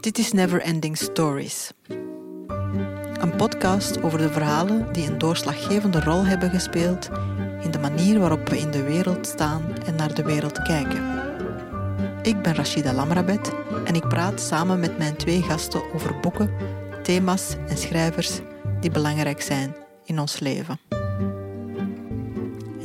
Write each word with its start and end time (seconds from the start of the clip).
Dit 0.00 0.18
is 0.18 0.32
Never 0.32 0.60
Ending 0.60 0.96
Stories. 0.96 1.72
Een 3.20 3.36
podcast 3.36 4.02
over 4.02 4.18
de 4.18 4.30
verhalen 4.30 4.92
die 4.92 5.06
een 5.06 5.18
doorslaggevende 5.18 6.00
rol 6.00 6.24
hebben 6.24 6.50
gespeeld 6.50 7.10
in 7.60 7.70
de 7.70 7.78
manier 7.78 8.18
waarop 8.18 8.48
we 8.48 8.58
in 8.58 8.70
de 8.70 8.82
wereld 8.82 9.26
staan 9.26 9.62
en 9.86 9.94
naar 9.94 10.14
de 10.14 10.22
wereld 10.22 10.62
kijken. 10.62 11.20
Ik 12.22 12.42
ben 12.42 12.54
Rashida 12.54 12.92
Lamrabet 12.92 13.52
en 13.84 13.94
ik 13.94 14.08
praat 14.08 14.40
samen 14.40 14.80
met 14.80 14.98
mijn 14.98 15.16
twee 15.16 15.42
gasten 15.42 15.92
over 15.94 16.20
boeken, 16.20 16.50
thema's 17.02 17.56
en 17.68 17.76
schrijvers 17.76 18.40
die 18.80 18.90
belangrijk 18.90 19.42
zijn 19.42 19.74
in 20.04 20.18
ons 20.18 20.38
leven. 20.38 20.91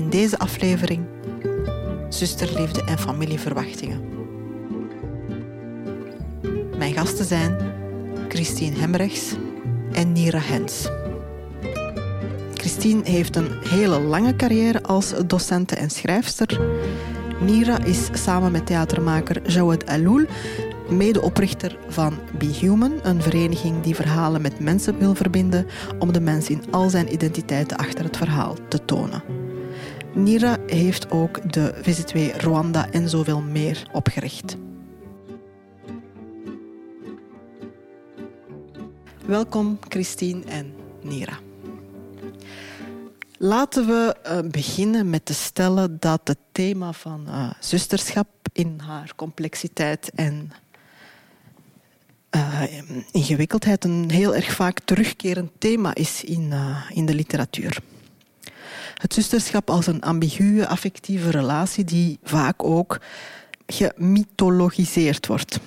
In 0.07 0.13
deze 0.13 0.39
aflevering 0.39 1.05
zusterliefde 2.09 2.83
en 2.83 2.99
familieverwachtingen. 2.99 4.01
Mijn 6.77 6.93
gasten 6.93 7.25
zijn 7.25 7.57
Christine 8.27 8.77
Hemrechts 8.77 9.35
en 9.91 10.11
Nira 10.11 10.39
Hens. 10.39 10.89
Christine 12.53 13.01
heeft 13.03 13.35
een 13.35 13.49
hele 13.63 13.99
lange 13.99 14.35
carrière 14.35 14.83
als 14.83 15.13
docente 15.25 15.75
en 15.75 15.89
schrijfster. 15.89 16.61
Nira 17.39 17.83
is 17.83 18.09
samen 18.11 18.51
met 18.51 18.65
theatermaker 18.65 19.51
Jawed 19.51 19.85
Aloul 19.85 20.25
medeoprichter 20.89 21.77
van 21.87 22.19
Be 22.37 22.45
Human, 22.45 22.93
een 23.03 23.21
vereniging 23.21 23.81
die 23.81 23.95
verhalen 23.95 24.41
met 24.41 24.59
mensen 24.59 24.97
wil 24.97 25.15
verbinden 25.15 25.65
om 25.99 26.13
de 26.13 26.21
mens 26.21 26.49
in 26.49 26.63
al 26.71 26.89
zijn 26.89 27.13
identiteiten 27.13 27.77
achter 27.77 28.03
het 28.03 28.17
verhaal 28.17 28.55
te 28.67 28.85
tonen. 28.85 29.36
Nira 30.17 30.57
heeft 30.65 31.11
ook 31.11 31.53
de 31.53 31.73
VZ2 31.75 32.37
Rwanda 32.37 32.91
en 32.91 33.09
zoveel 33.09 33.41
meer 33.41 33.89
opgericht. 33.91 34.55
Welkom 39.25 39.79
Christine 39.87 40.43
en 40.45 40.73
Nira. 41.01 41.39
Laten 43.37 43.87
we 43.87 44.15
uh, 44.25 44.39
beginnen 44.51 45.09
met 45.09 45.25
te 45.25 45.33
stellen 45.33 45.97
dat 45.99 46.21
het 46.23 46.39
thema 46.51 46.93
van 46.93 47.25
uh, 47.27 47.51
zusterschap 47.59 48.27
in 48.53 48.79
haar 48.85 49.11
complexiteit 49.15 50.11
en 50.15 50.51
uh, 52.35 52.63
ingewikkeldheid 53.11 53.83
een 53.83 54.11
heel 54.11 54.35
erg 54.35 54.51
vaak 54.51 54.79
terugkerend 54.79 55.51
thema 55.57 55.95
is 55.95 56.23
in, 56.23 56.53
in 56.89 57.05
de 57.05 57.13
literatuur. 57.13 57.81
Het 58.97 59.13
zusterschap 59.13 59.69
als 59.69 59.87
een 59.87 60.01
ambiguë 60.01 60.63
affectieve 60.63 61.29
relatie 61.29 61.83
die 61.83 62.19
vaak 62.23 62.63
ook 62.63 62.99
gemythologiseerd 63.65 65.27
wordt. 65.27 65.59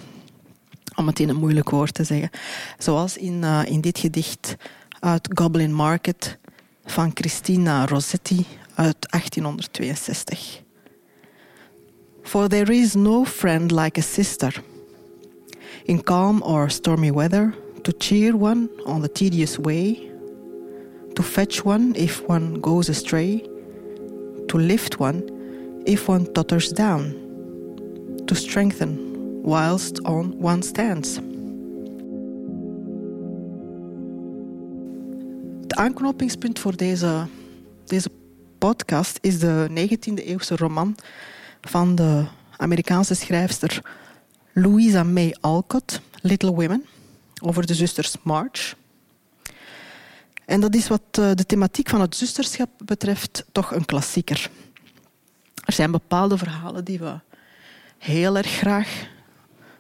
Om 0.95 1.07
het 1.07 1.21
in 1.21 1.29
een 1.29 1.37
moeilijk 1.37 1.71
woord 1.71 1.95
te 1.95 2.05
zeggen. 2.05 2.31
Zoals 2.79 3.17
in, 3.17 3.43
uh, 3.43 3.61
in 3.65 3.81
dit 3.81 3.99
gedicht 3.99 4.57
uit 5.01 5.29
Goblin 5.35 5.75
Market 5.75 6.39
van 6.85 7.11
Christina 7.15 7.87
Rossetti 7.87 8.47
uit 8.75 8.97
1862. 9.11 10.63
For 12.23 12.49
there 12.49 12.75
is 12.75 12.95
no 12.95 13.25
friend 13.25 13.71
like 13.71 13.99
a 14.01 14.03
sister. 14.03 14.63
In 15.85 16.03
calm 16.03 16.43
or 16.43 16.71
stormy 16.71 17.13
weather, 17.13 17.55
to 17.83 17.93
cheer 17.99 18.37
one 18.37 18.69
on 18.85 19.01
the 19.01 19.13
tedious 19.13 19.57
way, 19.57 20.10
to 21.13 21.23
fetch 21.23 21.65
one 21.65 21.91
if 21.93 22.23
one 22.27 22.61
goes 22.61 22.89
astray, 22.89 23.43
to 24.47 24.59
lift 24.59 24.99
one 24.99 25.23
if 25.85 26.09
one 26.09 26.33
totters 26.33 26.69
down, 26.69 27.15
to 28.25 28.35
strengthen 28.35 29.11
whilst 29.43 30.03
on 30.03 30.37
one 30.41 30.63
stands. 30.63 31.19
Het 35.61 35.75
aanknopingspunt 35.75 36.59
voor 36.59 36.77
deze, 36.77 37.27
deze 37.85 38.11
podcast 38.59 39.19
is 39.21 39.39
de 39.39 39.67
19e-eeuwse 39.71 40.57
roman 40.57 40.97
van 41.61 41.95
de 41.95 42.25
Amerikaanse 42.57 43.15
schrijfster 43.15 43.83
Louisa 44.53 45.03
May 45.03 45.37
Alcott, 45.41 46.01
Little 46.21 46.51
Women, 46.51 46.85
over 47.43 47.67
de 47.67 47.75
zusters 47.75 48.17
March. 48.23 48.75
En 50.51 50.61
dat 50.61 50.75
is 50.75 50.89
wat 50.89 51.03
eh, 51.11 51.31
de 51.35 51.47
thematiek 51.47 51.89
van 51.89 52.01
het 52.01 52.17
zusterschap 52.17 52.71
betreft 52.85 53.45
toch 53.53 53.75
een 53.75 53.85
klassieker. 53.85 54.51
Er 55.65 55.73
zijn 55.73 55.91
bepaalde 55.91 56.39
verhalen 56.39 56.85
die 56.85 56.99
we 56.99 57.19
heel 57.99 58.37
erg 58.37 58.51
graag 58.51 59.09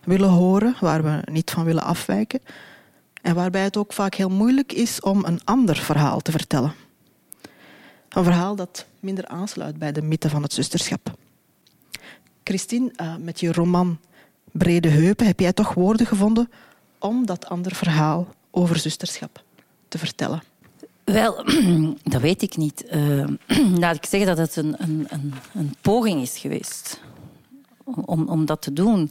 willen 0.04 0.28
horen, 0.28 0.76
waar 0.80 1.03
we 1.03 1.22
niet 1.30 1.50
van 1.50 1.64
willen 1.64 1.82
afwijken. 1.82 2.41
En 3.22 3.34
waarbij 3.34 3.62
het 3.62 3.76
ook 3.76 3.92
vaak 3.92 4.14
heel 4.14 4.28
moeilijk 4.28 4.72
is 4.72 5.00
om 5.00 5.25
een 5.25 5.41
ander 5.44 5.76
verhaal 5.76 6.20
te 6.20 6.30
vertellen. 6.30 6.75
Een 8.09 8.25
verhaal 8.25 8.56
dat 8.56 8.86
minder 9.00 9.26
aansluit 9.26 9.78
bij 9.78 9.92
de 9.92 10.03
mythe 10.03 10.28
van 10.28 10.42
het 10.42 10.53
zusterschap. 10.53 11.14
Christine, 12.44 12.92
eh, 12.97 13.16
met 13.16 13.41
je 13.41 13.53
roman 13.53 13.98
Brede 14.53 14.88
Heupen 14.88 15.26
heb 15.26 15.41
jij 15.41 15.53
toch 15.53 15.75
woorden 15.75 16.06
gevonden 16.06 16.50
om 16.98 17.26
dat 17.26 17.47
ander 17.47 17.75
verhaal 17.75 18.28
over 18.50 18.78
zusterschap 18.78 19.44
te 19.88 19.98
vertellen. 19.98 20.49
Wel, 21.12 21.44
dat 22.15 22.21
weet 22.21 22.43
ik 22.43 22.56
niet. 22.56 22.84
Uh, 22.93 23.26
laat 23.82 23.97
ik 23.97 24.06
zeggen 24.06 24.37
dat 24.37 24.38
het 24.38 24.56
een, 24.56 24.75
een, 24.78 25.06
een, 25.09 25.34
een 25.54 25.75
poging 25.81 26.22
is 26.22 26.38
geweest 26.38 27.00
om, 27.84 28.28
om 28.28 28.47
dat 28.47 28.62
te 28.62 28.72
doen. 28.72 29.10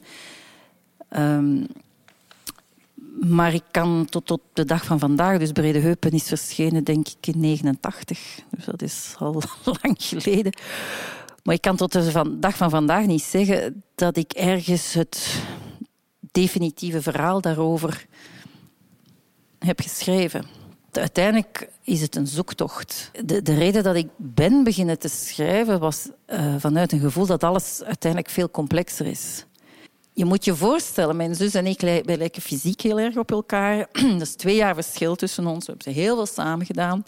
Um, 1.18 1.68
maar 3.20 3.54
ik 3.54 3.64
kan 3.72 4.06
tot, 4.10 4.26
tot 4.26 4.42
de 4.54 4.66
dag 4.66 4.86
van 4.86 5.00
vandaag, 5.00 5.40
dus 5.40 5.52
Brede 5.52 5.80
Heupen 5.80 6.12
is 6.12 6.24
verschenen 6.28 6.84
denk 6.84 7.08
ik 7.08 7.28
in 7.28 7.40
89. 7.40 8.40
Dus 8.50 8.66
dat 8.66 8.82
is 8.82 9.16
al 9.18 9.42
lang 9.82 9.96
geleden. 9.98 10.54
Maar 11.44 11.56
ik 11.56 11.62
kan 11.62 11.76
tot 11.76 11.92
de 11.92 12.38
dag 12.40 12.58
van 12.58 12.70
vandaag 12.70 13.06
niet 13.06 13.24
zeggen 13.24 13.84
dat 13.96 14.18
ik 14.18 14.32
ergens 14.32 14.94
het 14.94 15.42
definitieve 16.32 17.02
verhaal 17.02 17.42
daarover 17.42 18.06
heb 19.60 19.80
geschreven 19.80 20.59
uiteindelijk 20.98 21.70
is 21.84 22.02
het 22.02 22.16
een 22.16 22.28
zoektocht. 22.28 23.12
De, 23.26 23.42
de, 23.42 23.54
reden 23.54 23.84
dat 23.84 23.96
ik 23.96 24.08
ben 24.18 24.64
beginnen 24.64 25.00
te 25.00 25.08
schrijven 25.08 25.80
was 25.80 26.10
uh, 26.28 26.56
vanuit 26.58 26.92
een 26.92 27.00
gevoel 27.00 27.26
dat 27.26 27.44
alles 27.44 27.84
uiteindelijk 27.84 28.32
veel 28.32 28.50
complexer 28.50 29.06
is. 29.06 29.46
Je 30.14 30.26
moet 30.26 30.46
je 30.46 30.56
voorstellen, 30.56 31.16
mijn 31.16 31.36
zus 31.36 31.54
en 31.54 31.68
ik 31.68 31.82
lijken 31.82 32.42
fysiek 32.42 32.82
heel 32.82 33.00
erg 33.00 33.18
op 33.18 33.32
elkaar. 33.32 33.88
Dat 34.18 34.22
is 34.22 34.36
twee 34.36 34.56
jaar 34.56 34.74
verschil 34.74 35.16
tussen 35.16 35.48
ons. 35.48 35.66
We 35.66 35.74
hebben 35.78 35.94
heel 35.94 36.16
veel 36.16 36.26
samen 36.26 36.66
gedaan. 36.66 37.04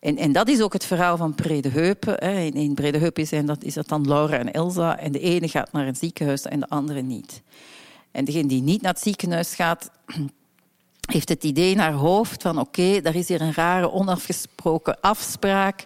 En, 0.00 0.16
en 0.16 0.32
dat 0.32 0.48
is 0.48 0.60
ook 0.60 0.72
het 0.72 0.84
verhaal 0.84 1.16
van 1.16 1.34
Brede 1.34 1.68
Heupen. 1.68 2.18
In, 2.18 2.52
in 2.52 2.74
Brede 2.74 2.98
Heupen 2.98 3.26
zijn 3.26 3.46
dat, 3.46 3.64
is 3.64 3.74
dat 3.74 3.88
dan 3.88 4.08
Laura 4.08 4.38
en 4.38 4.52
Elsa. 4.52 4.98
En 4.98 5.12
de 5.12 5.20
ene 5.20 5.48
gaat 5.48 5.72
naar 5.72 5.86
een 5.86 5.96
ziekenhuis 5.96 6.42
en 6.42 6.60
de 6.60 6.68
andere 6.68 7.02
niet. 7.02 7.42
En 8.10 8.24
degene 8.24 8.48
die 8.48 8.62
niet 8.62 8.82
naar 8.82 8.92
het 8.92 9.02
ziekenhuis 9.02 9.54
gaat, 9.54 9.90
heeft 11.12 11.28
het 11.28 11.44
idee 11.44 11.70
in 11.70 11.78
haar 11.78 11.92
hoofd 11.92 12.42
van 12.42 12.58
oké, 12.58 12.80
okay, 12.80 13.00
daar 13.00 13.14
is 13.14 13.28
hier 13.28 13.40
een 13.40 13.54
rare 13.54 13.90
onafgesproken 13.90 15.00
afspraak, 15.00 15.84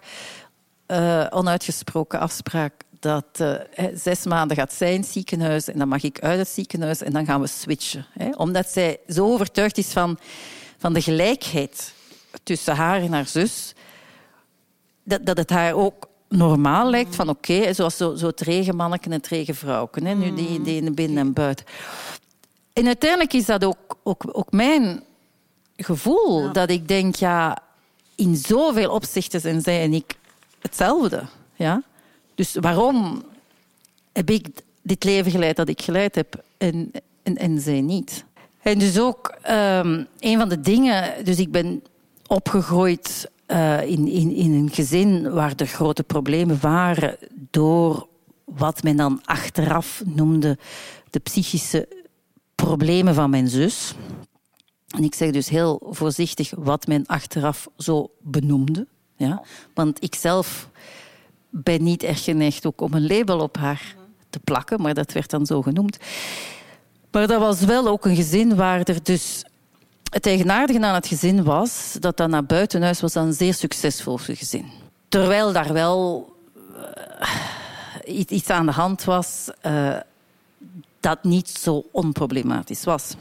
uh, 0.87 1.27
onuitgesproken 1.31 2.21
afspraak 2.21 2.73
dat 3.01 3.25
uh, 3.41 3.55
zes 3.95 4.25
maanden 4.25 4.56
gaat 4.56 4.73
zij 4.73 4.95
in 4.95 5.01
het 5.01 5.09
ziekenhuis 5.09 5.69
en 5.69 5.79
dan 5.79 5.89
mag 5.89 6.03
ik 6.03 6.21
uit 6.21 6.39
het 6.39 6.49
ziekenhuis 6.49 7.03
en 7.03 7.12
dan 7.12 7.25
gaan 7.25 7.41
we 7.41 7.47
switchen. 7.47 8.06
Hè? 8.12 8.31
Omdat 8.37 8.69
zij 8.69 8.99
zo 9.09 9.33
overtuigd 9.33 9.79
is 9.79 9.93
van, 9.93 10.19
van 10.79 10.93
de 10.93 11.03
gelijkheid 11.03 11.93
tussen 12.43 12.77
haar 12.77 13.00
en 13.00 13.12
haar 13.12 13.27
zus, 13.27 13.75
dat, 15.03 15.27
dat 15.27 15.37
het 15.37 15.50
haar 15.50 15.73
ook 15.73 16.09
normaal 16.29 16.91
lijkt 16.91 17.17
van 17.17 17.29
oké, 17.29 17.53
okay, 17.53 17.75
zoals 17.75 17.97
zo, 17.97 18.15
zo 18.15 18.26
het 18.26 18.41
regenmanneken 18.41 19.11
en 19.11 19.17
het 19.17 19.26
regenvrouwken, 19.26 20.05
hè? 20.05 20.15
nu 20.15 20.35
die, 20.35 20.62
die 20.62 20.76
in 20.76 20.85
de 20.85 20.91
binnen 20.91 21.19
en 21.19 21.32
buiten. 21.32 21.67
En 22.73 22.87
uiteindelijk 22.87 23.32
is 23.32 23.47
dat 23.47 23.65
ook, 23.65 23.99
ook, 24.03 24.25
ook 24.32 24.53
mijn 24.53 25.03
gevoel. 25.85 26.53
Dat 26.53 26.71
ik 26.71 26.89
denk, 26.89 27.15
ja, 27.15 27.59
in 28.15 28.37
zoveel 28.37 28.91
opzichten 28.91 29.41
zijn 29.41 29.63
zij 29.63 29.83
en 29.83 29.93
ik 29.93 30.15
hetzelfde. 30.61 31.23
Ja? 31.57 31.83
Dus 32.35 32.55
waarom 32.61 33.23
heb 34.13 34.31
ik 34.31 34.49
dit 34.83 35.05
leven 35.05 35.31
geleid 35.31 35.57
dat 35.57 35.69
ik 35.69 35.83
geleid 35.83 36.15
heb 36.15 36.43
en, 36.59 36.91
en, 37.23 37.37
en 37.37 37.61
zij 37.61 37.81
niet? 37.81 38.25
En 38.63 38.79
dus 38.79 38.99
ook 38.99 39.35
um, 39.51 40.07
een 40.19 40.39
van 40.39 40.49
de 40.49 40.61
dingen... 40.61 41.25
Dus 41.25 41.39
ik 41.39 41.51
ben 41.51 41.83
opgegroeid 42.27 43.31
uh, 43.49 43.83
in, 43.83 44.09
in, 44.09 44.35
in 44.35 44.53
een 44.53 44.71
gezin 44.73 45.31
waar 45.31 45.53
er 45.57 45.67
grote 45.67 46.03
problemen 46.03 46.61
waren 46.61 47.17
door 47.51 48.09
wat 48.45 48.83
men 48.83 48.97
dan 48.97 49.21
achteraf 49.25 50.03
noemde 50.05 50.59
de 51.11 51.19
psychische 51.19 51.89
problemen 52.55 53.15
van 53.15 53.31
mijn 53.31 53.49
zus. 53.49 53.95
En 54.88 55.05
ik 55.05 55.14
zeg 55.14 55.31
dus 55.31 55.49
heel 55.49 55.81
voorzichtig 55.90 56.52
wat 56.56 56.87
men 56.87 57.06
achteraf 57.06 57.69
zo 57.76 58.11
benoemde. 58.20 58.87
Ja? 59.17 59.43
Want 59.75 60.02
ik 60.02 60.14
zelf 60.14 60.69
ben 61.50 61.82
niet 61.82 62.02
erg 62.02 62.25
geneigd 62.25 62.67
ook 62.67 62.81
om 62.81 62.93
een 62.94 63.06
label 63.06 63.40
op 63.40 63.56
haar 63.56 63.96
te 64.31 64.38
plakken, 64.38 64.81
maar 64.82 64.94
dat 64.94 65.12
werd 65.12 65.31
dan 65.31 65.46
zo 65.46 65.62
genoemd. 65.62 65.99
Maar 67.11 67.26
dat 67.26 67.40
was 67.40 67.61
wel 67.61 67.87
ook 67.87 68.05
een 68.05 68.17
gezin 68.17 68.56
waar 68.56 68.81
er 68.81 69.02
dus... 69.02 69.44
Het 70.11 70.26
eigenaardige 70.26 70.81
aan 70.81 70.94
het 70.94 71.06
gezin 71.06 71.43
was 71.43 71.96
dat 72.00 72.17
dat 72.17 72.29
naar 72.29 72.44
buitenhuis 72.44 73.00
was 73.00 73.14
een 73.14 73.32
zeer 73.32 73.55
succesvol 73.55 74.17
gezin. 74.17 74.67
Terwijl 75.08 75.52
daar 75.52 75.73
wel 75.73 76.29
uh, 78.06 78.31
iets 78.31 78.50
aan 78.50 78.67
de 78.67 78.73
hand 78.73 79.05
was 79.05 79.50
uh, 79.67 79.96
dat 81.00 81.25
niet 81.25 81.49
zo 81.49 81.84
onproblematisch 81.93 82.84
was. 82.84 83.14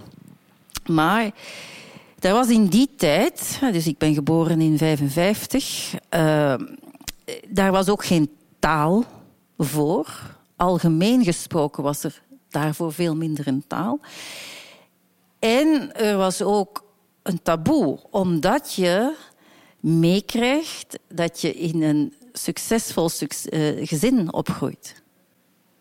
Maar 0.88 1.32
er 2.20 2.34
was 2.34 2.50
in 2.50 2.66
die 2.66 2.90
tijd, 2.96 3.60
dus 3.72 3.88
ik 3.88 3.98
ben 3.98 4.14
geboren 4.14 4.62
in 4.62 4.78
55, 4.78 5.94
uh, 5.94 6.56
daar 7.48 7.72
was 7.72 7.90
ook 7.90 8.06
geen 8.06 8.30
taal 8.60 9.04
voor. 9.58 10.36
Algemeen 10.56 11.24
gesproken 11.24 11.84
was 11.84 12.04
er 12.04 12.22
daarvoor 12.50 12.94
veel 12.94 13.16
minder 13.16 13.48
een 13.48 13.64
taal. 13.68 14.00
En 15.40 15.96
er 15.96 16.18
was 16.18 16.42
ook 16.42 16.86
een 17.24 17.42
taboe, 17.42 18.00
omdat 18.10 18.74
je 18.74 19.16
meekrijgt 19.80 21.00
dat 21.08 21.42
je 21.42 21.54
in 21.54 21.82
een 21.82 22.14
succesvol 22.34 23.10
uh, 23.20 23.88
gezin 23.88 24.34
opgroeit. 24.34 25.02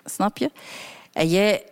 Snap 0.04 0.38
je? 0.38 0.50
En 1.12 1.28
jij 1.28 1.64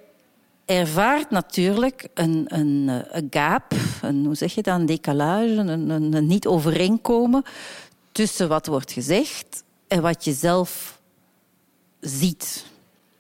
ervaart 0.64 1.30
natuurlijk 1.30 2.08
een, 2.14 2.44
een, 2.46 2.88
eh, 2.88 3.20
een 3.20 3.26
gap, 3.30 3.72
een, 4.02 4.24
hoe 4.24 4.34
zeg 4.34 4.54
je 4.54 4.62
dat, 4.62 4.78
een 4.78 4.86
decalage, 4.86 5.54
een, 5.56 5.90
een, 5.90 6.26
niet 6.26 6.46
overeenkomen 6.46 7.42
tussen 8.12 8.48
wat 8.48 8.66
wordt 8.66 8.92
gezegd 8.92 9.64
en 9.88 10.02
wat 10.02 10.24
je 10.24 10.32
zelf 10.32 11.00
ziet. 12.00 12.66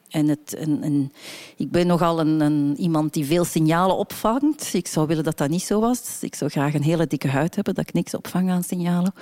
En 0.08 0.28
het, 0.28 0.54
en, 0.54 1.12
ik 1.56 1.70
ben 1.70 1.86
nogal 1.86 2.20
een, 2.20 2.40
een, 2.40 2.76
iemand 2.78 3.12
die 3.12 3.24
veel 3.24 3.44
signalen 3.44 3.96
opvangt. 3.96 4.74
Ik 4.74 4.86
zou 4.86 5.06
willen 5.06 5.24
dat 5.24 5.38
dat 5.38 5.48
niet 5.48 5.62
zo 5.62 5.80
was. 5.80 6.18
Ik 6.20 6.34
zou 6.34 6.50
graag 6.50 6.74
een 6.74 6.82
hele 6.82 7.06
dikke 7.06 7.28
huid 7.28 7.54
hebben, 7.54 7.74
dat 7.74 7.88
ik 7.88 7.94
niks 7.94 8.14
opvang 8.14 8.50
aan 8.50 8.62
signalen. 8.62 9.14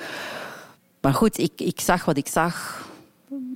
Maar 1.00 1.14
goed, 1.14 1.38
ik, 1.38 1.52
ik 1.56 1.80
zag 1.80 2.04
wat 2.04 2.16
ik 2.16 2.28
zag. 2.28 2.88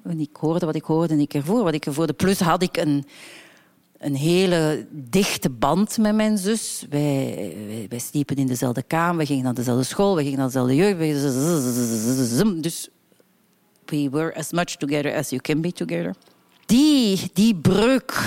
En 0.05 0.21
ik 0.21 0.37
hoorde 0.41 0.67
wat 0.67 0.75
ik 0.75 0.85
hoorde 0.85 1.15
en 1.15 1.21
ik 1.21 1.35
ervoor 1.35 1.63
wat 1.63 1.75
ik 1.75 1.87
ervoorde. 1.87 2.13
Plus 2.13 2.41
had 2.41 2.63
ik 2.63 2.77
een, 2.77 3.05
een 3.99 4.15
hele 4.15 4.87
dichte 4.91 5.51
band 5.51 5.99
met 5.99 6.15
mijn 6.15 6.39
zus. 6.39 6.85
Wij, 6.91 7.87
wij, 7.89 7.99
sliepen 7.99 8.37
in 8.37 8.47
dezelfde 8.47 8.83
kamer, 8.83 9.17
we 9.17 9.27
gingen 9.27 9.45
naar 9.45 9.55
dezelfde 9.55 9.85
school, 9.85 10.17
we 10.17 10.23
gingen 10.23 10.39
naar 10.39 10.47
dezelfde 10.47 10.75
jeugd. 10.75 10.99
Dus 12.63 12.89
we 13.85 14.11
were 14.11 14.35
as 14.35 14.53
much 14.53 14.77
together 14.77 15.17
as 15.17 15.31
you 15.31 15.41
can 15.41 15.61
be 15.61 15.73
together. 15.73 16.15
Die, 16.67 17.31
die 17.33 17.55
breuk 17.55 18.23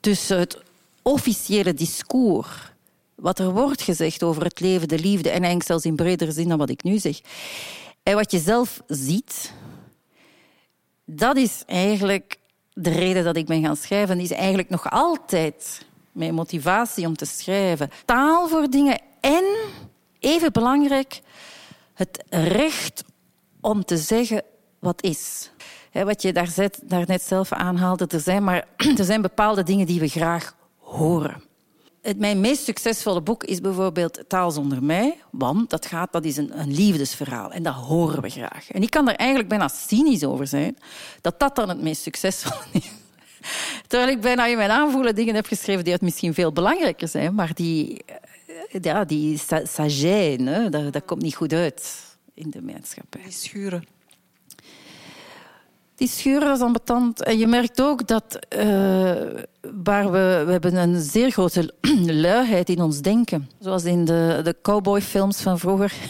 tussen 0.00 0.38
het 0.38 0.62
officiële 1.02 1.74
discours, 1.74 2.72
wat 3.14 3.38
er 3.38 3.50
wordt 3.50 3.82
gezegd 3.82 4.22
over 4.22 4.44
het 4.44 4.60
leven, 4.60 4.88
de 4.88 4.98
liefde, 4.98 5.28
en 5.28 5.34
eigenlijk 5.34 5.66
zelfs 5.66 5.84
in 5.84 5.96
bredere 5.96 6.32
zin 6.32 6.48
dan 6.48 6.58
wat 6.58 6.70
ik 6.70 6.82
nu 6.82 6.98
zeg, 6.98 7.20
en 8.02 8.14
wat 8.14 8.30
je 8.30 8.38
zelf 8.38 8.82
ziet, 8.86 9.52
dat 11.04 11.36
is 11.36 11.62
eigenlijk 11.66 12.38
de 12.74 12.90
reden 12.90 13.24
dat 13.24 13.36
ik 13.36 13.46
ben 13.46 13.62
gaan 13.62 13.76
schrijven. 13.76 14.20
Is 14.20 14.30
eigenlijk 14.30 14.68
nog 14.68 14.90
altijd 14.90 15.86
mijn 16.12 16.34
motivatie 16.34 17.06
om 17.06 17.16
te 17.16 17.26
schrijven. 17.26 17.90
Taal 18.04 18.48
voor 18.48 18.70
dingen 18.70 19.00
en, 19.20 19.44
even 20.18 20.52
belangrijk, 20.52 21.20
het 21.94 22.24
recht 22.30 23.04
om 23.60 23.84
te 23.84 23.96
zeggen 23.96 24.42
wat 24.78 25.02
is. 25.02 25.50
wat 25.92 26.22
je 26.22 26.32
daar 26.32 27.04
net 27.06 27.22
zelf 27.22 27.52
aanhaalde, 27.52 28.06
er 28.06 28.20
zijn, 28.20 28.44
maar, 28.44 28.66
er 28.98 29.04
zijn 29.04 29.22
bepaalde 29.22 29.62
dingen 29.62 29.86
die 29.86 30.00
we 30.00 30.08
graag 30.08 30.56
horen. 30.78 31.42
Het, 32.04 32.18
mijn 32.18 32.40
meest 32.40 32.64
succesvolle 32.64 33.22
boek 33.22 33.44
is 33.44 33.60
bijvoorbeeld 33.60 34.24
Taal 34.28 34.50
zonder 34.50 34.82
mij, 34.82 35.18
want 35.30 35.70
dat, 35.70 35.86
gaat, 35.86 36.12
dat 36.12 36.24
is 36.24 36.36
een, 36.36 36.60
een 36.60 36.74
liefdesverhaal 36.74 37.52
en 37.52 37.62
dat 37.62 37.74
horen 37.74 38.22
we 38.22 38.28
graag. 38.28 38.70
En 38.70 38.82
ik 38.82 38.90
kan 38.90 39.08
er 39.08 39.14
eigenlijk 39.16 39.48
bijna 39.48 39.68
cynisch 39.68 40.24
over 40.24 40.46
zijn 40.46 40.76
dat 41.20 41.40
dat 41.40 41.56
dan 41.56 41.68
het 41.68 41.82
meest 41.82 42.02
succesvolle 42.02 42.64
is. 42.72 42.90
Terwijl 43.88 44.10
ik 44.10 44.20
bijna 44.20 44.46
in 44.46 44.56
mijn 44.56 44.70
aanvoelen 44.70 45.14
dingen 45.14 45.34
heb 45.34 45.46
geschreven 45.46 45.84
die 45.84 45.92
het 45.92 46.02
misschien 46.02 46.34
veel 46.34 46.52
belangrijker 46.52 47.08
zijn, 47.08 47.34
maar 47.34 47.54
die, 47.54 48.04
eh, 48.06 48.80
ja, 48.80 49.04
die 49.04 49.40
dat, 50.70 50.92
dat 50.92 51.04
komt 51.04 51.22
niet 51.22 51.34
goed 51.34 51.52
uit 51.52 51.94
in 52.34 52.50
de 52.50 52.62
maatschappij. 52.62 53.22
Die 53.22 53.32
schuren 53.32 53.93
die 55.94 56.08
schuren 56.08 56.48
als 56.48 56.60
ambetant. 56.60 57.22
En 57.22 57.38
je 57.38 57.46
merkt 57.46 57.82
ook 57.82 58.06
dat 58.06 58.38
uh, 58.56 58.62
waar 59.84 60.10
we, 60.10 60.42
we 60.46 60.52
hebben 60.52 60.76
een 60.76 61.00
zeer 61.00 61.30
grote 61.30 61.74
luiheid 62.26 62.68
in 62.68 62.82
ons 62.82 63.00
denken. 63.00 63.50
Zoals 63.58 63.84
in 63.84 64.04
de, 64.04 64.40
de 64.44 64.56
cowboyfilms 64.62 65.40
van 65.40 65.58
vroeger. 65.58 65.92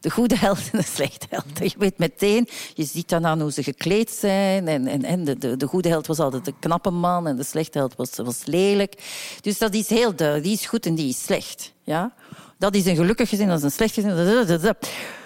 De 0.00 0.10
goede 0.10 0.36
held 0.36 0.58
en 0.72 0.78
de 0.78 0.84
slechte 0.84 1.26
held. 1.30 1.72
Je 1.72 1.78
weet 1.78 1.98
meteen, 1.98 2.48
je 2.74 2.84
ziet 2.84 3.08
dan 3.08 3.26
aan 3.26 3.40
hoe 3.40 3.52
ze 3.52 3.62
gekleed 3.62 4.10
zijn. 4.10 4.68
En, 4.68 4.86
en, 4.86 5.04
en 5.04 5.24
de, 5.24 5.38
de, 5.38 5.56
de 5.56 5.66
goede 5.66 5.88
held 5.88 6.06
was 6.06 6.18
altijd 6.18 6.44
de 6.44 6.54
knappe 6.60 6.90
man 6.90 7.26
en 7.26 7.36
de 7.36 7.44
slechte 7.44 7.78
held 7.78 7.96
was, 7.96 8.10
was 8.16 8.44
lelijk. 8.44 9.02
Dus 9.40 9.58
dat 9.58 9.74
is 9.74 9.88
heel 9.88 10.14
duidelijk. 10.14 10.46
Die 10.46 10.56
is 10.56 10.66
goed 10.66 10.86
en 10.86 10.94
die 10.94 11.08
is 11.08 11.22
slecht. 11.22 11.72
Ja? 11.82 12.14
Dat 12.58 12.74
is 12.74 12.86
een 12.86 12.96
gelukkig 12.96 13.28
gezin, 13.28 13.48
dat 13.48 13.58
is 13.58 13.64
een 13.64 13.70
slecht 13.70 13.94
gezin. 13.94 14.74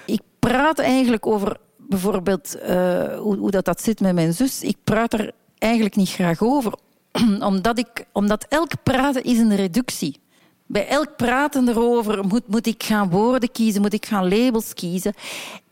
Ik 0.06 0.20
praat 0.38 0.78
eigenlijk 0.78 1.26
over 1.26 1.56
bijvoorbeeld 1.88 2.56
uh, 2.56 3.18
hoe, 3.18 3.36
hoe, 3.36 3.50
dat, 3.50 3.64
dat 3.64 3.82
zit 3.82 4.00
met 4.00 4.14
mijn 4.14 4.32
zus. 4.32 4.62
Ik 4.62 4.76
praat 4.84 5.12
er 5.12 5.32
eigenlijk 5.58 5.96
niet 5.96 6.10
graag 6.10 6.42
over, 6.42 6.72
omdat, 7.40 7.78
ik, 7.78 8.04
omdat 8.12 8.46
elk 8.48 8.70
praten 8.82 9.24
is 9.24 9.38
een 9.38 9.56
reductie. 9.56 10.20
Bij 10.66 10.88
elk 10.88 11.16
praten 11.16 11.68
erover 11.68 12.24
moet, 12.24 12.48
moet 12.48 12.66
ik 12.66 12.82
gaan 12.82 13.10
woorden 13.10 13.52
kiezen, 13.52 13.80
moet 13.80 13.92
ik 13.92 14.06
gaan 14.06 14.28
labels 14.28 14.74
kiezen. 14.74 15.14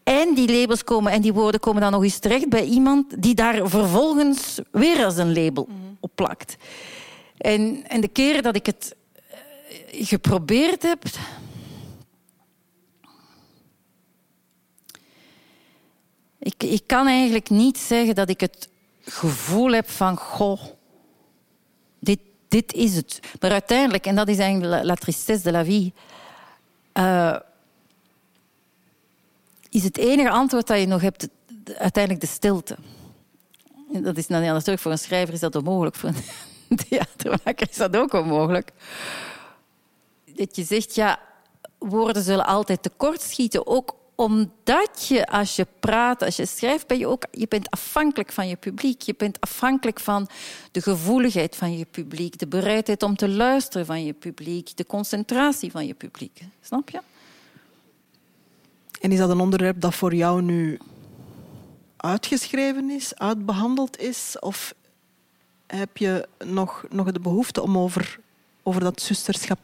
En 0.02 0.34
die 0.34 0.60
labels 0.60 0.84
komen 0.84 1.12
en 1.12 1.20
die 1.20 1.32
woorden 1.32 1.60
komen 1.60 1.82
dan 1.82 1.92
nog 1.92 2.02
eens 2.02 2.18
terecht 2.18 2.48
bij 2.48 2.64
iemand 2.64 3.22
die 3.22 3.34
daar 3.34 3.68
vervolgens 3.68 4.60
weer 4.70 5.04
als 5.04 5.16
een 5.16 5.34
label 5.34 5.68
mhm. 5.68 5.78
op 6.00 6.10
plakt. 6.14 6.56
En, 7.38 7.84
en 7.88 8.00
de 8.00 8.08
keren 8.08 8.42
dat 8.42 8.56
ik 8.56 8.66
het 8.66 8.94
eh, 9.30 10.06
geprobeerd 10.06 10.82
heb, 10.82 11.02
Ik, 16.46 16.62
ik 16.62 16.82
kan 16.86 17.06
eigenlijk 17.06 17.50
niet 17.50 17.78
zeggen 17.78 18.14
dat 18.14 18.28
ik 18.28 18.40
het 18.40 18.68
gevoel 19.04 19.72
heb 19.72 19.90
van... 19.90 20.16
Goh, 20.16 20.60
dit, 21.98 22.18
dit 22.48 22.72
is 22.72 22.96
het. 22.96 23.20
Maar 23.40 23.50
uiteindelijk, 23.50 24.06
en 24.06 24.14
dat 24.14 24.28
is 24.28 24.38
eigenlijk 24.38 24.84
la, 24.84 24.94
tristesse 24.94 25.44
de 25.44 25.50
la 25.50 25.64
vie... 25.64 25.94
Uh, 26.94 27.36
is 29.70 29.84
het 29.84 29.98
enige 29.98 30.30
antwoord 30.30 30.66
dat 30.66 30.78
je 30.78 30.86
nog 30.86 31.00
hebt 31.00 31.28
uiteindelijk 31.64 32.24
de 32.24 32.30
stilte. 32.32 32.76
Dat 33.92 34.16
is 34.16 34.26
natuurlijk 34.26 34.80
voor 34.80 34.92
een 34.92 34.98
schrijver 34.98 35.34
is 35.34 35.40
dat 35.40 35.54
onmogelijk. 35.54 35.96
Voor 35.96 36.08
een 36.68 36.76
theatermaker 36.88 37.68
is 37.70 37.76
dat 37.76 37.96
ook 37.96 38.12
onmogelijk. 38.12 38.72
Dat 40.24 40.56
je 40.56 40.64
zegt, 40.64 40.94
ja, 40.94 41.18
woorden 41.78 42.22
zullen 42.22 42.46
altijd 42.46 42.82
tekortschieten. 42.82 43.66
Ook 43.66 43.94
omdat 44.16 45.06
je 45.08 45.26
als 45.26 45.56
je 45.56 45.66
praat, 45.80 46.22
als 46.22 46.36
je 46.36 46.46
schrijft, 46.46 46.86
ben 46.86 46.98
je 46.98 47.06
ook 47.06 47.26
je 47.30 47.48
bent 47.48 47.70
afhankelijk 47.70 48.32
van 48.32 48.48
je 48.48 48.56
publiek. 48.56 49.02
Je 49.02 49.14
bent 49.16 49.40
afhankelijk 49.40 50.00
van 50.00 50.28
de 50.70 50.82
gevoeligheid 50.82 51.56
van 51.56 51.78
je 51.78 51.84
publiek, 51.84 52.38
de 52.38 52.46
bereidheid 52.46 53.02
om 53.02 53.16
te 53.16 53.28
luisteren 53.28 53.86
van 53.86 54.04
je 54.04 54.12
publiek, 54.12 54.76
de 54.76 54.86
concentratie 54.86 55.70
van 55.70 55.86
je 55.86 55.94
publiek. 55.94 56.40
Snap 56.60 56.90
je? 56.90 57.00
En 59.00 59.12
is 59.12 59.18
dat 59.18 59.30
een 59.30 59.40
onderwerp 59.40 59.80
dat 59.80 59.94
voor 59.94 60.14
jou 60.14 60.42
nu 60.42 60.78
uitgeschreven 61.96 62.90
is, 62.90 63.14
uitbehandeld 63.14 63.98
is? 63.98 64.36
Of 64.40 64.74
heb 65.66 65.96
je 65.96 66.28
nog, 66.44 66.84
nog 66.90 67.12
de 67.12 67.20
behoefte 67.20 67.62
om 67.62 67.78
over, 67.78 68.18
over 68.62 68.80
dat 68.80 69.02
zusterschap 69.02 69.58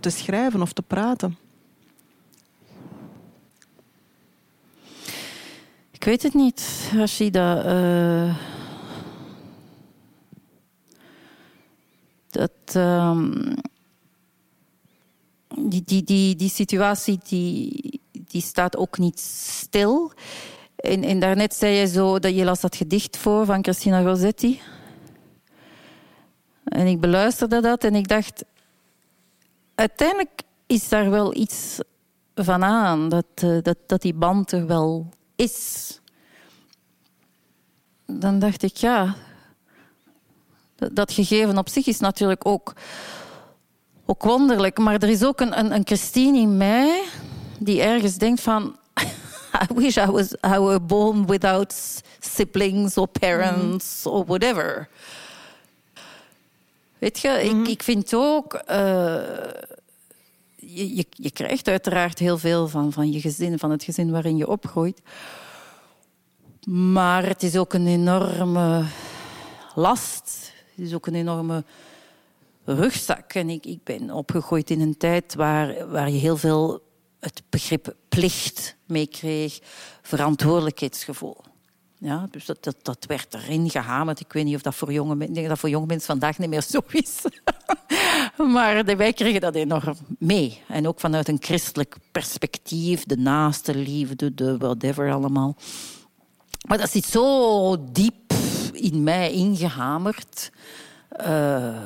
te 0.00 0.10
schrijven 0.10 0.62
of 0.62 0.72
te 0.72 0.82
praten? 0.82 1.36
Ik 6.02 6.08
weet 6.08 6.22
het 6.22 6.34
niet, 6.34 6.90
Rashida. 6.94 7.64
Uh, 7.64 8.36
dat, 12.30 12.74
um, 12.74 13.54
die, 15.56 15.82
die, 15.84 16.02
die, 16.02 16.36
die 16.36 16.48
situatie 16.48 17.18
die, 17.28 18.00
die 18.12 18.42
staat 18.42 18.76
ook 18.76 18.98
niet 18.98 19.20
stil. 19.20 20.12
En, 20.76 21.02
en 21.02 21.20
daarnet 21.20 21.54
zei 21.54 21.74
je 21.74 21.86
zo 21.86 22.18
dat 22.18 22.34
je 22.34 22.44
las 22.44 22.60
dat 22.60 22.76
gedicht 22.76 23.16
voor 23.16 23.46
van 23.46 23.62
Christina 23.62 24.02
Rossetti. 24.02 24.60
En 26.64 26.86
ik 26.86 27.00
beluisterde 27.00 27.60
dat 27.60 27.84
en 27.84 27.94
ik 27.94 28.08
dacht... 28.08 28.44
Uiteindelijk 29.74 30.42
is 30.66 30.88
daar 30.88 31.10
wel 31.10 31.34
iets 31.36 31.78
van 32.34 32.64
aan. 32.64 33.08
Dat, 33.08 33.26
uh, 33.44 33.62
dat, 33.62 33.76
dat 33.86 34.02
die 34.02 34.14
band 34.14 34.52
er 34.52 34.66
wel 34.66 35.10
is. 35.42 36.00
dan 38.06 38.38
dacht 38.38 38.62
ik, 38.62 38.76
ja, 38.76 39.14
dat 40.76 41.12
gegeven 41.12 41.58
op 41.58 41.68
zich 41.68 41.86
is 41.86 41.98
natuurlijk 41.98 42.46
ook, 42.46 42.72
ook 44.06 44.22
wonderlijk. 44.22 44.78
Maar 44.78 44.94
er 44.94 45.08
is 45.08 45.24
ook 45.24 45.40
een, 45.40 45.58
een, 45.58 45.72
een 45.72 45.86
Christine 45.86 46.38
in 46.38 46.56
mij 46.56 47.02
die 47.58 47.82
ergens 47.82 48.16
denkt 48.16 48.40
van... 48.40 48.76
I 49.70 49.74
wish 49.74 49.96
I 49.96 50.06
was 50.06 50.32
I 50.32 50.58
were 50.58 50.80
born 50.80 51.26
without 51.26 51.74
siblings 52.20 52.96
or 52.96 53.06
parents 53.06 54.04
mm. 54.04 54.12
or 54.12 54.24
whatever. 54.24 54.88
Weet 56.98 57.18
je, 57.18 57.28
ik, 57.28 57.52
mm-hmm. 57.52 57.66
ik 57.66 57.82
vind 57.82 58.14
ook... 58.14 58.62
Uh, 58.70 59.20
je, 60.74 61.06
je, 61.10 61.30
krijgt 61.30 61.68
uiteraard 61.68 62.18
heel 62.18 62.38
veel 62.38 62.68
van, 62.68 62.92
van 62.92 63.12
je 63.12 63.20
gezin, 63.20 63.58
van 63.58 63.70
het 63.70 63.84
gezin 63.84 64.10
waarin 64.10 64.36
je 64.36 64.48
opgroeit. 64.48 65.02
Maar 66.68 67.26
het 67.26 67.42
is 67.42 67.56
ook 67.56 67.72
een 67.72 67.86
enorme 67.86 68.84
last. 69.74 70.52
Het 70.74 70.86
is 70.86 70.94
ook 70.94 71.06
een 71.06 71.14
enorme 71.14 71.64
rugzak. 72.64 73.32
En 73.32 73.50
ik, 73.50 73.66
ik 73.66 73.84
ben 73.84 74.10
opgegroeid 74.10 74.70
in 74.70 74.80
een 74.80 74.96
tijd 74.96 75.34
waar, 75.34 75.88
waar 75.90 76.10
je 76.10 76.18
heel 76.18 76.36
veel 76.36 76.82
het 77.20 77.42
begrip 77.48 77.94
plicht 78.08 78.76
meekreeg, 78.86 79.58
verantwoordelijkheidsgevoel. 80.02 81.36
Ja, 81.98 82.28
dus 82.30 82.44
dat, 82.44 82.64
dat, 82.64 82.76
dat 82.82 83.04
werd 83.06 83.34
erin 83.34 83.70
gehamerd. 83.70 84.20
Ik 84.20 84.32
weet 84.32 84.44
niet 84.44 84.54
of 84.54 84.62
dat 84.62 84.74
voor 84.74 84.92
jonge 84.92 85.30
dat 85.48 85.58
voor 85.58 85.68
jonge 85.68 85.86
mensen 85.86 86.06
vandaag 86.06 86.38
niet 86.38 86.48
meer 86.48 86.62
zo 86.62 86.80
is. 86.90 87.20
maar 88.56 88.96
wij 88.96 89.12
kregen 89.12 89.40
dat 89.40 89.54
enorm 89.54 89.96
mee. 90.18 90.60
En 90.68 90.88
ook 90.88 91.00
vanuit 91.00 91.28
een 91.28 91.40
christelijk 91.40 91.96
perspectief, 92.12 93.04
de 93.04 93.16
naaste 93.16 93.74
liefde, 93.74 94.34
de 94.34 94.56
whatever 94.56 95.12
allemaal. 95.12 95.56
Maar 96.68 96.78
dat 96.78 96.90
zit 96.90 97.04
zo 97.04 97.76
diep 97.92 98.32
in 98.72 99.02
mij 99.02 99.32
ingehamerd. 99.32 100.50
Uh, 101.26 101.76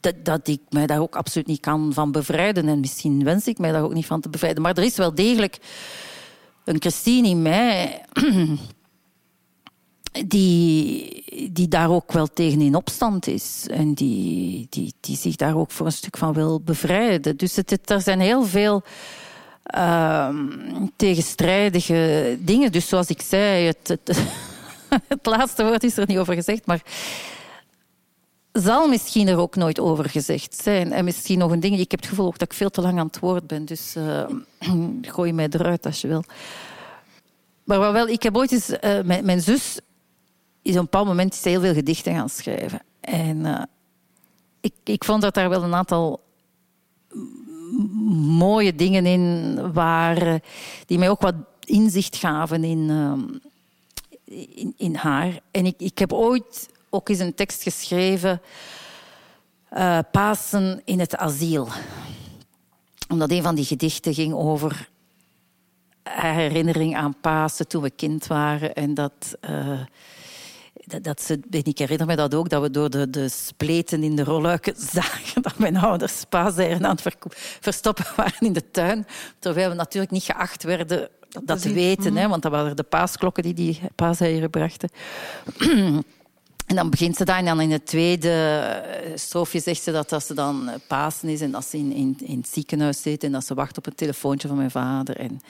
dat, 0.00 0.14
dat, 0.22 0.48
ik 0.48 0.60
mij 0.68 0.86
daar 0.86 1.00
ook 1.00 1.16
absoluut 1.16 1.46
niet 1.46 1.60
kan 1.60 1.92
van 1.92 2.12
bevrijden. 2.12 2.68
En 2.68 2.80
misschien 2.80 3.24
wens 3.24 3.46
ik 3.46 3.58
mij 3.58 3.72
daar 3.72 3.82
ook 3.82 3.94
niet 3.94 4.06
van 4.06 4.20
te 4.20 4.28
bevrijden. 4.28 4.62
Maar 4.62 4.76
er 4.76 4.84
is 4.84 4.96
wel 4.96 5.14
degelijk 5.14 5.58
een 6.64 6.80
Christine 6.80 7.28
in 7.28 7.42
mij 7.42 8.04
die, 10.12 11.24
die 11.52 11.68
daar 11.68 11.90
ook 11.90 12.12
wel 12.12 12.26
tegen 12.26 12.60
in 12.60 12.74
opstand 12.74 13.26
is. 13.26 13.66
En 13.70 13.94
die, 13.94 14.66
die, 14.70 14.94
die 15.00 15.16
zich 15.16 15.36
daar 15.36 15.56
ook 15.56 15.70
voor 15.70 15.86
een 15.86 15.92
stuk 15.92 16.16
van 16.16 16.32
wil 16.32 16.60
bevrijden. 16.60 17.36
Dus 17.36 17.56
het, 17.56 17.90
er 17.90 18.00
zijn 18.00 18.20
heel 18.20 18.44
veel 18.44 18.82
uh, 19.76 20.28
tegenstrijdige 20.96 22.36
dingen. 22.40 22.72
Dus 22.72 22.88
zoals 22.88 23.08
ik 23.08 23.20
zei, 23.20 23.66
het, 23.66 23.88
het, 23.88 24.22
het 25.08 25.26
laatste 25.26 25.64
woord 25.64 25.84
is 25.84 25.96
er 25.96 26.06
niet 26.06 26.18
over 26.18 26.34
gezegd. 26.34 26.66
Maar 26.66 26.82
zal 28.52 28.88
misschien 28.88 29.28
er 29.28 29.38
ook 29.38 29.56
nooit 29.56 29.80
over 29.80 30.08
gezegd 30.08 30.62
zijn. 30.62 30.92
En 30.92 31.04
misschien 31.04 31.38
nog 31.38 31.50
een 31.50 31.60
ding. 31.60 31.78
Ik 31.78 31.90
heb 31.90 32.00
het 32.00 32.08
gevoel 32.08 32.30
dat 32.30 32.42
ik 32.42 32.52
veel 32.52 32.70
te 32.70 32.80
lang 32.80 32.98
aan 32.98 33.06
het 33.06 33.18
woord 33.18 33.46
ben. 33.46 33.64
Dus 33.64 33.94
uh, 33.96 34.24
gooi 35.14 35.32
mij 35.32 35.48
eruit 35.50 35.86
als 35.86 36.00
je 36.00 36.08
wil. 36.08 36.24
Maar 37.64 37.92
wel, 37.92 38.08
ik 38.08 38.22
heb 38.22 38.36
ooit 38.36 38.52
eens... 38.52 38.70
Uh, 38.70 39.00
mijn, 39.04 39.24
mijn, 39.24 39.40
zus 39.40 39.78
is 40.62 40.72
op 40.72 40.76
een 40.76 40.84
bepaald 40.84 41.06
moment 41.06 41.44
heel 41.44 41.60
veel 41.60 41.74
gedichten 41.74 42.14
gaan 42.14 42.28
schrijven. 42.28 42.82
En 43.00 43.36
uh, 43.36 43.62
ik, 44.60 44.74
ik 44.84 45.04
vond 45.04 45.22
dat 45.22 45.34
daar 45.34 45.48
wel 45.48 45.62
een 45.62 45.74
aantal 45.74 46.20
mooie 48.38 48.74
dingen 48.74 49.06
in 49.06 49.72
waren... 49.72 50.40
die 50.86 50.98
mij 50.98 51.10
ook 51.10 51.20
wat 51.20 51.34
inzicht 51.64 52.16
gaven 52.16 52.64
in, 52.64 52.90
in, 54.54 54.74
in 54.76 54.94
haar. 54.94 55.40
En 55.50 55.66
ik, 55.66 55.74
ik 55.78 55.98
heb 55.98 56.12
ooit 56.12 56.68
ook 56.90 57.08
eens 57.08 57.18
een 57.18 57.34
tekst 57.34 57.62
geschreven. 57.62 58.40
Uh, 59.72 59.98
Pasen 60.12 60.82
in 60.84 61.00
het 61.00 61.16
asiel. 61.16 61.68
Omdat 63.08 63.30
een 63.30 63.42
van 63.42 63.54
die 63.54 63.64
gedichten 63.64 64.14
ging 64.14 64.34
over 64.34 64.88
herinnering 66.02 66.96
aan 66.96 67.20
Pasen 67.20 67.68
toen 67.68 67.82
we 67.82 67.90
kind 67.90 68.26
waren. 68.26 68.74
En 68.74 68.94
dat, 68.94 69.36
uh, 69.50 69.80
dat, 70.90 71.36
dat 71.48 71.66
ik 71.66 71.78
herinner 71.78 72.06
me 72.06 72.16
dat 72.16 72.34
ook, 72.34 72.48
dat 72.48 72.62
we 72.62 72.70
door 72.70 72.90
de, 72.90 73.10
de 73.10 73.28
spleten 73.28 74.02
in 74.02 74.16
de 74.16 74.24
rolluiken 74.24 74.74
zagen 74.92 75.42
dat 75.42 75.58
mijn 75.58 75.76
ouders 75.76 76.24
paaseieren 76.28 76.86
aan 76.86 76.98
het 77.02 77.16
verstoppen 77.60 78.04
waren 78.16 78.40
in 78.40 78.52
de 78.52 78.70
tuin. 78.70 79.06
Terwijl 79.38 79.68
we 79.68 79.74
natuurlijk 79.74 80.12
niet 80.12 80.22
geacht 80.22 80.62
werden 80.62 81.08
dat, 81.42 81.62
te 81.62 81.72
weten, 81.72 82.16
hè, 82.16 82.28
want 82.28 82.42
dat 82.42 82.52
waren 82.52 82.76
de 82.76 82.82
paasklokken 82.82 83.42
die 83.42 83.54
die 83.54 83.80
paaseieren 83.94 84.50
brachten. 84.50 84.90
En 86.66 86.76
dan 86.76 86.90
begint 86.90 87.16
ze 87.16 87.24
daar 87.24 87.38
en 87.38 87.44
dan 87.44 87.60
in 87.60 87.70
het 87.70 87.86
tweede 87.86 88.30
eh, 88.30 89.10
stroofje 89.14 89.60
zegt 89.60 89.82
ze 89.82 89.92
dat, 89.92 90.08
dat 90.08 90.24
ze 90.24 90.34
dan 90.34 90.68
eh, 90.68 90.74
Pasen 90.88 91.28
is 91.28 91.40
en 91.40 91.50
dat 91.50 91.64
ze 91.64 91.76
in, 91.76 91.92
in, 91.92 92.16
in 92.20 92.38
het 92.38 92.48
ziekenhuis 92.48 93.02
zit 93.02 93.24
en 93.24 93.32
dat 93.32 93.46
ze 93.46 93.54
wacht 93.54 93.78
op 93.78 93.86
een 93.86 93.94
telefoontje 93.94 94.48
van 94.48 94.56
mijn 94.56 94.70
vader 94.70 95.16
en 95.16 95.40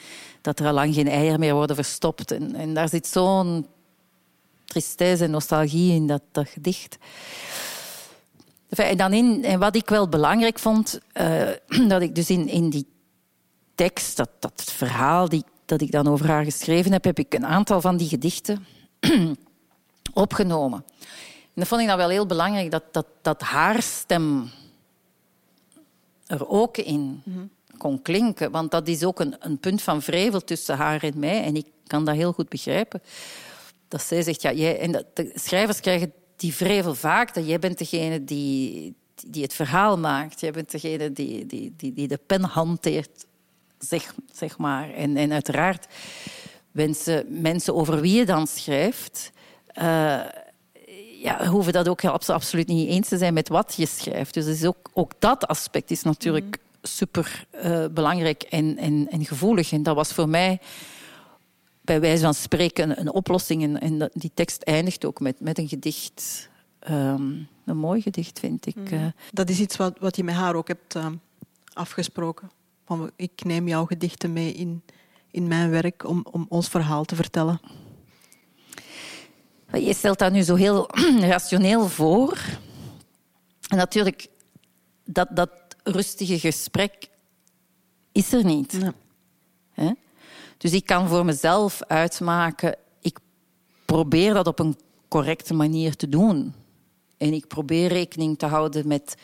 dat 0.41 0.61
er 0.61 0.67
al 0.67 0.73
lang 0.73 0.95
geen 0.95 1.09
eieren 1.09 1.41
meer 1.41 1.55
worden 1.55 1.77
verstopt. 1.77 2.31
En, 2.31 2.55
en 2.55 2.75
daar 2.75 2.89
zit 2.89 3.07
zo'n 3.07 3.67
tristesse 4.71 5.25
en 5.25 5.31
nostalgie 5.31 5.95
in 5.95 6.07
dat, 6.07 6.23
dat 6.33 6.49
gedicht. 6.49 6.99
En, 8.69 8.97
dan 8.97 9.13
in, 9.13 9.45
en 9.45 9.59
wat 9.59 9.77
ik 9.77 9.89
wel 9.89 10.09
belangrijk 10.09 10.59
vond, 10.59 11.01
uh, 11.21 11.49
dat 11.93 12.03
ik 12.03 12.15
dus 12.15 12.31
in, 12.31 12.49
in 12.49 12.71
die 12.71 12.87
tekst, 13.75 14.17
dat, 14.17 14.31
dat 14.39 14.63
verhaal 14.65 15.29
die, 15.29 15.45
dat 15.65 15.81
ik 15.81 15.91
dan 15.91 16.09
over 16.09 16.27
haar 16.27 16.45
geschreven 16.45 16.93
heb, 16.93 17.05
heb 17.05 17.19
ik 17.19 17.35
een 17.35 17.47
aantal 17.47 17.81
van 17.81 17.97
die 17.97 18.09
gedichten 18.09 18.67
opgenomen. 20.13 20.85
En 21.45 21.55
dat 21.55 21.67
vond 21.69 21.81
ik 21.81 21.87
dan 21.87 21.97
wel 21.97 22.09
heel 22.09 22.27
belangrijk, 22.27 22.71
dat, 22.71 22.85
dat, 22.93 23.07
dat 23.23 23.41
haar 23.41 23.83
stem 23.83 24.51
er 26.27 26.49
ook 26.49 26.77
in 26.77 27.23
kon 27.79 28.03
klinken. 28.03 28.51
Want 28.51 28.71
dat 28.71 28.89
is 28.89 29.05
ook 29.05 29.21
een, 29.21 29.37
een 29.39 29.59
punt 29.59 29.83
van 29.83 30.03
vrevel 30.03 30.41
tussen 30.41 30.77
haar 30.77 31.03
en 31.03 31.19
mij. 31.19 31.43
En 31.43 31.57
ik 31.57 31.67
kan 31.87 32.05
dat 32.05 32.15
heel 32.15 32.33
goed 32.33 32.49
begrijpen. 32.49 33.03
Dat 33.91 34.03
zij 34.03 34.23
zegt, 34.23 34.43
ja, 34.43 34.53
jij, 34.53 34.79
en 34.79 34.93
de 34.93 35.33
schrijvers 35.35 35.81
krijgen 35.81 36.13
die 36.37 36.55
vrevel 36.55 36.95
vaak, 36.95 37.35
dat 37.35 37.47
jij 37.47 37.59
bent 37.59 37.79
degene 37.79 38.25
die, 38.25 38.95
die 39.27 39.43
het 39.43 39.55
verhaal 39.55 39.99
maakt. 39.99 40.41
Jij 40.41 40.51
bent 40.51 40.71
degene 40.71 41.13
die, 41.13 41.47
die, 41.47 41.75
die, 41.77 41.93
die 41.93 42.09
de 42.09 42.21
pen 42.27 42.43
hanteert, 42.43 43.27
zeg, 43.79 44.15
zeg 44.33 44.59
maar. 44.59 44.91
En, 44.95 45.17
en 45.17 45.33
uiteraard 45.33 45.87
wensen 46.71 47.41
mensen 47.41 47.75
over 47.75 48.01
wie 48.01 48.19
je 48.19 48.27
dan 48.27 48.47
schrijft 48.47 49.31
uh, 49.79 50.21
ja, 51.23 51.47
hoeven 51.47 51.73
dat 51.73 51.89
ook 51.89 52.05
absoluut 52.05 52.67
niet 52.67 52.89
eens 52.89 53.09
te 53.09 53.19
zijn 53.19 53.35
met 53.35 53.49
wat 53.49 53.75
je 53.77 53.87
schrijft. 53.87 54.35
Dus 54.35 54.47
is 54.47 54.65
ook, 54.65 54.91
ook 54.93 55.13
dat 55.19 55.47
aspect 55.47 55.91
is 55.91 56.03
natuurlijk 56.03 56.45
mm 56.45 56.69
super 56.83 57.47
uh, 57.65 57.85
belangrijk 57.91 58.43
en, 58.43 58.77
en, 58.77 59.09
en 59.11 59.25
gevoelig. 59.25 59.73
En 59.73 59.83
dat 59.83 59.95
was 59.95 60.13
voor 60.13 60.29
mij 60.29 60.59
bij 61.91 62.01
wijze 62.01 62.23
van 62.23 62.35
spreken 62.35 63.01
een, 63.01 63.13
oplossing. 63.13 63.63
En, 63.63 63.81
en, 63.81 64.11
die 64.13 64.31
tekst 64.35 64.63
eindigt 64.63 65.05
ook 65.05 65.21
met, 65.21 65.41
met 65.41 65.59
een 65.59 65.69
gedicht. 65.69 66.49
Um, 66.91 67.49
een 67.65 67.77
mooi 67.77 68.03
gedicht, 68.03 68.39
vind 68.39 68.67
ik. 68.67 68.77
Mm. 68.77 68.87
Uh, 68.93 69.07
dat 69.31 69.49
is 69.49 69.61
iets 69.61 69.77
wat, 69.77 69.99
wat 69.99 70.17
je 70.17 70.25
met 70.25 70.35
haar 70.35 70.55
ook 70.55 70.69
hebt 70.69 70.95
uh, 70.95 71.07
afgesproken. 71.73 72.51
Van, 72.85 73.11
ik 73.17 73.45
neem 73.45 73.69
jouw 73.69 73.85
gedichten 73.85 74.33
mee 74.33 74.53
in, 74.53 74.83
in 75.31 75.49
mijn 75.49 75.71
werk 75.71 76.09
om, 76.09 76.27
om 76.31 76.47
ons 76.49 76.69
verhaal 76.69 77.05
te 77.05 77.15
vertellen. 77.15 77.61
Je 79.73 79.95
stelt 79.95 80.19
dat 80.19 80.33
nu 80.33 80.43
zo 80.43 80.55
heel 80.55 80.89
rationeel 81.35 81.89
voor. 81.89 82.39
En 83.69 83.77
natuurlijk, 83.77 84.29
dat, 85.05 85.29
dat 85.33 85.51
rustige 85.83 86.39
gesprek 86.39 87.09
is 88.13 88.33
er 88.33 88.45
niet. 88.45 88.79
Dus 90.61 90.73
ik 90.73 90.87
kan 90.87 91.09
voor 91.09 91.25
mezelf 91.25 91.83
uitmaken, 91.83 92.77
ik 93.01 93.19
probeer 93.85 94.35
dat 94.35 94.47
op 94.47 94.59
een 94.59 94.79
correcte 95.09 95.55
manier 95.55 95.97
te 95.97 96.09
doen. 96.09 96.55
En 97.17 97.33
ik 97.33 97.47
probeer 97.47 97.89
rekening 97.89 98.39
te 98.39 98.47
houden 98.47 98.89
met, 98.89 99.15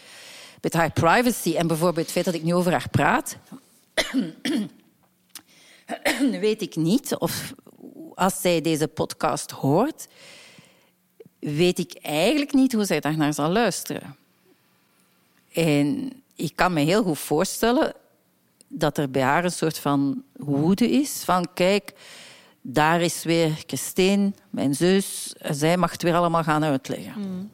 met 0.61 0.73
haar 0.73 0.91
privacy. 0.91 1.57
En 1.57 1.67
bijvoorbeeld 1.67 2.05
het 2.05 2.13
feit 2.13 2.25
dat 2.25 2.35
ik 2.35 2.43
nu 2.43 2.55
over 2.55 2.73
haar 2.73 2.89
praat, 2.91 3.37
weet 6.47 6.63
ik 6.63 6.77
niet 6.77 7.17
of 7.17 7.55
als 8.15 8.41
zij 8.41 8.61
deze 8.61 8.89
podcast 8.89 9.51
hoort, 9.51 10.07
weet 11.39 11.79
ik 11.79 11.99
eigenlijk 12.03 12.53
niet 12.53 12.73
hoe 12.73 12.85
zij 12.85 13.01
daar 13.01 13.17
naar 13.17 13.35
zal 13.35 13.51
luisteren. 13.51 14.17
En 15.53 16.13
ik 16.35 16.53
kan 16.55 16.73
me 16.73 16.81
heel 16.81 17.03
goed 17.03 17.19
voorstellen 17.19 17.95
dat 18.69 18.99
er 18.99 19.11
bij 19.11 19.23
haar 19.23 19.45
een 19.45 19.51
soort 19.51 19.79
van 19.79 20.23
woede 20.33 20.91
is. 20.91 21.23
Van 21.25 21.49
kijk, 21.55 21.93
daar 22.61 23.01
is 23.01 23.23
weer 23.23 23.63
Christine, 23.67 24.33
mijn 24.51 24.75
zus. 24.75 25.35
Zij 25.39 25.77
mag 25.77 25.91
het 25.91 26.03
weer 26.03 26.15
allemaal 26.15 26.43
gaan 26.43 26.65
uitleggen. 26.65 27.21
Mm. 27.21 27.51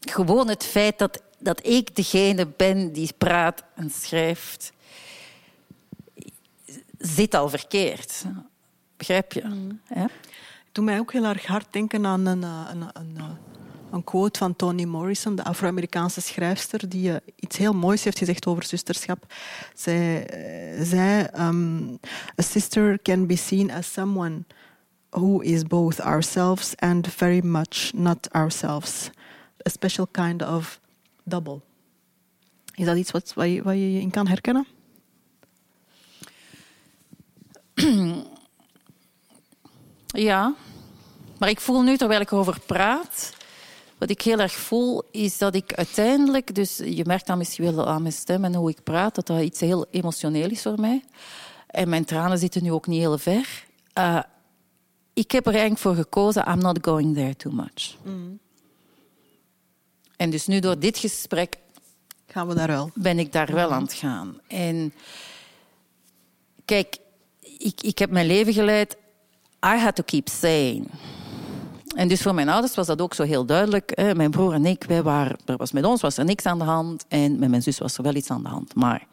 Gewoon 0.00 0.48
het 0.48 0.64
feit 0.64 0.98
dat, 0.98 1.22
dat 1.38 1.66
ik 1.66 1.96
degene 1.96 2.46
ben 2.56 2.92
die 2.92 3.12
praat 3.18 3.64
en 3.74 3.90
schrijft, 3.90 4.72
zit 6.98 7.34
al 7.34 7.48
verkeerd. 7.48 8.24
Begrijp 8.96 9.32
je? 9.32 9.42
Mm. 9.44 9.80
Ja? 9.94 10.08
doet 10.72 10.84
mij 10.84 10.98
ook 10.98 11.12
heel 11.12 11.24
erg 11.24 11.46
hard 11.46 11.66
denken 11.70 12.06
aan 12.06 12.26
een, 12.26 12.42
eh, 12.42 12.68
een, 12.72 12.82
een, 12.92 13.14
eh, 13.16 13.24
een 13.90 14.04
quote 14.04 14.38
van 14.38 14.56
Toni 14.56 14.86
Morrison, 14.86 15.36
de 15.36 15.44
Afro-Amerikaanse 15.44 16.20
schrijfster, 16.20 16.88
die 16.88 17.10
uh, 17.10 17.16
iets 17.52 17.60
heel 17.60 17.72
moois 17.72 18.04
heeft 18.04 18.18
gezegd 18.18 18.46
over 18.46 18.64
zusterschap. 18.64 19.32
Zij 19.74 20.26
zei: 20.82 21.26
um, 21.38 21.98
A 22.38 22.42
sister 22.42 22.98
can 23.02 23.26
be 23.26 23.36
seen 23.36 23.70
as 23.70 23.92
someone 23.92 24.44
who 25.10 25.40
is 25.40 25.62
both 25.62 26.00
ourselves 26.00 26.76
and 26.76 27.08
very 27.08 27.40
much 27.44 27.92
not 27.94 28.30
ourselves. 28.30 29.10
A 29.66 29.70
special 29.70 30.06
kind 30.10 30.42
of 30.42 30.80
double. 31.24 31.60
Is 32.74 32.86
dat 32.86 32.96
iets 32.96 33.10
wat, 33.10 33.32
je, 33.34 33.92
je 33.92 34.00
in 34.00 34.10
kan 34.10 34.26
herkennen? 34.26 34.66
Ja, 40.06 40.54
maar 41.38 41.48
ik 41.48 41.60
voel 41.60 41.82
nu, 41.82 41.96
terwijl 41.96 42.20
ik 42.20 42.30
erover 42.30 42.60
praat, 42.66 43.32
wat 44.02 44.10
ik 44.10 44.22
heel 44.22 44.38
erg 44.38 44.52
voel, 44.52 45.02
is 45.10 45.38
dat 45.38 45.54
ik 45.54 45.74
uiteindelijk, 45.74 46.54
dus 46.54 46.76
je 46.76 47.04
merkt 47.06 47.26
dan 47.26 47.38
misschien 47.38 47.74
wel 47.74 47.86
aan 47.88 48.02
mijn 48.02 48.14
stem 48.14 48.44
en 48.44 48.54
hoe 48.54 48.70
ik 48.70 48.82
praat, 48.82 49.14
dat 49.14 49.26
dat 49.26 49.40
iets 49.40 49.60
heel 49.60 49.86
emotioneel 49.90 50.50
is 50.50 50.62
voor 50.62 50.80
mij. 50.80 51.04
En 51.66 51.88
mijn 51.88 52.04
tranen 52.04 52.38
zitten 52.38 52.62
nu 52.62 52.72
ook 52.72 52.86
niet 52.86 53.00
heel 53.00 53.18
ver. 53.18 53.64
Uh, 53.98 54.22
ik 55.12 55.30
heb 55.30 55.46
er 55.46 55.52
eigenlijk 55.52 55.80
voor 55.80 55.94
gekozen, 55.94 56.48
I'm 56.48 56.58
not 56.58 56.78
going 56.82 57.14
there 57.14 57.36
too 57.36 57.52
much. 57.52 57.96
Mm. 58.02 58.38
En 60.16 60.30
dus 60.30 60.46
nu 60.46 60.60
door 60.60 60.78
dit 60.78 60.98
gesprek 60.98 61.58
gaan 62.26 62.48
we 62.48 62.54
daar 62.54 62.68
wel. 62.68 62.90
ben 62.94 63.18
ik 63.18 63.32
daar 63.32 63.52
wel 63.52 63.72
aan 63.72 63.82
het 63.82 63.94
gaan. 63.94 64.40
En 64.46 64.92
kijk, 66.64 66.96
ik, 67.58 67.80
ik 67.80 67.98
heb 67.98 68.10
mijn 68.10 68.26
leven 68.26 68.52
geleid 68.52 68.96
I 69.66 69.76
had 69.76 69.94
to 69.94 70.02
keep 70.02 70.28
saying. 70.28 70.90
En 71.94 72.08
dus 72.08 72.22
voor 72.22 72.34
mijn 72.34 72.48
ouders 72.48 72.74
was 72.74 72.86
dat 72.86 73.00
ook 73.00 73.14
zo 73.14 73.22
heel 73.22 73.44
duidelijk. 73.44 73.92
Hè. 73.94 74.14
Mijn 74.14 74.30
broer 74.30 74.52
en 74.52 74.66
ik, 74.66 74.84
wij 74.84 75.02
waren, 75.02 75.36
er 75.44 75.56
was 75.56 75.72
met 75.72 75.84
ons 75.84 76.00
was 76.00 76.16
er 76.16 76.24
niks 76.24 76.46
aan 76.46 76.58
de 76.58 76.64
hand. 76.64 77.04
En 77.08 77.38
met 77.38 77.50
mijn 77.50 77.62
zus 77.62 77.78
was 77.78 77.96
er 77.96 78.02
wel 78.02 78.14
iets 78.14 78.30
aan 78.30 78.42
de 78.42 78.48
hand. 78.48 78.74
Maar 78.74 79.06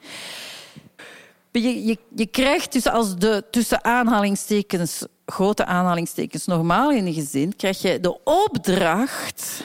je, 1.51 1.85
je, 1.85 1.97
je 2.15 2.25
krijgt 2.25 2.71
dus 2.71 2.87
als 2.87 3.15
de 3.15 3.43
tussen 3.51 3.83
aanhalingstekens, 3.83 5.05
grote 5.25 5.65
aanhalingstekens, 5.65 6.45
normaal 6.45 6.91
in 6.91 7.05
een 7.05 7.13
gezin, 7.13 7.55
krijg 7.55 7.81
je 7.81 7.99
de 7.99 8.23
opdracht 8.23 9.63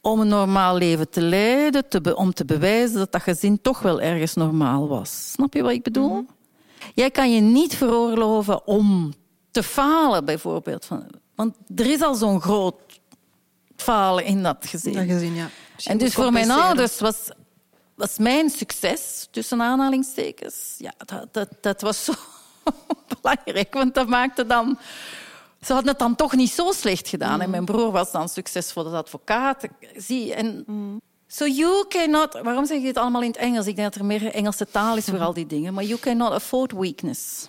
om 0.00 0.20
een 0.20 0.28
normaal 0.28 0.76
leven 0.76 1.10
te 1.10 1.20
leiden, 1.20 1.88
te 1.88 2.16
om 2.16 2.32
te 2.32 2.44
bewijzen 2.44 2.98
dat 2.98 3.12
dat 3.12 3.22
gezin 3.22 3.60
toch 3.60 3.80
wel 3.80 4.00
ergens 4.00 4.34
normaal 4.34 4.88
was. 4.88 5.32
Snap 5.32 5.54
je 5.54 5.62
wat 5.62 5.72
ik 5.72 5.82
bedoel? 5.82 6.08
Mhm. 6.08 6.22
Jij 6.94 7.10
kan 7.10 7.32
je 7.32 7.40
niet 7.40 7.74
veroorloven 7.74 8.66
om 8.66 9.12
te 9.52 9.62
falen, 9.62 10.24
bijvoorbeeld. 10.24 10.88
Want 11.34 11.56
er 11.76 11.86
is 11.86 12.02
al 12.02 12.14
zo'n 12.14 12.40
groot 12.40 13.00
falen 13.76 14.24
in 14.24 14.42
dat 14.42 14.56
gezin. 14.60 14.92
Dat 14.92 15.04
gezin 15.04 15.34
ja. 15.34 15.48
en 15.84 15.98
dus 15.98 16.14
voor 16.14 16.32
mijn 16.32 16.50
ouders 16.50 17.00
was, 17.00 17.30
was 17.94 18.18
mijn 18.18 18.50
succes, 18.50 19.28
tussen 19.30 19.62
aanhalingstekens, 19.62 20.74
ja, 20.78 20.92
dat, 21.04 21.28
dat, 21.32 21.48
dat 21.60 21.80
was 21.80 22.04
zo 22.04 22.12
belangrijk. 23.20 23.74
Want 23.74 23.94
dat 23.94 24.08
maakte 24.08 24.46
dan... 24.46 24.78
Ze 25.60 25.72
hadden 25.72 25.90
het 25.90 26.00
dan 26.00 26.16
toch 26.16 26.34
niet 26.34 26.50
zo 26.50 26.72
slecht 26.72 27.08
gedaan. 27.08 27.40
En 27.40 27.44
mm. 27.44 27.50
mijn 27.50 27.64
broer 27.64 27.90
was 27.90 28.12
dan 28.12 28.28
succesvol 28.28 28.84
als 28.84 28.94
advocaat. 28.94 29.66
Zie, 29.96 30.34
en... 30.34 30.64
Mm. 30.66 31.00
So 31.26 31.46
you 31.46 31.86
cannot... 31.88 32.40
Waarom 32.42 32.66
zeg 32.66 32.78
je 32.78 32.84
dit 32.84 32.96
allemaal 32.96 33.22
in 33.22 33.28
het 33.28 33.36
Engels? 33.36 33.66
Ik 33.66 33.76
denk 33.76 33.92
dat 33.92 34.00
er 34.00 34.06
meer 34.06 34.26
Engelse 34.32 34.66
taal 34.70 34.96
is 34.96 35.04
voor 35.04 35.20
al 35.20 35.32
die 35.32 35.46
dingen. 35.46 35.74
Maar 35.74 35.84
you 35.84 36.00
cannot 36.00 36.30
afford 36.30 36.72
weakness. 36.72 37.48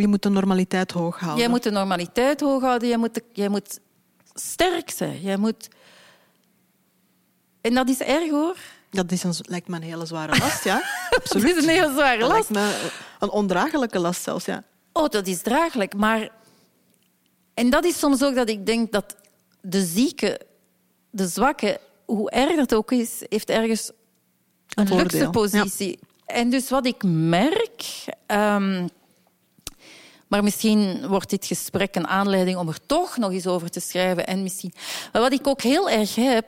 Je 0.00 0.08
moet 0.08 0.22
de 0.22 0.28
normaliteit 0.28 0.90
hoog 0.90 1.18
houden. 1.18 1.40
Jij 1.40 1.48
moet 1.48 1.62
de 1.62 1.70
normaliteit 1.70 2.40
hoog 2.40 2.62
houden. 2.62 2.88
Jij 2.88 2.96
moet, 2.96 3.20
jij 3.32 3.48
moet 3.48 3.80
sterk 4.34 4.90
zijn. 4.90 5.20
Jij 5.20 5.36
moet... 5.36 5.68
En 7.60 7.74
dat 7.74 7.88
is 7.88 8.00
erg, 8.00 8.30
hoor. 8.30 8.56
Dat 8.90 9.12
is 9.12 9.22
een, 9.22 9.34
lijkt 9.40 9.68
me 9.68 9.76
een 9.76 9.82
hele 9.82 10.06
zware 10.06 10.38
last, 10.38 10.64
ja. 10.64 10.82
Absoluut. 11.10 11.46
dat 11.54 11.56
is 11.56 11.62
een 11.62 11.68
hele 11.68 11.92
zware 11.92 12.26
last. 12.26 12.48
Dat 12.48 12.56
lijkt 12.56 12.82
me 12.82 12.90
een 13.18 13.30
ondraaglijke 13.30 13.98
last 13.98 14.22
zelfs, 14.22 14.44
ja. 14.44 14.64
Oh, 14.92 15.08
dat 15.08 15.26
is 15.26 15.42
draaglijk. 15.42 15.94
Maar... 15.94 16.28
En 17.54 17.70
dat 17.70 17.84
is 17.84 17.98
soms 17.98 18.22
ook 18.22 18.34
dat 18.34 18.48
ik 18.48 18.66
denk 18.66 18.92
dat 18.92 19.16
de 19.60 19.84
zieke 19.84 20.40
de 21.10 21.26
zwakke, 21.26 21.80
hoe 22.04 22.30
erg 22.30 22.56
dat 22.56 22.74
ook 22.74 22.92
is, 22.92 23.22
heeft 23.28 23.50
ergens 23.50 23.90
een 24.68 24.96
luxe 24.96 25.30
positie. 25.30 25.98
En 26.26 26.50
dus 26.50 26.70
wat 26.70 26.86
ik 26.86 27.02
merk. 27.04 28.04
Um, 28.26 28.88
maar 30.30 30.42
misschien 30.42 31.06
wordt 31.06 31.30
dit 31.30 31.46
gesprek 31.46 31.94
een 31.94 32.06
aanleiding 32.06 32.56
om 32.56 32.68
er 32.68 32.86
toch 32.86 33.16
nog 33.16 33.32
eens 33.32 33.46
over 33.46 33.70
te 33.70 33.80
schrijven. 33.80 34.26
En 34.26 34.42
misschien... 34.42 34.72
Maar 35.12 35.22
wat 35.22 35.32
ik 35.32 35.46
ook 35.46 35.62
heel 35.62 35.90
erg 35.90 36.14
heb. 36.14 36.46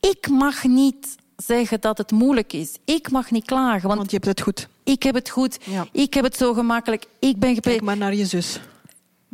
Ik 0.00 0.28
mag 0.28 0.64
niet 0.64 1.16
zeggen 1.36 1.80
dat 1.80 1.98
het 1.98 2.10
moeilijk 2.10 2.52
is. 2.52 2.76
Ik 2.84 3.10
mag 3.10 3.30
niet 3.30 3.44
klagen. 3.44 3.86
Want, 3.86 3.98
want 3.98 4.10
je 4.10 4.16
hebt 4.16 4.28
het 4.28 4.40
goed. 4.40 4.68
Ik 4.84 5.02
heb 5.02 5.14
het 5.14 5.28
goed. 5.28 5.58
Ja. 5.64 5.86
Ik 5.92 6.14
heb 6.14 6.24
het 6.24 6.36
zo 6.36 6.52
gemakkelijk. 6.52 7.06
Ik 7.18 7.38
ben 7.38 7.54
gepreid. 7.54 7.76
Kijk 7.76 7.88
maar 7.88 7.96
naar 7.96 8.14
je 8.14 8.26
zus. 8.26 8.58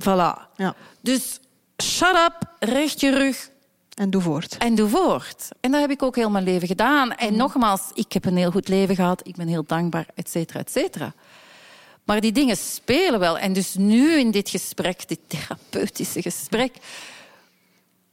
Voilà. 0.01 0.55
Ja. 0.57 0.75
Dus 1.01 1.41
shut 1.83 2.17
up, 2.17 2.55
recht 2.59 3.01
je 3.01 3.11
rug, 3.11 3.51
en 3.95 4.11
doe 4.11 4.23
voort. 4.23 4.57
En 4.57 4.75
doe 4.75 4.89
voort. 4.89 5.49
En 5.61 5.71
dat 5.71 5.81
heb 5.81 5.91
ik 5.91 6.03
ook 6.03 6.17
heel 6.17 6.31
mijn 6.31 6.45
leven 6.45 6.69
gedaan. 6.69 7.13
En 7.13 7.29
mhm. 7.29 7.37
nogmaals, 7.37 7.83
ik 7.95 8.13
heb 8.13 8.25
een 8.25 8.37
heel 8.37 8.51
goed 8.51 8.69
leven 8.69 8.95
gehad. 8.95 9.21
Ik 9.27 9.37
ben 9.37 9.49
heel 9.49 9.65
dankbaar, 9.67 10.07
et 10.15 10.31
cetera, 10.31 10.61
et 10.61 10.71
cetera. 10.71 11.15
Maar 12.07 12.21
die 12.21 12.33
dingen 12.33 12.57
spelen 12.57 13.21
wel. 13.21 13.39
En 13.39 13.53
dus 13.53 13.75
nu 13.75 14.19
in 14.19 14.31
dit 14.31 14.49
gesprek, 14.49 15.09
dit 15.09 15.19
therapeutische 15.27 16.23
gesprek, 16.23 16.77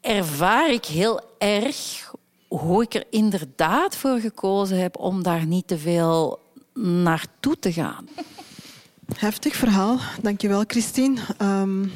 ervaar 0.02 0.72
ik 0.72 0.86
heel 0.86 1.22
erg 1.38 2.12
hoe 2.48 2.84
ik 2.84 2.94
er 2.94 3.06
inderdaad 3.10 3.96
voor 3.96 4.20
gekozen 4.20 4.82
heb 4.82 4.98
om 4.98 5.24
daar 5.24 5.46
niet 5.46 5.68
te 5.68 5.78
veel 5.78 6.40
naartoe 6.74 7.60
te 7.60 7.74
gaan. 7.74 8.08
Heftig 9.16 9.56
verhaal. 9.56 10.00
Dankjewel, 10.22 10.64
Christine. 10.68 11.22
Um, 11.42 11.92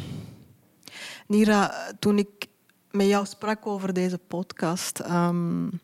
Nira, 1.28 1.94
toen 2.00 2.18
ik 2.18 2.48
met 2.92 3.08
jou 3.08 3.26
sprak 3.26 3.68
over 3.68 3.94
deze 3.94 4.18
podcast, 4.18 5.00
um, 5.00 5.80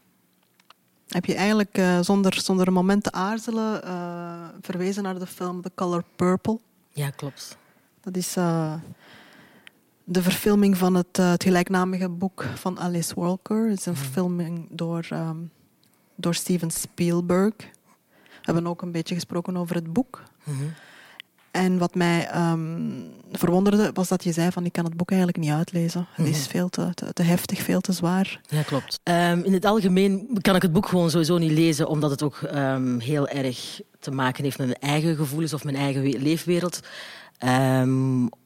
heb 1.14 1.26
je 1.26 1.36
eigenlijk 1.36 1.78
uh, 1.78 2.00
zonder, 2.02 2.42
zonder 2.42 2.68
een 2.68 2.74
moment 2.74 3.04
te 3.04 3.12
aarzelen 3.12 3.82
uh, 3.86 4.48
verwezen 4.62 5.04
naar 5.04 5.20
de 5.20 5.28
film 5.28 5.62
The 5.62 5.72
Color 5.76 6.04
Purple. 6.16 6.60
Ja, 6.90 7.10
klopt. 7.10 7.58
Dat 8.02 8.16
is 8.16 8.38
uh, 8.38 8.74
de 10.04 10.22
verfilming 10.22 10.78
van 10.78 10.96
het, 10.96 11.18
het, 11.18 11.44
gelijknamige 11.44 12.10
boek 12.10 12.46
van 12.56 12.80
Alice 12.80 13.16
Walker. 13.16 13.70
Het 13.70 13.80
is 13.80 13.86
een 13.86 13.94
mhm. 13.94 14.02
verfilming 14.02 14.68
door, 14.72 15.08
um, 15.12 15.52
door 16.16 16.36
Steven 16.36 16.72
Spielberg. 16.72 17.54
We 17.58 18.42
hebben 18.42 18.68
ook 18.68 18.82
een 18.82 18.92
beetje 18.92 19.16
gesproken 19.16 19.58
over 19.58 19.76
het 19.76 19.94
boek. 19.94 20.24
Mm 20.44 20.74
en 21.54 21.78
wat 21.78 21.96
mij 21.96 22.30
um, 22.36 23.12
verwonderde, 23.32 23.92
was 23.94 24.08
dat 24.08 24.24
je 24.24 24.32
zei 24.32 24.52
van 24.52 24.66
ik 24.66 24.72
kan 24.72 24.86
het 24.86 24.98
boek 24.98 25.10
eigenlijk 25.10 25.40
niet 25.40 25.52
uitlezen. 25.52 26.08
Het 26.12 26.28
is 26.28 26.40
mhm. 26.40 26.50
veel 26.50 26.70
te, 26.70 26.90
te, 27.14 27.24
heftig, 27.24 27.62
veel 27.62 27.82
te 27.82 27.92
zwaar. 27.92 28.40
Ja, 28.48 28.62
klopt. 28.62 29.00
Um, 29.04 29.44
in 29.44 29.54
het 29.54 29.66
algemeen 29.66 30.38
kan 30.42 30.56
ik 30.56 30.62
het 30.62 30.74
boek 30.74 30.88
gewoon 30.88 31.10
sowieso 31.10 31.38
niet 31.38 31.52
lezen, 31.52 31.88
omdat 31.88 32.10
het 32.10 32.24
ook 32.24 32.42
um, 32.56 33.00
heel 33.00 33.28
erg 33.28 33.82
te 34.00 34.12
maken 34.12 34.44
heeft 34.44 34.58
met 34.58 34.68
mijn 34.68 34.80
eigen 34.80 35.16
gevoelens 35.16 35.54
of 35.54 35.64
mijn 35.64 35.76
eigen 35.76 36.22
leefwereld. 36.22 36.80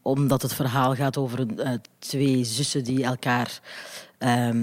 omdat 0.01 0.41
het 0.41 0.53
verhaal 0.53 0.95
gaat 0.95 1.17
over 1.17 1.45
uh, 1.57 1.69
twee 1.99 2.43
zussen 2.43 2.83
die 2.83 3.03
elkaar 3.03 3.59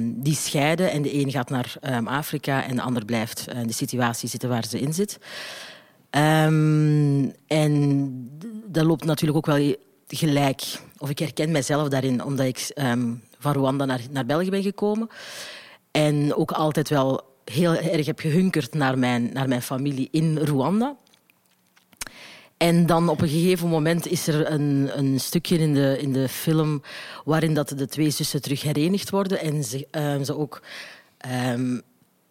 die 0.04 0.34
scheiden. 0.34 0.90
En 0.90 1.02
de 1.02 1.14
een 1.14 1.30
gaat 1.30 1.50
naar 1.50 1.76
Afrika 2.04 2.64
en 2.64 2.76
de 2.76 2.82
ander 2.82 3.04
blijft 3.04 3.46
in 3.54 3.66
de 3.66 3.72
situatie 3.72 4.28
zitten 4.28 4.48
waar 4.48 4.64
ze 4.64 4.80
in 4.80 4.94
zit. 4.94 5.18
Um, 6.16 7.32
en 7.46 8.10
dat 8.66 8.84
loopt 8.84 9.04
natuurlijk 9.04 9.38
ook 9.38 9.56
wel 9.56 9.74
gelijk. 10.08 10.62
Of 10.98 11.10
ik 11.10 11.18
herken 11.18 11.50
mezelf 11.50 11.88
daarin, 11.88 12.24
omdat 12.24 12.46
ik 12.46 12.72
um, 12.74 13.22
van 13.38 13.52
Rwanda 13.52 13.84
naar, 13.84 14.00
naar 14.10 14.26
België 14.26 14.50
ben 14.50 14.62
gekomen. 14.62 15.08
En 15.90 16.34
ook 16.34 16.52
altijd 16.52 16.88
wel 16.88 17.22
heel 17.44 17.74
erg 17.74 18.06
heb 18.06 18.18
gehunkerd 18.18 18.74
naar 18.74 18.98
mijn, 18.98 19.30
naar 19.32 19.48
mijn 19.48 19.62
familie 19.62 20.08
in 20.10 20.38
Rwanda. 20.38 20.96
En 22.56 22.86
dan 22.86 23.08
op 23.08 23.20
een 23.20 23.28
gegeven 23.28 23.68
moment 23.68 24.06
is 24.06 24.26
er 24.26 24.50
een, 24.50 24.90
een 24.98 25.20
stukje 25.20 25.58
in 25.58 25.74
de, 25.74 25.98
in 26.00 26.12
de 26.12 26.28
film 26.28 26.82
waarin 27.24 27.54
dat 27.54 27.68
de 27.68 27.86
twee 27.86 28.10
zussen 28.10 28.42
terug 28.42 28.62
herenigd 28.62 29.10
worden 29.10 29.40
en 29.40 29.64
ze, 29.64 29.86
um, 29.90 30.24
ze 30.24 30.36
ook 30.36 30.62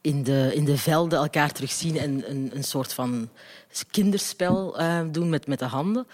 in, 0.04 0.24
de, 0.24 0.52
in 0.54 0.66
de 0.66 0.78
velden 0.78 1.20
elkaar 1.20 1.52
terugzien 1.52 1.98
en 1.98 2.30
een, 2.30 2.52
een 2.54 2.64
soort 2.64 2.94
van 2.94 3.30
kinderspel 3.92 4.82
uh, 4.82 5.02
doen 5.12 5.30
met, 5.30 5.48
met 5.48 5.60
de 5.60 5.66
handen. 5.66 6.08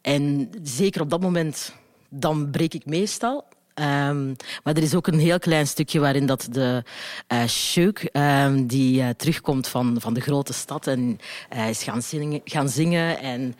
En 0.00 0.50
zeker 0.62 1.00
op 1.00 1.10
dat 1.10 1.20
moment, 1.20 1.72
dan 2.08 2.50
breek 2.50 2.74
ik 2.74 2.86
meestal. 2.86 3.44
Ehm, 3.78 4.26
maar 4.62 4.74
er 4.74 4.82
is 4.82 4.94
ook 4.94 5.06
een 5.06 5.18
heel 5.18 5.38
klein 5.38 5.66
stukje 5.66 6.00
waarin 6.00 6.26
dat 6.26 6.48
de 6.50 6.82
uh, 7.28 7.86
ehm, 8.12 8.66
die 8.66 9.00
uh, 9.00 9.08
terugkomt 9.08 9.68
van, 9.68 9.96
van 10.00 10.14
de 10.14 10.20
grote 10.20 10.52
stad 10.52 10.86
en 10.86 11.18
uh, 11.54 11.68
is 11.68 11.82
gaan 11.82 12.02
zingen, 12.02 12.40
gaan 12.44 12.68
zingen 12.68 13.18
en 13.18 13.54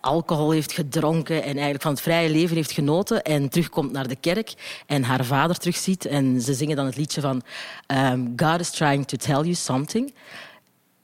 alcohol 0.00 0.50
heeft 0.50 0.72
gedronken 0.72 1.42
en 1.42 1.52
eigenlijk 1.52 1.82
van 1.82 1.92
het 1.92 2.00
vrije 2.00 2.30
leven 2.30 2.56
heeft 2.56 2.72
genoten 2.72 3.22
en 3.22 3.48
terugkomt 3.48 3.92
naar 3.92 4.08
de 4.08 4.16
kerk 4.16 4.82
en 4.86 5.02
haar 5.02 5.24
vader 5.24 5.56
terugziet. 5.56 6.06
En 6.06 6.40
ze 6.40 6.54
zingen 6.54 6.76
dan 6.76 6.86
het 6.86 6.96
liedje 6.96 7.20
van 7.20 7.42
um, 7.86 8.32
God 8.36 8.60
is 8.60 8.70
trying 8.70 9.06
to 9.06 9.16
tell 9.16 9.40
you 9.40 9.54
something. 9.54 10.14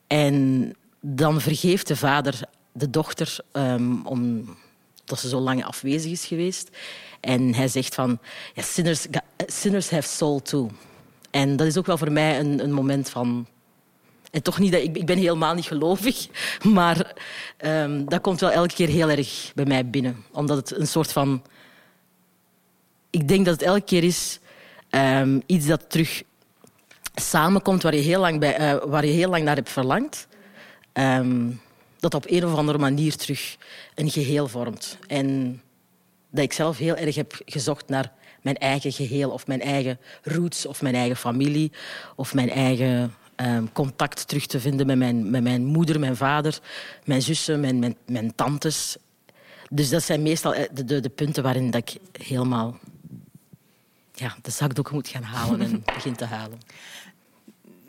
En 0.07 0.77
dan 1.01 1.41
vergeeft 1.41 1.87
de 1.87 1.97
vader 1.97 2.41
de 2.73 2.91
dochter 2.91 3.37
omdat 4.05 5.19
ze 5.19 5.29
zo 5.29 5.39
lang 5.39 5.65
afwezig 5.65 6.11
is 6.11 6.25
geweest. 6.25 6.71
En 7.21 7.55
hij 7.55 7.69
zegt 7.69 7.95
van, 7.95 8.19
ja, 8.55 8.63
sinners, 8.63 9.07
sinners 9.47 9.91
have 9.91 10.09
soul 10.09 10.43
too. 10.43 10.71
En 11.31 11.57
dat 11.57 11.67
is 11.67 11.79
ook 11.79 11.87
wel 11.87 11.99
voor 11.99 12.13
mij 12.13 12.39
een, 12.39 12.63
een 12.63 12.73
moment 12.73 13.09
van... 13.09 13.47
En 14.31 14.43
toch 14.43 14.59
niet 14.59 14.73
dat 14.73 14.83
ik, 14.83 14.97
ik 14.97 15.07
ben 15.07 15.19
helemaal 15.19 15.55
niet 15.55 15.65
gelovig, 15.65 16.27
maar 16.63 17.15
um, 17.65 18.09
dat 18.09 18.21
komt 18.21 18.41
wel 18.41 18.51
elke 18.51 18.75
keer 18.75 18.89
heel 18.89 19.11
erg 19.11 19.53
bij 19.55 19.65
mij 19.65 19.91
binnen. 19.91 20.25
Omdat 20.33 20.57
het 20.57 20.79
een 20.79 20.87
soort 20.87 21.13
van... 21.13 21.43
Ik 23.11 23.29
denk 23.29 23.45
dat 23.45 23.55
het 23.55 23.63
elke 23.63 23.85
keer 23.85 24.05
is 24.05 24.39
um, 24.91 25.43
iets 25.47 25.67
dat 25.67 25.91
terug 25.91 26.23
samenkomt 27.15 27.83
waar 27.83 27.95
je 27.95 28.01
heel 28.01 28.21
lang, 28.21 28.41
bij, 28.41 28.61
uh, 28.61 28.83
waar 28.85 29.07
je 29.07 29.13
heel 29.13 29.31
lang 29.31 29.45
naar 29.45 29.57
hebt 29.57 29.71
verlangd. 29.71 30.27
Um, 30.93 31.61
dat 31.99 32.15
op 32.15 32.25
een 32.29 32.45
of 32.45 32.55
andere 32.55 32.79
manier 32.79 33.17
terug 33.17 33.57
een 33.95 34.11
geheel 34.11 34.49
vormt. 34.49 34.99
En 35.07 35.61
dat 36.31 36.45
ik 36.45 36.53
zelf 36.53 36.79
heel 36.79 36.97
erg 36.97 37.15
heb 37.15 37.41
gezocht 37.45 37.89
naar 37.89 38.13
mijn 38.43 38.57
eigen 38.57 38.93
geheel 38.93 39.31
of 39.31 39.47
mijn 39.47 39.61
eigen 39.61 39.99
roots 40.23 40.67
of 40.67 40.83
mijn 40.83 40.95
eigen 40.95 41.17
familie 41.17 41.73
of 42.17 42.35
mijn 42.35 42.51
eigen 42.51 43.15
um, 43.37 43.73
contact 43.73 44.29
terug 44.29 44.47
te 44.47 44.61
vinden 44.61 44.87
met 44.87 44.99
mijn, 44.99 45.31
met 45.31 45.43
mijn 45.43 45.65
moeder, 45.65 46.01
mijn 46.01 46.17
vader, 46.17 46.59
mijn 47.05 47.23
zussen, 47.23 47.61
mijn, 47.61 47.79
mijn, 47.79 47.97
mijn 48.07 48.35
tantes. 48.35 48.97
Dus 49.71 49.89
dat 49.89 50.03
zijn 50.03 50.23
meestal 50.23 50.55
eh, 50.55 50.69
de, 50.73 50.85
de, 50.85 51.01
de 51.01 51.09
punten 51.09 51.43
waarin 51.43 51.71
dat 51.71 51.91
ik 51.91 52.23
helemaal 52.23 52.79
ja, 54.13 54.37
de 54.43 54.51
zakdoek 54.51 54.91
moet 54.91 55.09
gaan 55.09 55.23
halen 55.23 55.61
en 55.61 55.83
begin 55.95 56.17
te 56.17 56.25
halen 56.25 56.59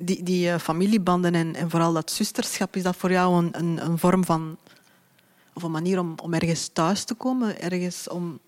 die, 0.02 0.24
die 0.24 0.48
uh, 0.48 0.58
familiebanden 0.58 1.36
en, 1.36 1.56
en 1.56 1.70
vooral 1.70 1.94
dat 1.94 2.12
zusterschap, 2.12 2.76
is 2.76 2.84
dat 2.84 2.96
voor 2.96 3.12
jou 3.12 3.44
een, 3.44 3.50
een, 3.52 3.86
een 3.86 3.98
vorm 3.98 4.26
van... 4.26 4.58
Of 5.54 5.64
een 5.64 5.72
manier 5.72 6.00
om, 6.00 6.34
ergens 6.34 6.70
thuis 6.74 7.04
te 7.04 7.14
komen? 7.14 7.62
Ergens 7.62 8.10
om... 8.10 8.40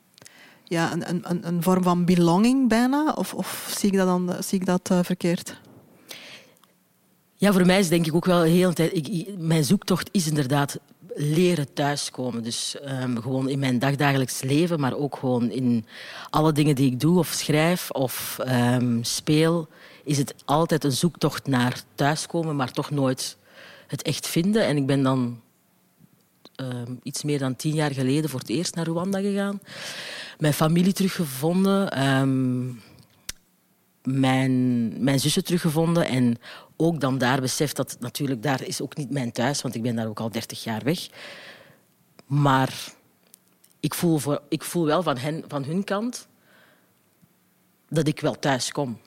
Ja, 0.64 0.94
een, 0.94 1.30
een, 1.30 1.48
een 1.48 1.64
vorm 1.64 1.84
van 1.84 2.06
belonging 2.06 2.70
bijna? 2.70 3.12
Of, 3.12 3.34
of 3.34 3.74
zie 3.78 3.92
ik 3.92 3.98
dat, 3.98 4.08
dan, 4.08 4.36
zie 4.44 4.60
ik 4.60 4.66
dat 4.66 4.90
uh, 4.92 5.00
verkeerd? 5.02 5.62
Ja, 7.36 7.52
voor 7.52 7.66
mij 7.66 7.80
is 7.80 7.90
denk 7.90 8.06
ik 8.06 8.16
ook 8.16 8.26
wel 8.26 8.42
heel 8.42 8.74
tijd. 8.74 9.38
Mijn 9.38 9.64
zoektocht 9.64 10.10
is 10.12 10.28
inderdaad 10.28 10.80
leren 11.16 11.74
thuiskomen. 11.74 12.44
Dus 12.44 12.76
um, 13.02 13.22
gewoon 13.22 13.50
in 13.50 13.60
mijn 13.60 13.80
dagdagelijks 13.80 14.42
leven, 14.42 14.80
maar 14.80 14.96
ook 14.96 15.16
gewoon 15.16 15.50
in 15.50 15.86
alle 16.30 16.52
dingen 16.52 16.76
die 16.76 16.92
ik 16.92 17.00
doe 17.00 17.20
of 17.20 17.28
schrijf 17.28 17.92
of 17.92 18.38
um, 18.48 19.04
speel 19.04 19.68
is 20.04 20.18
het 20.18 20.36
altijd 20.46 20.84
een 20.84 20.92
zoektocht 20.92 21.48
naar 21.48 21.82
thuiskomen, 21.96 22.56
maar 22.56 22.72
toch 22.72 22.90
nooit 22.90 23.38
het 23.88 24.02
echt 24.02 24.28
vinden. 24.28 24.66
En 24.66 24.78
ik 24.78 24.86
ben 24.86 25.04
dan 25.04 25.42
uh, 26.62 26.68
iets 27.04 27.24
meer 27.24 27.40
dan 27.40 27.56
tien 27.56 27.74
jaar 27.74 27.92
geleden 27.92 28.30
voor 28.30 28.40
het 28.40 28.50
eerst 28.50 28.76
naar 28.76 28.88
Rwanda 28.88 29.20
gegaan. 29.20 29.60
Mijn 30.38 30.54
familie 30.54 30.94
teruggevonden. 30.94 32.04
Um, 32.08 32.82
mijn, 34.04 35.04
mijn 35.04 35.20
zussen 35.20 35.44
teruggevonden. 35.44 36.08
En 36.08 36.38
ook 36.78 37.00
dan 37.00 37.18
daar 37.18 37.42
beseft 37.42 37.76
dat 37.76 37.98
natuurlijk 38.00 38.44
daar 38.44 38.64
is 38.64 38.82
ook 38.82 38.98
niet 38.98 39.10
mijn 39.10 39.32
thuis, 39.32 39.62
want 39.62 39.76
ik 39.76 39.82
ben 39.82 39.96
daar 39.96 40.08
ook 40.08 40.20
al 40.20 40.32
dertig 40.32 40.64
jaar 40.64 40.84
weg. 40.84 41.08
Maar 42.26 42.74
ik 43.80 43.94
voel, 43.94 44.18
voor, 44.18 44.42
ik 44.50 44.64
voel 44.64 44.86
wel 44.86 45.04
van, 45.04 45.18
hen, 45.18 45.44
van 45.48 45.64
hun 45.64 45.84
kant 45.84 46.28
dat 47.90 48.08
ik 48.08 48.20
wel 48.20 48.40
thuis 48.40 48.72
kom. 48.72 49.00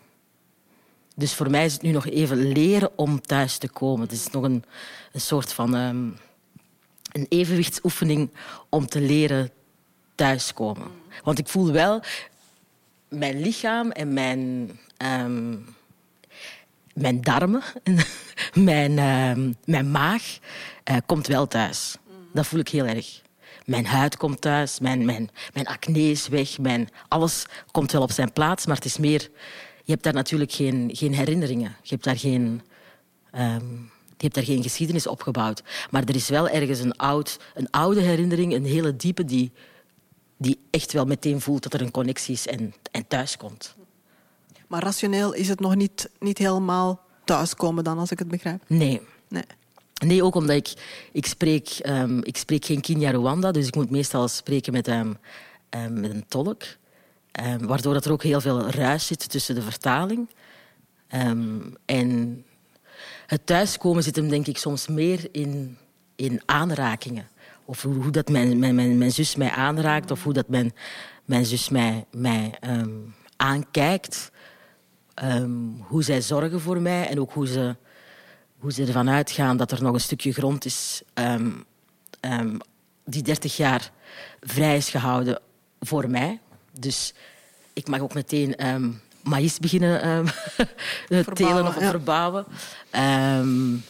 Dus 1.15 1.35
voor 1.35 1.51
mij 1.51 1.65
is 1.65 1.73
het 1.73 1.83
nu 1.83 1.91
nog 1.91 2.07
even 2.07 2.53
leren 2.53 2.99
om 2.99 3.21
thuis 3.21 3.59
te 3.59 3.69
komen. 3.69 4.01
Het 4.01 4.13
is 4.13 4.31
nog 4.31 4.43
een, 4.43 4.65
een 5.13 5.21
soort 5.21 5.53
van 5.53 5.75
um, 5.75 6.17
een 7.20 7.26
evenwichtsoefening 7.29 8.31
om 8.68 8.87
te 8.87 9.00
leren 9.00 9.50
thuiskomen. 10.14 10.90
Want 11.22 11.38
ik 11.38 11.48
voel 11.48 11.72
wel, 11.72 12.02
mijn 13.09 13.40
lichaam 13.40 13.90
en 13.90 14.12
mijn, 14.12 14.70
um, 15.22 15.74
mijn 16.94 17.20
darmen, 17.20 17.62
mijn, 18.55 18.98
um, 18.98 19.57
mijn 19.64 19.90
maag, 19.90 20.38
uh, 20.90 20.96
komt 21.07 21.26
wel 21.26 21.46
thuis. 21.46 21.96
Dat 22.33 22.46
voel 22.46 22.61
ik 22.61 22.68
heel 22.68 22.87
erg. 22.87 23.24
Mijn 23.64 23.87
huid 23.87 24.16
komt 24.16 24.40
thuis, 24.40 24.81
mijn, 24.81 25.05
mijn, 25.05 25.31
mijn 25.55 25.66
acne 25.66 26.11
is 26.11 26.29
weg, 26.29 26.59
mijn, 26.59 26.88
alles 27.09 27.46
komt 27.70 27.92
wel 27.92 28.02
op 28.02 28.11
zijn 28.11 28.33
plaats, 28.33 28.66
maar 28.66 28.76
het 28.76 28.85
is 28.85 28.98
meer 28.98 29.31
je 29.87 29.92
hebt 29.92 30.05
daar 30.05 30.12
natuurlijk 30.12 30.52
geen, 30.52 30.90
geen 30.92 31.14
herinneringen. 31.14 31.76
Je 31.83 31.88
hebt 31.88 32.05
daar 32.05 32.18
geen, 32.18 32.62
um, 33.38 33.90
je 34.16 34.22
hebt 34.22 34.35
daar 34.35 34.44
geen 34.44 34.62
geschiedenis 34.62 35.07
opgebouwd. 35.07 35.62
Maar 35.90 36.05
er 36.05 36.14
is 36.14 36.29
wel 36.29 36.48
ergens 36.48 36.79
een, 36.79 36.96
oud, 36.96 37.38
een 37.55 37.70
oude 37.70 38.00
herinnering, 38.00 38.55
een 38.55 38.64
hele 38.64 38.96
diepe, 38.96 39.24
die, 39.24 39.52
die 40.37 40.59
echt 40.70 40.92
wel 40.92 41.05
meteen 41.05 41.40
voelt 41.40 41.62
dat 41.62 41.74
er 41.74 41.81
een 41.81 41.90
connectie 41.90 42.35
is 42.35 42.46
en, 42.46 42.74
en 42.90 43.07
thuis 43.07 43.37
komt. 43.37 43.74
Maar 44.66 44.83
rationeel 44.83 45.33
is 45.33 45.48
het 45.48 45.61
nog 45.61 45.74
niet, 45.74 46.11
niet 46.18 46.38
helemaal 46.38 47.00
thuiskomen 47.24 47.85
dan, 47.85 47.98
als 47.98 48.11
ik 48.11 48.18
het 48.18 48.29
begrijp? 48.29 48.62
Nee. 48.66 49.00
Nee. 49.29 49.44
Nee, 50.05 50.24
ook 50.24 50.35
omdat 50.35 50.57
ik, 50.57 50.72
ik, 51.12 51.26
spreek, 51.26 51.79
um, 51.87 52.24
ik 52.24 52.37
spreek 52.37 52.64
geen 52.64 53.52
dus 53.52 53.66
ik 53.66 53.74
moet 53.74 53.90
meestal 53.90 54.29
spreken 54.29 54.72
met, 54.72 54.88
um, 54.88 55.18
um, 55.70 56.00
met 56.00 56.11
een 56.11 56.24
tolk. 56.29 56.62
Waardoor 57.61 57.94
dat 57.94 58.05
er 58.05 58.12
ook 58.12 58.22
heel 58.22 58.40
veel 58.40 58.70
ruis 58.70 59.07
zit 59.07 59.31
tussen 59.31 59.55
de 59.55 59.62
vertaling. 59.62 60.29
En 61.85 62.44
het 63.27 63.47
thuiskomen 63.47 64.03
zit 64.03 64.17
hem 64.17 64.29
denk 64.29 64.47
ik 64.47 64.59
soms 64.59 64.87
meer 64.87 65.29
in, 65.33 65.79
in 66.17 66.43
aanrakingen. 66.45 67.29
Of 67.65 67.83
hoe, 67.83 67.95
hoe 67.95 68.11
dat 68.11 68.29
mijn, 68.29 68.59
mijn, 68.59 68.99
mijn, 68.99 69.12
zus 69.12 69.37
mij 69.37 69.51
aanraakt, 69.51 70.11
of 70.11 70.23
hoe 70.23 70.33
dat 70.33 70.49
mijn, 70.49 70.75
mijn 71.25 71.47
zus 71.47 71.69
mij, 71.69 72.05
mij 72.11 72.55
um, 72.61 73.15
aankijkt. 73.37 74.31
hoe 75.81 76.03
zij 76.03 76.21
zorgen 76.21 76.61
voor 76.61 76.81
mij 76.81 77.09
en 77.09 77.21
ook 77.21 77.33
hoe 77.33 77.47
ze, 77.47 77.77
hoe 78.59 78.73
ze 78.73 78.85
ervan 78.85 79.11
uitgaan 79.11 79.57
dat 79.57 79.73
er 79.73 79.83
nog 79.83 79.95
een 79.95 80.01
stukje 80.01 80.33
grond 80.33 80.65
is 80.65 81.03
die 83.07 83.23
30 83.23 83.57
jaar 83.57 83.91
vrij 84.41 84.77
is 84.77 84.89
gehouden 84.89 85.41
voor 85.81 86.11
mij. 86.11 86.41
Dus 86.73 87.15
ik 87.73 87.89
mag 87.89 88.01
ook 88.01 88.15
meteen 88.15 88.55
maïs 89.27 89.59
beginnen 89.59 90.07
um, 91.09 91.25
telen 91.35 91.67
of 91.67 91.81
ja. 91.81 91.91
verbouwen. 91.91 92.47
Um, 93.39 93.83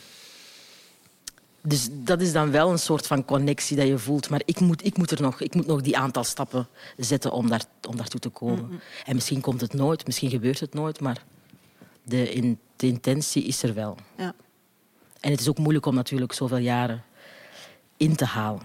dus 1.62 1.88
dat 1.92 2.20
is 2.20 2.32
dan 2.32 2.50
wel 2.50 2.70
een 2.70 2.78
soort 2.78 3.06
van 3.06 3.24
connectie 3.24 3.76
dat 3.76 3.86
je 3.86 3.98
voelt. 3.98 4.30
Maar 4.30 4.42
ik 4.44 4.60
moet, 4.60 4.84
ik 4.84 4.96
moet, 4.96 5.10
er 5.10 5.22
nog, 5.22 5.40
ik 5.40 5.54
moet 5.54 5.66
nog 5.66 5.80
die 5.80 5.98
aantal 5.98 6.24
stappen 6.24 6.68
zetten 6.96 7.32
om, 7.32 7.48
daar, 7.48 7.64
om 7.88 7.96
daartoe 7.96 8.20
te 8.20 8.28
komen. 8.28 8.64
Mm 8.64 8.68
-hmm. 8.68 8.80
En 9.04 9.14
misschien 9.14 9.40
komt 9.40 9.60
het 9.60 9.72
nooit, 9.72 10.06
misschien 10.06 10.30
gebeurt 10.30 10.60
het 10.60 10.74
nooit, 10.74 11.00
maar 11.00 11.24
de, 12.02 12.32
in, 12.32 12.58
de 12.76 12.86
intentie 12.86 13.44
is 13.44 13.62
er 13.62 13.74
wel. 13.74 13.96
Ja. 14.16 14.34
En 15.20 15.30
het 15.30 15.40
is 15.40 15.48
ook 15.48 15.58
moeilijk 15.58 15.86
om 15.86 15.94
natuurlijk 15.94 16.32
zoveel 16.32 16.56
jaren 16.56 17.04
in 17.96 18.16
te 18.16 18.24
halen. 18.24 18.62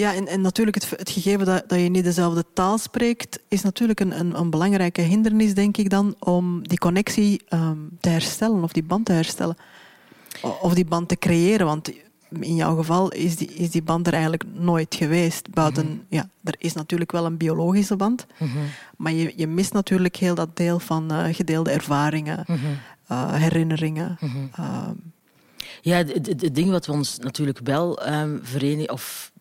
Ja, 0.00 0.14
en, 0.14 0.26
en 0.26 0.40
natuurlijk 0.40 0.76
het, 0.76 0.90
het 0.98 1.10
gegeven 1.10 1.46
dat, 1.46 1.68
dat, 1.68 1.80
je 1.80 1.88
niet 1.88 2.04
dezelfde 2.04 2.44
taal 2.54 2.78
spreekt, 2.78 3.38
is 3.48 3.62
natuurlijk 3.62 4.00
een, 4.00 4.20
een, 4.20 4.38
een 4.38 4.50
belangrijke 4.50 5.00
hindernis, 5.00 5.54
denk 5.54 5.76
ik 5.76 5.90
dan, 5.90 6.14
om 6.18 6.68
die 6.68 6.78
connectie 6.78 7.42
um, 7.48 7.88
te 8.00 8.08
herstellen 8.08 8.62
of 8.62 8.72
die 8.72 8.82
band 8.82 9.06
te 9.06 9.12
herstellen. 9.12 9.56
Of 10.60 10.74
die 10.74 10.84
band 10.84 11.08
te 11.08 11.16
creëren, 11.16 11.66
want 11.66 11.92
in 12.40 12.54
jouw 12.54 12.76
geval 12.76 13.12
is 13.12 13.36
die, 13.36 13.54
is 13.54 13.70
die 13.70 13.82
band 13.82 14.06
er 14.06 14.12
eigenlijk 14.12 14.44
nooit 14.52 14.94
geweest. 14.94 15.50
Buiten, 15.50 15.86
mm 15.86 15.92
-hmm. 15.92 16.04
ja, 16.08 16.28
er 16.44 16.54
is 16.58 16.72
natuurlijk 16.72 17.12
wel 17.12 17.24
een 17.24 17.36
biologische 17.36 17.96
band, 17.96 18.26
mm 18.38 18.48
-hmm. 18.48 18.66
maar 18.96 19.12
je, 19.12 19.32
je 19.36 19.46
mist 19.46 19.72
natuurlijk 19.72 20.16
heel 20.16 20.34
dat 20.34 20.56
deel 20.56 20.78
van 20.78 21.12
uh, 21.12 21.24
gedeelde 21.34 21.70
ervaringen, 21.70 22.44
mm 22.46 22.56
-hmm. 22.56 22.78
uh, 23.10 23.34
herinneringen. 23.34 24.18
Uh, 24.60 24.88
ja, 25.82 25.96
het 25.96 26.54
ding 26.54 26.70
wat 26.70 26.86
we 26.86 26.92
ons 26.92 27.18
natuurlijk 27.18 27.60
wel 27.62 28.08
um, 28.08 28.40
verenigen, 28.42 28.92
of 28.92 29.32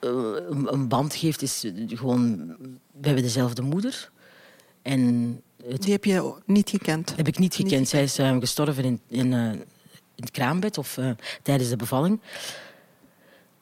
een 0.00 0.88
band 0.88 1.14
geeft, 1.14 1.42
is 1.42 1.64
gewoon... 1.88 2.56
We 2.92 3.06
hebben 3.06 3.22
dezelfde 3.22 3.62
moeder. 3.62 4.10
En 4.82 5.40
het, 5.66 5.82
Die 5.82 5.92
heb 5.92 6.04
je 6.04 6.34
niet 6.44 6.70
gekend? 6.70 7.16
Heb 7.16 7.28
ik 7.28 7.38
niet 7.38 7.54
gekend. 7.54 7.78
Niet 7.78 7.88
Zij 7.88 8.02
is 8.02 8.18
uh, 8.18 8.36
gestorven 8.38 8.84
in, 8.84 9.00
in, 9.08 9.32
uh, 9.32 9.52
in, 9.52 9.64
het 10.14 10.30
kraambed 10.30 10.78
of 10.78 10.96
uh, 10.96 11.10
tijdens 11.42 11.68
de 11.68 11.76
bevalling. 11.76 12.20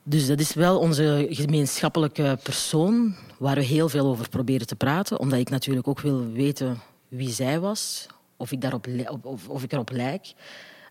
Dus 0.03 0.27
dat 0.27 0.41
is 0.41 0.55
wel 0.55 0.79
onze 0.79 1.27
gemeenschappelijke 1.31 2.39
persoon 2.43 3.17
waar 3.39 3.55
we 3.55 3.63
heel 3.63 3.89
veel 3.89 4.07
over 4.07 4.29
proberen 4.29 4.67
te 4.67 4.77
praten. 4.77 5.19
Omdat 5.19 5.39
ik 5.39 5.51
natuurlijk 5.51 5.89
ook 5.89 6.01
wil 6.01 6.33
weten 6.33 6.81
wie 7.09 7.31
zij 7.31 7.61
was, 7.61 8.07
of 8.37 8.53
ik, 8.53 8.61
daarop, 8.61 8.87
of, 9.23 9.49
of 9.49 9.63
ik 9.63 9.73
erop 9.73 9.91
lijk. 9.91 10.33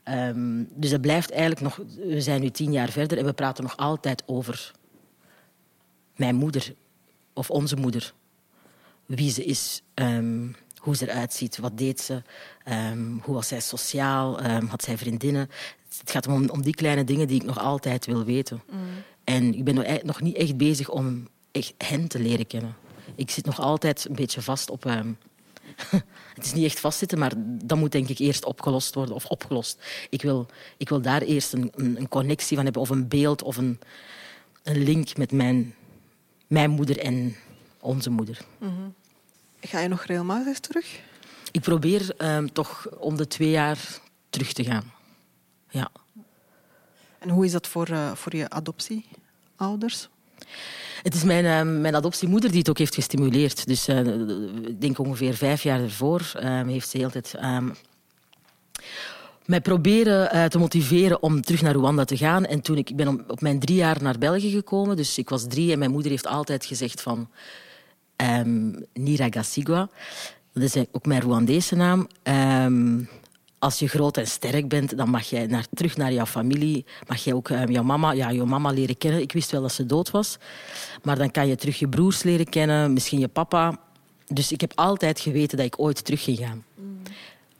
Ehm, 0.07 0.63
dus 0.69 0.89
dat 0.89 1.01
blijft 1.01 1.31
eigenlijk 1.31 1.61
nog... 1.61 1.79
We 1.97 2.21
zijn 2.21 2.41
nu 2.41 2.49
tien 2.49 2.71
jaar 2.71 2.89
verder 2.89 3.17
en 3.17 3.25
we 3.25 3.33
praten 3.33 3.63
nog 3.63 3.77
altijd 3.77 4.23
over 4.25 4.71
mijn 6.15 6.35
moeder 6.35 6.73
of 7.33 7.49
onze 7.49 7.75
moeder. 7.75 8.13
Wie 9.05 9.31
ze 9.31 9.43
is, 9.43 9.81
ehm, 9.93 10.47
hoe 10.77 10.95
ze 10.95 11.09
eruit 11.09 11.33
ziet, 11.33 11.57
wat 11.57 11.77
deed 11.77 12.01
ze, 12.01 12.21
um, 12.91 13.19
hoe 13.23 13.35
was 13.35 13.47
zij 13.47 13.59
sociaal, 13.59 14.41
had 14.67 14.83
zij 14.83 14.97
vriendinnen. 14.97 15.49
Het 15.99 16.11
gaat 16.11 16.27
om, 16.27 16.49
om 16.49 16.61
die 16.61 16.75
kleine 16.75 17.03
dingen 17.03 17.27
die 17.27 17.39
ik 17.39 17.45
nog 17.45 17.59
altijd 17.59 18.05
wil 18.05 18.23
weten. 18.23 18.61
Mm. 18.71 18.79
En 19.23 19.53
ik 19.53 19.63
ben 19.63 20.01
nog 20.03 20.21
niet 20.21 20.35
echt 20.35 20.57
bezig 20.57 20.89
om 20.89 21.27
echt 21.51 21.73
hen 21.77 22.07
te 22.07 22.19
leren 22.19 22.47
kennen. 22.47 22.75
Ik 23.15 23.29
zit 23.29 23.45
nog 23.45 23.59
altijd 23.59 24.05
een 24.09 24.15
beetje 24.15 24.41
vast 24.41 24.69
op... 24.69 24.85
het 26.35 26.45
is 26.45 26.53
niet 26.53 26.65
echt 26.65 26.79
vastzitten, 26.79 27.19
maar 27.19 27.33
dat 27.37 27.77
moet 27.77 27.91
denk 27.91 28.09
ik 28.09 28.17
eerst 28.17 28.45
opgelost 28.45 28.93
worden. 28.93 29.15
Of 29.15 29.25
opgelost. 29.25 29.83
Ik 30.09 30.21
wil, 30.21 30.45
ik 30.77 30.89
wil 30.89 31.01
daar 31.01 31.21
eerst 31.21 31.53
een, 31.53 31.71
een 31.75 32.07
connectie 32.07 32.55
van 32.55 32.65
hebben, 32.65 32.81
of 32.81 32.89
een 32.89 33.07
beeld, 33.07 33.41
of 33.41 33.57
een, 33.57 33.79
een 34.63 34.83
link 34.83 35.17
met 35.17 35.31
mijn, 35.31 35.75
mijn 36.47 36.69
moeder 36.69 36.99
en 36.99 37.35
onze 37.79 38.09
moeder. 38.09 38.39
Mm 38.57 38.93
Ga 39.61 39.79
je 39.79 39.87
nog 39.87 40.03
regelmatig 40.03 40.59
terug? 40.59 40.99
Ik 41.51 41.61
probeer 41.61 42.15
um, 42.17 42.53
toch 42.53 42.89
om 42.89 43.17
de 43.17 43.27
twee 43.27 43.49
jaar 43.49 43.99
terug 44.29 44.53
te 44.53 44.63
gaan. 44.63 44.91
Ja. 45.69 45.89
En 47.19 47.29
hoe 47.29 47.45
is 47.45 47.51
dat 47.51 47.67
voor, 47.67 47.89
uh, 47.89 48.15
voor 48.15 48.35
je 48.35 48.49
adoptieouders? 48.49 50.09
Het 51.03 51.15
is 51.15 51.23
mijn, 51.23 51.45
uh, 51.45 51.81
mijn 51.81 51.95
adoptiemoeder 51.95 52.49
die 52.49 52.59
het 52.59 52.69
ook 52.69 52.77
heeft 52.77 52.95
gestimuleerd. 52.95 53.67
Dus 53.67 53.89
uh, 53.89 53.99
ik 54.67 54.81
denk 54.81 54.99
ongeveer 54.99 55.33
vijf 55.33 55.63
jaar 55.63 55.81
ervoor 55.81 56.31
ehm, 56.33 56.67
heeft 56.67 56.89
ze 56.89 56.97
heel 56.97 57.09
tijd 57.09 57.35
um, 57.43 57.73
mij 59.45 59.61
proberen 59.61 60.49
te 60.49 60.57
motiveren 60.57 61.23
om 61.23 61.41
terug 61.41 61.61
naar 61.61 61.75
Rwanda 61.75 62.03
te 62.03 62.17
gaan. 62.17 62.45
En 62.45 62.61
toen 62.61 62.77
ik, 62.77 62.89
ik 62.89 62.95
ben 62.95 63.23
op 63.27 63.41
mijn 63.41 63.59
drie 63.59 63.75
jaar 63.75 63.97
naar 64.01 64.17
België 64.17 64.51
gekomen, 64.51 64.95
dus 64.95 65.17
ik 65.17 65.29
was 65.29 65.47
drie 65.47 65.71
en 65.71 65.79
mijn 65.79 65.91
moeder 65.91 66.11
heeft 66.11 66.27
altijd 66.27 66.65
gezegd 66.65 67.01
van 67.01 67.29
Nira 68.93 69.27
Gasigwa. 69.29 69.89
Dat 70.53 70.63
is 70.63 70.85
ook 70.91 71.05
mijn 71.05 71.21
Rwandese 71.21 71.75
naam. 71.75 72.07
Als 73.59 73.79
je 73.79 73.87
groot 73.87 74.17
en 74.17 74.27
sterk 74.27 74.67
bent, 74.67 74.97
dan 74.97 75.09
mag 75.09 75.29
jij 75.29 75.45
naar, 75.45 75.65
terug 75.73 75.97
naar 75.97 76.13
jouw 76.13 76.25
familie. 76.25 76.85
Mag 77.07 77.23
jij 77.23 77.33
ook 77.33 77.49
um, 77.49 77.71
jouw, 77.71 77.83
mama, 77.83 78.11
ja, 78.11 78.31
jouw 78.31 78.45
mama 78.45 78.71
leren 78.71 78.97
kennen. 78.97 79.21
Ik 79.21 79.31
wist 79.31 79.51
wel 79.51 79.61
dat 79.61 79.71
ze 79.71 79.85
dood 79.85 80.11
was. 80.11 80.37
Maar 81.03 81.17
dan 81.17 81.31
kan 81.31 81.47
je 81.47 81.55
terug 81.55 81.79
je 81.79 81.87
broers 81.87 82.23
leren 82.23 82.49
kennen, 82.49 82.93
misschien 82.93 83.19
je 83.19 83.27
papa. 83.27 83.79
Dus 84.25 84.51
ik 84.51 84.61
heb 84.61 84.71
altijd 84.75 85.19
geweten 85.19 85.57
dat 85.57 85.65
ik 85.65 85.79
ooit 85.79 86.05
terug 86.05 86.23
ging 86.23 86.37
gaan. 86.37 86.65
Mm. 86.75 87.01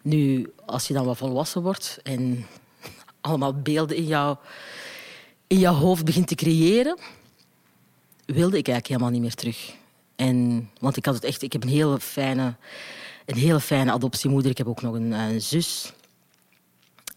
Nu, 0.02 0.52
als 0.66 0.88
je 0.88 0.94
dan 0.94 1.06
wat 1.06 1.18
volwassen 1.18 1.62
wordt 1.62 2.00
en 2.04 2.46
allemaal 3.22 3.54
beelden 3.54 3.98
in, 3.98 4.06
jou, 4.06 4.38
in 5.48 5.60
jouw 5.60 5.74
hoofd 5.74 6.06
begint 6.06 6.28
te 6.28 6.36
creëren, 6.36 6.98
wilde 8.26 8.58
ik 8.58 8.68
eigenlijk 8.68 8.88
helemaal 8.88 9.10
niet 9.10 9.22
meer 9.22 9.34
terug. 9.34 9.74
En, 10.16 10.70
want 10.80 10.98
ik 10.98 11.06
had 11.06 11.16
het 11.16 11.24
echt, 11.24 11.42
ik 11.42 11.54
heb 11.54 11.64
een 11.64 11.70
hele 11.70 12.00
fijne, 12.00 12.56
een 13.28 13.38
hele 13.38 13.60
fijne 13.60 13.92
adoptiemoeder. 13.92 14.52
Ik 14.52 14.58
heb 14.58 14.68
ook 14.68 14.82
nog 14.82 14.96
een, 14.96 15.12
een 15.12 15.42
zus. 15.42 15.94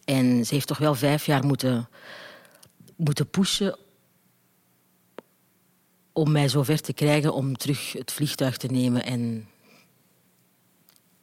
En 0.05 0.45
ze 0.45 0.53
heeft 0.53 0.67
toch 0.67 0.77
wel 0.77 0.95
vijf 0.95 1.25
jaar 1.25 1.45
moeten, 1.45 1.89
moeten 2.95 3.29
pushen 3.29 3.77
om 6.13 6.31
mij 6.31 6.49
zover 6.49 6.81
te 6.81 6.93
krijgen 6.93 7.33
om 7.33 7.57
terug 7.57 7.93
het 7.93 8.11
vliegtuig 8.11 8.57
te 8.57 8.67
nemen 8.67 9.03
en, 9.03 9.47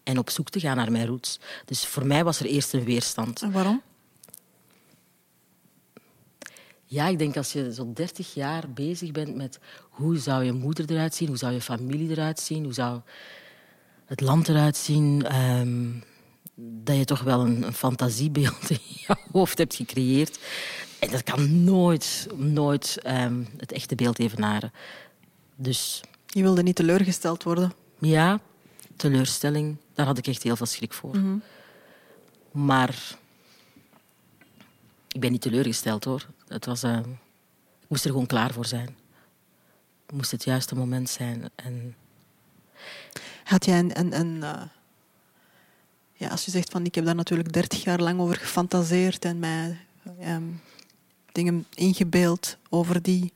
en 0.02 0.18
op 0.18 0.30
zoek 0.30 0.50
te 0.50 0.60
gaan 0.60 0.76
naar 0.76 0.92
mijn 0.92 1.06
roots. 1.06 1.38
Dus 1.64 1.86
voor 1.86 2.06
mij 2.06 2.24
was 2.24 2.40
er 2.40 2.46
eerst 2.46 2.72
een 2.72 2.84
weerstand. 2.84 3.42
En 3.42 3.52
waarom? 3.52 3.82
Ja, 6.84 7.06
ik 7.06 7.18
denk 7.18 7.36
als 7.36 7.52
je 7.52 7.74
zo 7.74 7.92
30 7.92 8.34
jaar 8.34 8.70
bezig 8.70 9.10
bent 9.10 9.34
met 9.34 9.58
hoe 9.80 10.18
zou 10.18 10.44
je 10.44 10.52
moeder 10.52 10.90
eruit 10.90 11.14
zien, 11.14 11.28
hoe 11.28 11.36
zou 11.36 11.52
je 11.52 11.60
familie 11.60 12.10
eruit 12.10 12.40
zien, 12.40 12.64
hoe 12.64 12.72
zou 12.72 13.00
het 14.08 14.20
land 14.20 14.48
eruit 14.48 14.76
zien, 14.76 15.36
um, 15.36 16.02
dat 16.54 16.96
je 16.96 17.04
toch 17.04 17.20
wel 17.20 17.40
een, 17.40 17.62
een, 17.62 17.72
fantasiebeeld 17.72 18.70
in 18.70 18.78
je 19.06 19.16
hoofd 19.32 19.58
hebt 19.58 19.74
gecreëerd. 19.74 20.38
En 20.98 21.10
dat 21.10 21.22
kan 21.22 21.64
nooit, 21.64 22.26
nooit 22.36 22.98
um, 23.06 23.48
het 23.56 23.72
echte 23.72 23.94
beeld 23.94 24.18
evenaren. 24.18 24.72
Dus... 25.56 26.00
Je 26.26 26.42
wilde 26.42 26.62
niet 26.62 26.76
teleurgesteld 26.76 27.42
worden? 27.42 27.72
Ja, 27.98 28.40
teleurstelling, 28.96 29.76
daar 29.94 30.06
had 30.06 30.18
ik 30.18 30.26
echt 30.26 30.42
heel 30.42 30.56
veel 30.56 30.66
schrik 30.66 30.92
voor. 30.92 31.16
Mm 31.16 31.22
-hmm. 31.22 31.42
Maar 32.64 33.16
ik 35.08 35.20
ben 35.20 35.32
niet 35.32 35.40
teleurgesteld 35.40 36.04
hoor. 36.04 36.26
Het 36.48 36.64
was, 36.64 36.84
uh, 36.84 36.98
ik 37.80 37.88
moest 37.88 38.04
er 38.04 38.10
gewoon 38.10 38.26
klaar 38.26 38.52
voor 38.52 38.66
zijn. 38.66 38.96
Het 40.06 40.16
moest 40.16 40.30
het 40.30 40.44
juiste 40.44 40.74
moment 40.74 41.08
zijn. 41.10 41.50
En... 41.54 41.94
Had 43.48 43.64
jij 43.64 43.78
een. 43.78 43.98
een, 43.98 44.20
een 44.20 44.36
uh, 44.36 44.62
ja, 46.12 46.28
als 46.28 46.44
je 46.44 46.50
zegt 46.50 46.70
van 46.70 46.84
ik 46.84 46.94
heb 46.94 47.04
daar 47.04 47.14
natuurlijk 47.14 47.52
dertig 47.52 47.84
jaar 47.84 48.00
lang 48.00 48.20
over 48.20 48.36
gefantaseerd 48.36 49.24
en 49.24 49.38
mij 49.38 49.78
um, 50.24 50.60
dingen 51.32 51.66
ingebeeld 51.74 52.56
over 52.68 53.02
die 53.02 53.32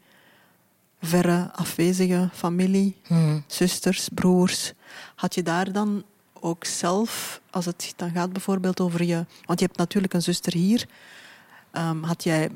verre 1.01 1.51
afwezige 1.53 2.29
familie, 2.33 2.97
mm. 3.09 3.45
zusters, 3.47 4.09
broers. 4.15 4.73
Had 5.15 5.35
je 5.35 5.43
daar 5.43 5.73
dan 5.73 6.05
ook 6.41 6.65
zelf, 6.65 7.41
als 7.51 7.65
het 7.65 7.93
dan 7.97 8.11
gaat 8.11 8.33
bijvoorbeeld 8.33 8.81
over 8.81 9.03
je. 9.03 9.27
Want 9.45 9.61
je 9.61 9.67
hebt 9.67 9.79
natuurlijk 9.79 10.13
een 10.13 10.23
zuster 10.23 10.53
hier. 10.53 10.87
Um, 11.73 12.03
had 12.03 12.25
jij 12.25 12.51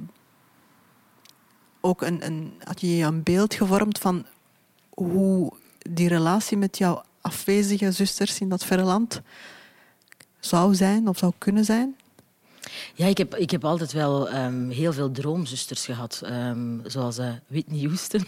ook 1.80 2.02
een, 2.02 2.26
een, 2.26 2.52
had 2.64 2.80
je 2.80 3.04
een 3.04 3.22
beeld 3.22 3.54
gevormd 3.54 3.98
van 3.98 4.26
hoe 4.90 5.52
die 5.78 6.08
relatie 6.08 6.56
met 6.56 6.78
jouw 6.78 7.02
afwezige 7.26 7.92
zusters 7.92 8.40
in 8.40 8.48
dat 8.48 8.64
verre 8.64 8.82
land 8.82 9.20
zou 10.40 10.74
zijn 10.74 11.08
of 11.08 11.18
zou 11.18 11.32
kunnen 11.38 11.64
zijn? 11.64 11.96
Ja, 12.94 13.06
ik 13.06 13.18
heb, 13.18 13.34
ik 13.34 13.50
heb 13.50 13.64
altijd 13.64 13.92
wel 13.92 14.34
um, 14.34 14.70
heel 14.70 14.92
veel 14.92 15.10
droomzusters 15.10 15.84
gehad. 15.84 16.22
Um, 16.24 16.82
zoals 16.86 17.18
uh, 17.18 17.32
Whitney 17.46 17.80
Houston. 17.80 18.26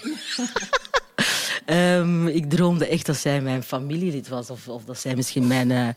Um, 1.66 2.28
ik 2.40 2.50
droomde 2.50 2.86
echt 2.86 3.06
dat 3.06 3.16
zij 3.16 3.40
mijn 3.40 3.62
familielid 3.62 4.28
was. 4.28 4.50
Of, 4.50 4.68
of 4.68 4.84
dat 4.84 4.98
zij 4.98 5.16
misschien 5.16 5.46
mijn... 5.46 5.70
Uh, 5.70 5.88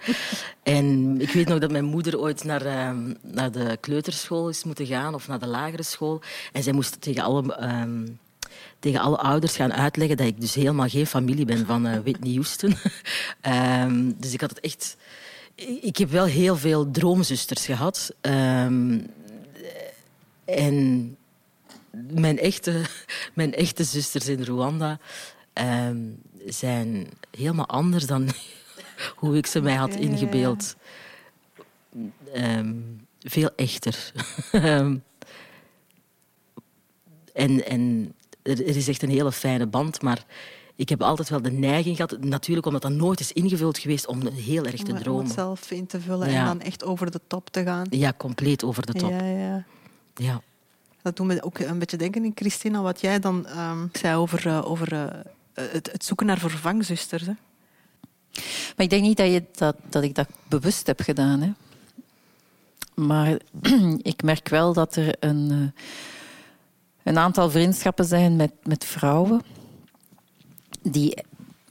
en 0.63 1.21
ik 1.21 1.29
weet 1.29 1.47
nog 1.47 1.59
dat 1.59 1.71
mijn 1.71 1.85
moeder 1.85 2.19
ooit 2.19 2.43
naar, 2.43 2.95
naar 3.21 3.51
de 3.51 3.77
kleuterschool 3.79 4.49
is 4.49 4.63
moeten 4.63 4.85
gaan. 4.85 5.13
Of 5.13 5.27
naar 5.27 5.39
de 5.39 5.47
lagere 5.47 5.83
school. 5.83 6.21
En 6.51 6.63
zij 6.63 6.73
moest 6.73 7.01
tegen 7.01 7.23
alle... 7.23 7.43
tegen 8.81 8.99
alle 8.99 9.17
ouders 9.17 9.55
gaan 9.55 9.73
uitleggen 9.73 10.17
dat 10.17 10.27
ik 10.27 10.41
dus 10.41 10.53
helemaal 10.53 10.87
geen 10.87 11.07
familie 11.07 11.45
ben 11.45 11.65
van 11.65 11.87
uh, 11.87 11.97
Whitney 12.03 12.33
Houston. 12.33 12.75
um, 13.87 14.15
dus 14.21 14.33
ik 14.33 14.41
had 14.41 14.49
het 14.49 14.59
echt... 14.59 14.97
Ik 15.81 15.97
heb 15.97 16.09
wel 16.09 16.25
heel 16.25 16.57
veel 16.57 16.91
droomzusters 16.91 17.65
gehad. 17.65 18.13
Um, 18.21 19.05
en 20.45 21.17
mijn 21.91 22.39
echte, 22.39 22.81
mijn 23.33 23.53
echte 23.53 23.83
zusters 23.83 24.27
in 24.27 24.43
Rwanda 24.43 24.99
um, 25.53 26.21
zijn 26.45 27.07
helemaal 27.37 27.67
anders 27.67 28.05
dan 28.05 28.29
hoe 29.19 29.37
ik 29.37 29.45
ze 29.45 29.61
mij 29.61 29.75
had 29.75 29.95
ingebeeld. 29.95 30.75
Um, 32.35 33.07
veel 33.19 33.51
echter. 33.55 34.11
Ehm, 34.51 34.97
en 37.33 37.65
en 37.65 38.13
er, 38.43 38.75
is 38.75 38.87
echt 38.87 39.03
een 39.03 39.09
hele 39.09 39.31
fijne 39.31 39.67
band, 39.67 40.01
maar 40.01 40.25
ik 40.75 40.89
heb 40.89 41.01
altijd 41.01 41.29
wel 41.29 41.41
de 41.41 41.51
neiging 41.51 41.95
gehad, 41.95 42.17
natuurlijk 42.19 42.67
omdat 42.67 42.81
dat 42.81 42.91
nooit 42.91 43.19
is 43.19 43.31
ingevuld 43.31 43.77
geweest, 43.77 44.07
om 44.07 44.27
heel 44.27 44.65
erg 44.65 44.83
te 44.83 44.93
dromen. 44.93 45.21
Om 45.21 45.25
het 45.25 45.33
zelf 45.33 45.71
in 45.71 45.85
te 45.85 46.01
vullen 46.01 46.27
en 46.27 46.45
dan 46.45 46.61
echt 46.61 46.83
over 46.83 47.11
de 47.11 47.21
top 47.27 47.49
te 47.49 47.63
gaan. 47.63 47.87
Ja, 47.89 48.13
compleet 48.17 48.63
over 48.63 48.85
de 48.85 48.93
top. 48.93 49.09
Ja, 49.09 49.25
ja. 49.25 49.65
ja. 50.15 50.41
Dat 51.01 51.15
doet 51.15 51.27
me 51.27 51.43
ook 51.43 51.59
een 51.59 51.79
beetje 51.79 51.97
denken 51.97 52.25
in 52.25 52.31
Christina, 52.35 52.81
wat 52.81 53.01
jij 53.01 53.19
dan 53.19 53.47
um, 53.57 53.89
zei 53.93 54.15
over, 54.15 54.47
uh, 54.47 54.71
over 54.71 54.93
uh, 54.93 55.05
het, 55.53 55.91
het, 55.91 56.05
zoeken 56.05 56.25
naar 56.25 56.37
vervangzusters. 56.37 57.25
Hè? 57.25 57.33
Maar 58.75 58.85
ik 58.85 58.89
denk 58.89 59.03
niet 59.03 59.17
dat, 59.17 59.31
je 59.31 59.43
dat, 59.51 59.75
dat 59.89 60.03
ik 60.03 60.15
dat 60.15 60.27
bewust 60.47 60.87
heb 60.87 61.01
gedaan. 61.01 61.41
Hè. 61.41 61.51
Maar 62.95 63.39
ik 64.11 64.23
merk 64.23 64.49
wel 64.49 64.73
dat 64.73 64.95
er 64.95 65.15
een, 65.19 65.51
eh, 65.51 65.81
een 67.11 67.17
aantal 67.17 67.49
vriendschappen 67.49 68.05
zijn 68.05 68.35
met, 68.35 68.51
met 68.63 68.85
vrouwen 68.85 69.41
die 70.81 71.17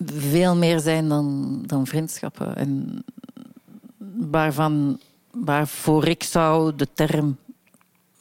veel 0.04 0.56
meer 0.56 0.80
zijn 0.80 1.08
dan, 1.08 1.58
dan 1.66 1.86
vriendschappen. 1.86 2.56
En 2.56 3.04
waarvan, 4.30 5.00
waarvoor 5.30 6.06
ik 6.06 6.22
zou 6.22 6.76
de 6.76 6.88
term 6.94 7.36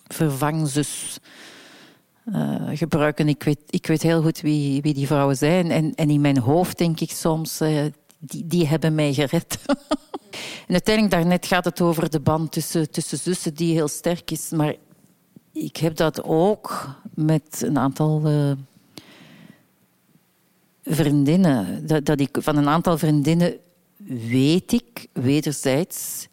vervangzus 0.07 1.19
eh, 2.23 2.67
gebruiken. 2.73 3.27
Ik 3.27 3.43
weet, 3.43 3.59
ik 3.69 3.87
weet 3.87 4.01
heel 4.01 4.21
goed 4.21 4.41
wie, 4.41 4.81
wie 4.81 4.93
die 4.93 5.07
vrouwen 5.07 5.37
zijn. 5.37 5.71
En, 5.71 5.95
en 5.95 6.09
in 6.09 6.21
mijn 6.21 6.37
hoofd 6.37 6.77
denk 6.77 6.99
ik 6.99 7.11
soms, 7.11 7.61
uh, 7.61 7.85
die, 8.17 8.47
die 8.47 8.67
hebben 8.67 8.95
mij 8.95 9.13
gered. 9.13 9.59
en 10.67 10.73
uiteindelijk, 10.73 11.15
daarnet 11.15 11.45
gaat 11.45 11.65
het 11.65 11.81
over 11.81 12.09
de 12.09 12.19
band 12.19 12.51
tussen, 12.51 12.91
tussen 12.91 13.17
zussen 13.17 13.53
die 13.53 13.73
heel 13.73 13.87
sterk 13.87 14.31
is. 14.31 14.49
Maar 14.49 14.75
ik 15.63 15.77
heb 15.77 15.95
dat 15.95 16.23
ook 16.23 16.89
met 17.13 17.61
een 17.65 17.77
aantal 17.77 18.21
uh, 18.25 18.51
vriendinnen. 20.83 21.87
Dat, 21.87 22.05
dat 22.05 22.19
ik, 22.19 22.37
van 22.39 22.57
een 22.57 22.69
aantal 22.69 22.97
vriendinnen 22.97 23.57
weet 24.29 24.71
ik 24.71 25.07
wederzijds 25.13 26.27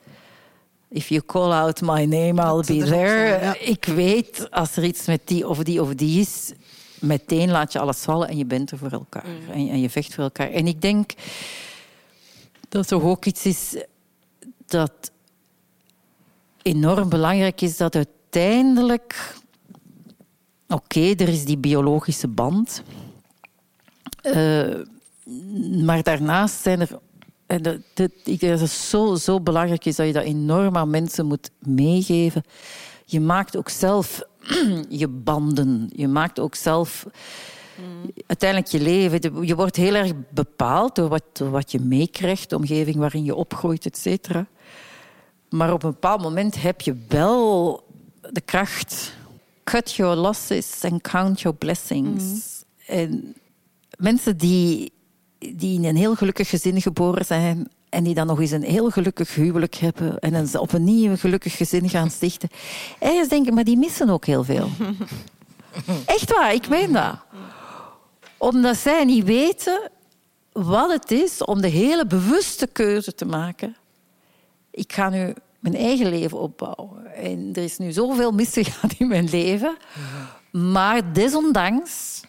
If 0.88 1.08
you 1.08 1.22
call 1.22 1.52
out 1.52 1.80
my 1.80 2.04
name, 2.04 2.40
I'll 2.40 2.64
be 2.64 2.84
there. 2.84 3.58
Ik 3.58 3.84
weet, 3.84 4.50
als 4.50 4.76
er 4.76 4.84
iets 4.84 5.06
met 5.06 5.20
die 5.24 5.48
of 5.48 5.62
die 5.62 5.82
of 5.82 5.94
die 5.94 6.20
is, 6.20 6.52
meteen 7.00 7.50
laat 7.50 7.72
je 7.72 7.78
alles 7.78 7.98
vallen 7.98 8.28
en 8.28 8.36
je 8.36 8.44
bent 8.44 8.70
er 8.70 8.78
voor 8.78 8.92
elkaar. 8.92 9.26
Mm. 9.26 9.50
En, 9.50 9.68
en, 9.68 9.80
je 9.80 9.90
vecht 9.90 10.14
voor 10.14 10.24
elkaar. 10.24 10.50
En 10.50 10.66
ik 10.66 10.80
denk 10.80 11.12
dat 12.68 12.90
er 12.90 13.04
ook 13.04 13.24
iets 13.24 13.46
is 13.46 13.84
dat 14.66 15.10
enorm 16.62 17.08
belangrijk 17.08 17.60
is, 17.60 17.76
dat 17.76 17.94
uiteindelijk... 18.36 19.34
Oké, 20.68 21.00
er 21.00 21.28
is 21.28 21.44
die 21.44 21.58
biologische 21.58 22.28
band. 22.28 22.82
Uh, 24.22 24.74
maar 25.84 26.02
daarnaast 26.02 26.62
zijn 26.62 26.80
er 26.80 26.98
en 27.46 27.62
dat, 27.62 27.78
dat, 27.94 28.70
zo, 28.70 29.14
zo 29.14 29.40
belangrijk 29.40 29.84
is 29.84 29.96
dat 29.96 30.06
je 30.06 30.12
dat 30.12 30.22
enorm 30.22 30.76
aan 30.76 30.90
mensen 30.90 31.26
moet 31.26 31.50
meegeven. 31.58 32.42
Je 33.04 33.20
maakt 33.20 33.56
ook 33.56 33.68
zelf 33.68 34.22
je 34.88 35.08
banden. 35.08 35.90
Je 35.94 36.08
maakt 36.08 36.40
ook 36.40 36.54
zelf 36.54 37.06
uiteindelijk 38.26 38.70
je 38.70 38.80
leven. 38.80 39.46
Je 39.46 39.56
wordt 39.56 39.76
heel 39.76 39.94
erg 39.94 40.12
bepaald 40.30 40.94
door 40.94 41.08
wat, 41.08 41.24
door 41.32 41.50
wat 41.50 41.72
je 41.72 41.80
meekrijgt, 41.80 42.50
de 42.50 42.56
omgeving 42.56 42.96
waarin 42.96 43.24
je 43.24 43.34
opgroeit, 43.34 43.86
et 43.86 43.96
cetera. 43.96 44.46
Maar 45.50 45.72
op 45.72 45.82
een 45.82 45.90
bepaald 45.90 46.22
moment 46.22 46.62
heb 46.62 46.80
je 46.80 47.04
wel 47.08 47.84
de 48.30 48.40
kracht. 48.40 49.14
Cut 49.64 49.92
your 49.92 50.16
losses 50.16 50.84
and 50.84 51.02
count 51.02 51.40
your 51.40 51.56
blessings. 51.56 52.22
Mm. 52.22 52.96
En 52.96 53.34
mensen 53.98 54.36
die 54.36 54.92
die 55.38 55.78
in 55.78 55.84
een 55.84 55.96
heel 55.96 56.14
gelukkig 56.14 56.48
gezin 56.48 56.80
geboren 56.80 57.24
zijn 57.24 57.68
en 57.88 58.04
die 58.04 58.14
dan 58.14 58.26
nog 58.26 58.40
eens 58.40 58.50
een 58.50 58.62
heel 58.62 58.90
gelukkig 58.90 59.34
huwelijk 59.34 59.74
hebben 59.74 60.18
en 60.18 60.34
een, 60.34 60.58
op 60.58 60.72
een 60.72 60.84
nieuw 60.84 61.16
gelukkig 61.16 61.56
gezin 61.56 61.88
gaan 61.88 62.10
stichten. 62.10 62.48
Ergens 62.98 63.28
denken, 63.28 63.54
maar 63.54 63.64
die 63.64 63.76
missen 63.76 64.10
ook 64.10 64.26
heel 64.26 64.44
veel. 64.44 64.68
Echt 66.06 66.32
waar, 66.32 66.54
ik 66.54 66.68
meen 66.68 66.92
dat. 66.92 67.16
Omdat 68.36 68.76
zij 68.76 69.04
niet 69.04 69.24
weten 69.24 69.90
wat 70.52 70.90
het 70.90 71.10
is 71.10 71.44
om 71.44 71.60
de 71.60 71.68
hele 71.68 72.06
bewuste 72.06 72.66
keuze 72.66 73.14
te 73.14 73.24
maken. 73.24 73.76
Ik 74.70 74.92
ga 74.92 75.08
nu 75.08 75.34
mijn 75.70 75.84
eigen 75.84 76.08
leven 76.08 76.38
opbouwen. 76.38 77.14
En 77.14 77.50
er 77.52 77.62
is 77.62 77.78
nu 77.78 77.92
zoveel 77.92 78.32
misgegaan 78.32 78.90
in 78.98 79.08
mijn 79.08 79.28
leven. 79.30 79.76
Maar 80.50 81.12
desondanks 81.12 82.20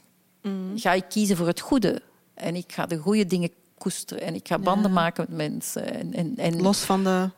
ga 0.76 0.93
ik 0.93 1.06
kiezen 1.10 1.38
voor 1.38 1.47
het 1.47 1.60
goede. 1.60 2.02
En 2.34 2.56
ik 2.56 2.71
ga 2.71 2.86
de 2.86 2.97
goede 2.97 3.26
dingen 3.26 3.50
koesteren. 3.78 4.23
En 4.23 4.36
ik 4.36 4.47
ga 4.47 4.60
banden 4.60 4.93
maken 4.93 5.26
met 5.30 5.38
mensen. 5.38 5.93
En, 5.93 6.13
en, 6.13 6.34
en... 6.38 6.62
Los 6.62 6.80
van 6.80 7.04
de, 7.04 7.30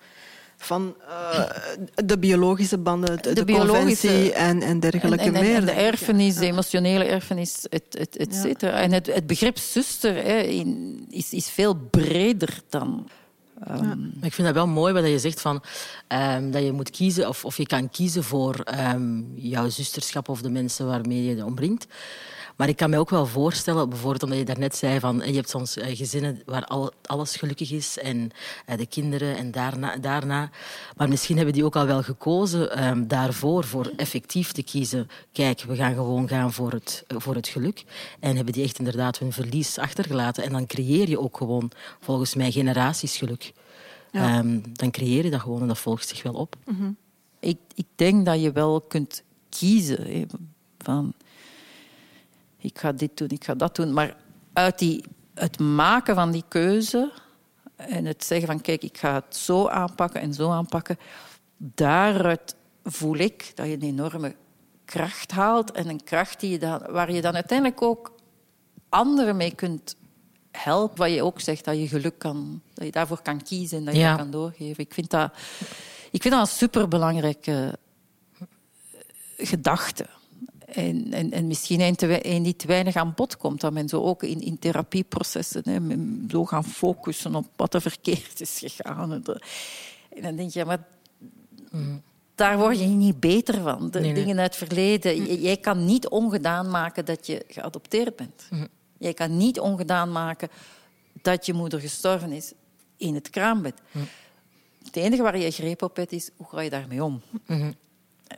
van, 0.57 0.95
uh, 1.07 1.49
de 2.05 2.19
biologische 2.19 2.77
banden, 2.77 3.21
de, 3.21 3.33
de, 3.33 3.45
biologische 3.45 4.33
en, 4.33 4.61
en 4.61 4.79
dergelijke 4.79 5.23
en, 5.23 5.31
meer. 5.31 5.55
En 5.55 5.65
de 5.65 5.71
erfenis, 5.71 6.35
de 6.35 6.45
emotionele 6.45 7.03
erfenis, 7.03 7.67
et, 7.69 7.95
et, 7.95 8.17
et 8.17 8.35
cetera. 8.35 8.71
En 8.71 8.91
het, 8.91 9.07
het 9.07 9.27
begrip 9.27 9.57
zuster 9.57 10.15
hè, 10.15 10.39
in, 10.39 11.05
is, 11.09 11.33
is 11.33 11.49
veel 11.49 11.75
breder 11.75 12.61
dan... 12.69 13.09
Um... 13.67 14.13
Ik 14.21 14.33
vind 14.33 14.47
dat 14.47 14.55
wel 14.55 14.67
mooi 14.67 14.93
wat 14.93 15.07
je 15.07 15.19
zegt 15.19 15.41
van 15.41 15.63
um, 16.07 16.51
dat 16.51 16.63
je 16.63 16.71
moet 16.71 16.89
kiezen 16.89 17.27
of, 17.27 17.45
of 17.45 17.57
je 17.57 17.65
kan 17.65 17.89
kiezen 17.89 18.23
voor 18.23 18.63
um, 18.93 19.31
jouw 19.35 19.69
zusterschap 19.69 20.29
of 20.29 20.41
de 20.41 20.49
mensen 20.49 20.87
waarmee 20.87 21.23
je 21.23 21.35
je 21.35 21.45
omringt. 21.45 21.87
Maar 22.59 22.69
ik 22.69 22.75
kan 22.75 22.89
me 22.89 22.97
ook 22.97 23.09
wel 23.09 23.25
voorstellen, 23.25 23.89
bijvoorbeeld 23.89 24.23
omdat 24.23 24.37
je 24.37 24.45
daarnet 24.45 24.75
zei 24.75 24.99
van 24.99 25.21
je 25.25 25.33
hebt 25.33 25.49
soms 25.49 25.77
eh, 25.77 25.97
gezinnen 25.97 26.41
waar 26.45 26.65
al, 26.65 26.91
alles 27.05 27.35
gelukkig 27.35 27.71
is 27.71 27.97
en 27.97 28.31
uh, 28.69 28.77
de 28.77 28.85
kinderen 28.85 29.37
en 29.37 29.51
daarna, 29.51 29.97
daarna. 29.97 30.49
Maar 30.97 31.07
misschien 31.09 31.35
hebben 31.35 31.53
die 31.53 31.65
ook 31.65 31.75
al 31.75 31.85
wel 31.85 32.03
gekozen 32.03 32.87
um, 32.87 33.07
daarvoor, 33.07 33.63
voor 33.63 33.91
effectief 33.95 34.51
te 34.51 34.63
kiezen. 34.63 35.07
Kijk, 35.31 35.61
we 35.61 35.75
gaan 35.75 35.93
gewoon 35.93 36.27
gaan 36.27 36.53
voor 36.53 36.71
het, 36.71 37.03
voor 37.07 37.35
het 37.35 37.47
geluk. 37.47 37.83
En 38.19 38.35
hebben 38.35 38.53
die 38.53 38.63
echt 38.63 38.79
inderdaad 38.79 39.19
hun 39.19 39.33
verlies 39.33 39.77
achtergelaten. 39.77 40.43
En 40.43 40.51
dan 40.51 40.65
creëer 40.65 41.09
je 41.09 41.19
ook 41.19 41.37
gewoon, 41.37 41.71
volgens 41.99 42.35
mij, 42.35 42.51
generaties 42.51 43.17
geluk. 43.17 43.53
Ja. 44.11 44.37
Um, 44.37 44.63
dan 44.73 44.91
creëer 44.91 45.23
je 45.23 45.31
dat 45.31 45.41
gewoon 45.41 45.61
en 45.61 45.67
dat 45.67 45.79
volgt 45.79 46.07
zich 46.07 46.23
wel 46.23 46.33
op. 46.33 46.55
Mm 46.65 46.75
-hmm. 46.75 46.97
ik, 47.39 47.57
ik 47.75 47.87
denk 47.95 48.25
dat 48.25 48.41
je 48.41 48.51
wel 48.51 48.81
kunt 48.81 49.23
kiezen. 49.49 50.27
van 50.77 51.13
ik 52.59 52.79
ga 52.79 52.91
dit 52.91 53.17
doen, 53.17 53.29
ik 53.29 53.43
ga 53.43 53.55
dat 53.55 53.75
doen. 53.75 53.93
Maar 53.93 54.15
uit 54.53 54.79
die, 54.79 55.03
het 55.33 55.59
maken 55.59 56.15
van 56.15 56.31
die 56.31 56.43
keuze 56.47 57.11
en 57.75 58.05
het 58.05 58.23
zeggen 58.23 58.47
van 58.47 58.61
kijk, 58.61 58.83
ik 58.83 58.97
ga 58.97 59.13
het 59.13 59.35
zo 59.35 59.67
aanpakken 59.67 60.21
en 60.21 60.33
zo 60.33 60.49
aanpakken, 60.49 60.97
daaruit 61.57 62.55
voel 62.83 63.17
ik 63.17 63.51
dat 63.55 63.65
je 63.65 63.73
een 63.73 63.81
enorme 63.81 64.35
kracht 64.85 65.31
haalt 65.31 65.71
en 65.71 65.89
een 65.89 66.03
kracht 66.03 66.39
die 66.39 66.49
je 66.49 66.59
dan, 66.59 66.81
waar 66.89 67.11
je 67.11 67.21
dan 67.21 67.33
uiteindelijk 67.33 67.81
ook 67.81 68.13
anderen 68.89 69.37
mee 69.37 69.55
kunt 69.55 69.95
helpen. 70.51 70.97
Wat 70.97 71.13
je 71.13 71.23
ook 71.23 71.39
zegt, 71.39 71.65
dat 71.65 71.77
je 71.77 71.87
geluk 71.87 72.17
kan, 72.17 72.61
dat 72.73 72.85
je 72.85 72.91
daarvoor 72.91 73.21
kan 73.21 73.43
kiezen 73.43 73.77
en 73.77 73.85
dat 73.85 73.95
je 73.95 74.03
dat 74.03 74.17
kan 74.17 74.31
doorgeven. 74.31 74.83
Ik 74.83 74.93
vind 74.93 75.09
dat, 75.09 75.33
ik 76.11 76.21
vind 76.21 76.33
dat 76.33 76.41
een 76.41 76.55
superbelangrijke 76.55 77.77
gedachte. 79.37 80.07
En, 80.73 81.13
en, 81.13 81.31
en 81.31 81.47
misschien 81.47 81.81
een, 81.81 81.95
te, 81.95 82.27
een, 82.27 82.43
die 82.43 82.55
te 82.55 82.67
weinig 82.67 82.95
aan 82.95 83.13
bod 83.15 83.37
komt. 83.37 83.61
Dat 83.61 83.73
men 83.73 83.89
zo 83.89 84.01
ook 84.01 84.23
in, 84.23 84.41
in 84.41 84.59
therapieprocessen 84.59 85.61
hè, 85.65 85.79
zo 86.29 86.45
gaan 86.45 86.65
focussen 86.65 87.35
op 87.35 87.47
wat 87.55 87.73
er 87.73 87.81
verkeerd 87.81 88.41
is 88.41 88.59
gegaan. 88.59 89.11
En 90.09 90.21
dan 90.21 90.35
denk 90.35 90.51
je, 90.51 90.65
maar 90.65 90.87
daar 92.35 92.57
word 92.57 92.79
je 92.79 92.85
niet 92.85 93.19
beter 93.19 93.61
van. 93.61 93.89
De 93.89 94.11
dingen 94.11 94.39
uit 94.39 94.55
het 94.55 94.67
verleden. 94.67 95.41
Jij 95.41 95.57
kan 95.57 95.85
niet 95.85 96.07
ongedaan 96.07 96.69
maken 96.69 97.05
dat 97.05 97.27
je 97.27 97.45
geadopteerd 97.47 98.15
bent. 98.15 98.47
Mm. 98.49 98.67
Jij 98.97 99.13
kan 99.13 99.37
niet 99.37 99.59
ongedaan 99.59 100.11
maken 100.11 100.49
dat 101.21 101.45
je 101.45 101.53
moeder 101.53 101.79
gestorven 101.79 102.31
is 102.31 102.53
in 102.97 103.15
het 103.15 103.29
kraambed. 103.29 103.81
Het 104.83 104.95
enige 104.95 105.21
waar 105.21 105.37
je 105.37 105.51
greep 105.51 105.81
op 105.81 105.95
hebt 105.95 106.11
is, 106.11 106.29
hoe 106.37 106.47
ga 106.47 106.61
je 106.61 106.69
daarmee 106.69 107.03
om? 107.03 107.21
Mm 107.45 107.75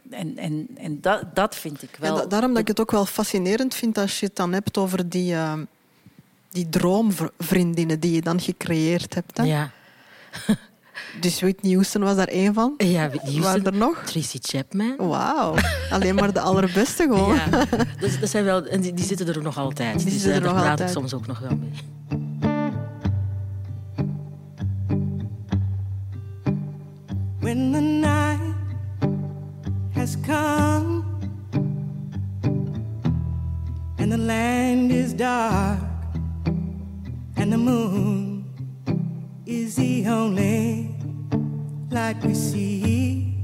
en, 0.10 0.38
en, 0.38 0.68
en 0.76 1.02
dat, 1.02 1.36
dat 1.36 1.56
vind 1.56 1.84
ik 1.84 1.96
wel... 2.00 2.28
daarom 2.28 2.52
dat 2.52 2.62
ik 2.62 2.68
het 2.68 2.80
ook 2.80 2.92
wel 2.92 3.06
fascinerend 3.06 3.76
vind 3.76 3.98
als 3.98 4.20
je 4.20 4.26
het 4.26 4.36
dan 4.36 4.54
hebt 4.54 4.78
over 4.78 5.10
die, 5.10 5.34
uh, 5.34 5.54
die 6.50 6.70
droomvriendinnen 6.70 8.00
die 8.00 8.12
je 8.12 8.22
dan 8.22 8.42
gecreëerd 8.42 9.16
hebt. 9.16 9.38
Hè? 9.38 9.44
Ja. 9.44 9.72
Dus 11.20 11.42
Whitney 11.42 11.74
Houston 11.74 12.04
was 12.04 12.16
daar 12.16 12.28
één 12.28 12.54
van. 12.54 12.74
Ja, 12.78 13.10
die 13.24 13.42
Waren 13.42 13.66
er 13.66 13.74
nog? 13.74 14.04
Tracy 14.06 14.38
Chapman. 14.42 14.96
Wauw. 14.98 15.56
Alleen 15.90 16.16
maar 16.16 16.34
de 16.34 16.40
allerbeste 16.50 17.04
gewoon. 17.04 17.36
Ja. 17.36 17.50
Dus, 18.00 18.20
dat 18.20 18.30
zijn 18.30 18.44
wel, 18.44 18.66
en 18.66 18.82
die, 18.82 18.94
die 18.94 19.06
zitten 19.06 19.28
er 19.28 19.42
nog 19.42 19.58
altijd. 19.58 19.96
Die 19.98 20.06
dus, 20.06 20.22
zitten 20.22 20.34
er 20.34 20.42
nog 20.42 20.58
altijd. 20.58 20.80
ik 20.80 20.88
soms 20.88 21.14
ook 21.14 21.28
nog 21.28 21.40
wel 21.40 21.56
mee. 21.56 21.72
When 27.40 27.72
the 27.72 27.80
night 27.80 28.61
has 30.02 30.16
come 30.26 31.06
and 34.00 34.12
the 34.12 34.18
land 34.18 34.92
is 34.92 35.14
dark 35.14 35.78
and 37.38 37.54
the 37.54 37.58
moon 37.58 38.44
is 39.46 39.76
the 39.76 40.08
only 40.08 40.90
light 41.92 42.18
we 42.24 42.34
see. 42.34 43.36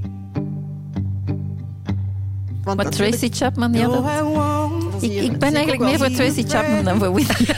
Want 2.64 2.92
Tracy 2.92 3.28
Chapman, 3.30 3.72
ja, 3.72 3.86
dat... 3.86 5.02
Ik, 5.02 5.12
ik 5.12 5.38
ben 5.38 5.54
eigenlijk 5.54 5.82
meer 5.82 5.98
voor 5.98 6.10
Tracy 6.10 6.42
Chapman 6.42 6.84
dan 6.84 6.98
voor 6.98 7.12
Whitney. 7.12 7.56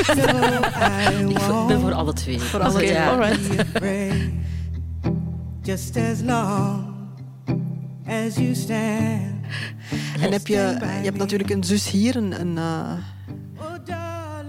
ik 1.28 1.66
ben 1.66 1.80
voor 1.80 1.92
alle 1.92 2.12
twee. 2.12 2.40
Voor 2.40 2.60
alle 2.60 2.72
twee, 2.72 2.98
alright. 2.98 3.40
Just 5.62 5.96
as 5.96 6.20
long 6.22 6.89
as 8.10 8.34
you 8.34 8.54
stand. 8.54 9.38
En 10.20 10.32
heb 10.32 10.46
je, 10.46 10.76
je 10.80 11.04
hebt 11.04 11.18
natuurlijk 11.18 11.50
een 11.50 11.64
zus 11.64 11.90
hier, 11.90 12.16
een, 12.16 12.40
een 12.40 12.56
uh, 12.56 12.92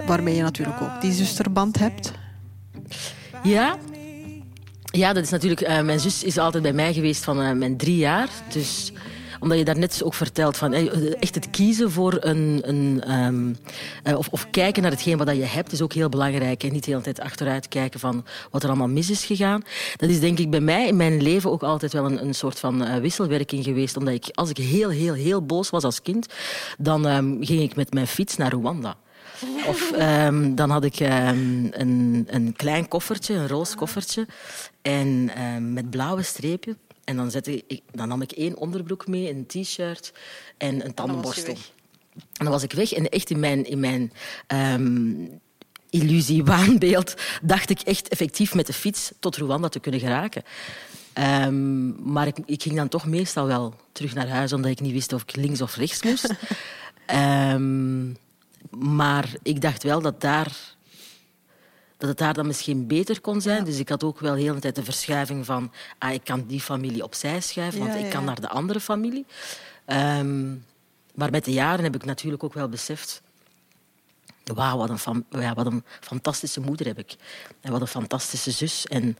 waarmee 0.06 0.36
je 0.36 0.42
natuurlijk 0.42 0.82
ook 0.82 1.02
die 1.02 1.12
zusterband 1.12 1.80
hebt. 1.80 2.12
Ja, 3.44 3.78
ja, 4.92 5.14
dat 5.14 5.24
is 5.24 5.30
natuurlijk. 5.30 5.62
Uh, 5.62 5.82
mijn 5.82 6.00
zus 6.00 6.24
is 6.24 6.38
altijd 6.38 6.64
bij 6.64 6.74
mij 6.74 6.94
geweest 6.94 7.24
van 7.24 7.42
uh, 7.42 7.52
mijn 7.52 7.78
drie 7.78 7.98
jaar. 7.98 8.30
Dus 8.50 8.92
omdat 9.42 9.58
je 9.58 9.66
daarnet 9.66 10.02
ook 10.04 10.14
vertelt 10.14 10.58
van 10.58 10.74
eh, 10.74 11.22
echt 11.22 11.36
het 11.36 11.50
kiezen 11.50 11.92
voor 11.92 12.18
een, 12.20 12.62
een 12.64 13.04
ehm, 13.04 13.54
eh, 14.04 14.18
of, 14.18 14.28
of 14.28 14.50
kijken 14.50 14.82
naar 14.82 14.92
hetgeen 14.92 15.18
wat 15.18 15.36
je 15.36 15.44
hebt 15.44 15.72
is 15.72 15.82
ook 15.82 15.94
heel 15.94 16.10
belangrijk 16.10 16.64
en 16.64 16.72
niet 16.72 16.84
de 16.84 16.92
hele 16.92 17.04
tijd 17.04 17.20
achteruit 17.20 17.68
kijken 17.68 18.00
van 18.00 18.26
wat 18.52 18.64
er 18.64 18.70
allemaal 18.70 18.88
mis 18.88 19.10
is 19.10 19.26
gegaan. 19.26 19.64
Dat 19.96 20.10
is 20.10 20.20
denk 20.20 20.40
ik 20.40 20.50
bij 20.50 20.60
mij 20.60 20.88
in 20.88 20.96
mijn 20.96 21.22
leven 21.22 21.52
ook 21.52 21.64
altijd 21.64 21.94
wel 21.94 22.06
een, 22.06 22.24
een 22.26 22.34
soort 22.34 22.60
van 22.60 22.82
uh, 22.82 22.96
wisselwerking 22.96 23.64
geweest, 23.64 23.98
omdat 23.98 24.14
ik 24.14 24.30
als 24.32 24.50
ik 24.50 24.58
heel 24.58 24.90
heel 24.90 25.14
heel 25.14 25.46
boos 25.46 25.70
was 25.70 25.84
als 25.84 26.02
kind, 26.02 26.28
dan 26.78 27.06
um, 27.06 27.38
ging 27.46 27.62
ik 27.62 27.76
met 27.76 27.94
mijn 27.94 28.08
fiets 28.08 28.38
naar 28.38 28.52
Rwanda. 28.52 28.96
Of 29.68 29.92
um, 30.00 30.56
dan 30.56 30.70
had 30.70 30.84
ik 30.84 31.00
een, 31.00 32.26
een 32.28 32.54
klein 32.56 32.88
koffertje, 32.88 33.34
een 33.34 33.48
roze 33.48 33.76
koffertje. 33.76 34.28
En 34.82 35.32
met 35.74 35.90
blauwe 35.90 36.22
streepjes. 36.22 36.76
En 37.12 37.18
dan, 37.18 37.32
zette 37.32 37.64
ik, 37.68 37.82
dan 37.92 38.08
nam 38.08 38.22
ik 38.22 38.32
één 38.32 38.58
onderbroek 38.58 39.08
mee, 39.08 39.30
een 39.30 39.46
t-shirt 39.46 40.14
en 40.58 40.86
een 40.86 40.94
tandenborstel. 40.94 41.56
En 42.14 42.44
dan 42.46 42.50
was 42.50 42.64
ik 42.64 42.74
weg. 42.74 42.92
En 42.92 43.10
echt 43.10 43.30
in 43.30 43.40
mijn, 43.40 43.66
in 43.66 43.80
mijn 43.80 44.12
illusie, 45.90 46.44
waanbeeld, 46.44 47.14
dacht 47.42 47.70
ik 47.70 47.80
echt 47.80 48.08
effectief 48.08 48.54
met 48.54 48.68
de 48.68 48.74
fiets 48.74 49.12
tot 49.20 49.38
Rwanda 49.38 49.70
te 49.70 49.80
kunnen 49.80 50.00
geraken. 50.00 50.44
Um, 51.44 52.12
maar 52.12 52.28
ik, 52.28 52.38
ik, 52.46 52.62
ging 52.62 52.76
dan 52.76 52.88
toch 52.88 53.06
meestal 53.06 53.48
wel 53.48 53.74
terug 53.92 54.14
naar 54.14 54.28
huis, 54.28 54.54
omdat 54.54 54.72
ik 54.72 54.80
niet 54.80 54.94
wist 54.94 55.14
of 55.14 55.22
ik 55.22 55.36
links 55.36 55.62
of 55.62 55.76
rechts 55.76 56.04
moest. 56.04 56.34
um, 57.54 58.18
maar 58.98 59.34
ik 59.44 59.62
dacht 59.62 59.84
wel 59.84 60.02
dat, 60.02 60.22
daar, 60.22 60.58
dat 62.02 62.10
het 62.10 62.18
daar 62.18 62.34
dan 62.34 62.48
misschien 62.48 62.88
beter 62.88 63.22
kon 63.22 63.42
zijn. 63.42 63.64
Dus 63.64 63.80
ik 63.80 63.90
had 63.90 64.04
ook 64.04 64.20
wel 64.20 64.34
heel 64.34 64.54
de 64.54 64.60
tijd 64.60 64.76
de 64.76 64.84
verschuiving 64.84 65.46
van... 65.46 65.72
Ah, 65.98 66.14
ik 66.14 66.24
kan 66.24 66.46
die 66.48 66.62
familie 66.62 67.04
opzij 67.04 67.42
schuiven, 67.42 67.80
want 67.80 67.96
ik 67.96 68.10
kan 68.10 68.24
naar 68.24 68.42
de 68.42 68.50
andere 68.50 68.80
familie. 68.80 69.26
Um, 69.88 70.66
maar 71.14 71.32
met 71.32 71.46
de 71.46 71.52
jaren 71.52 71.84
heb 71.84 71.96
ik 71.96 72.06
natuurlijk 72.06 72.44
ook 72.44 72.54
wel 72.54 72.70
beseft... 72.70 73.22
Wauw, 74.44 74.78
wat 74.78 75.06
een, 75.06 75.26
ja, 75.30 75.54
wat 75.54 75.66
een 75.66 75.84
fantastische 76.00 76.62
moeder 76.62 76.86
heb 76.86 77.00
ik. 77.00 77.16
En 77.62 77.72
wat 77.72 77.82
een 77.82 77.88
fantastische 77.88 78.52
zus. 78.52 78.88
En 78.88 79.18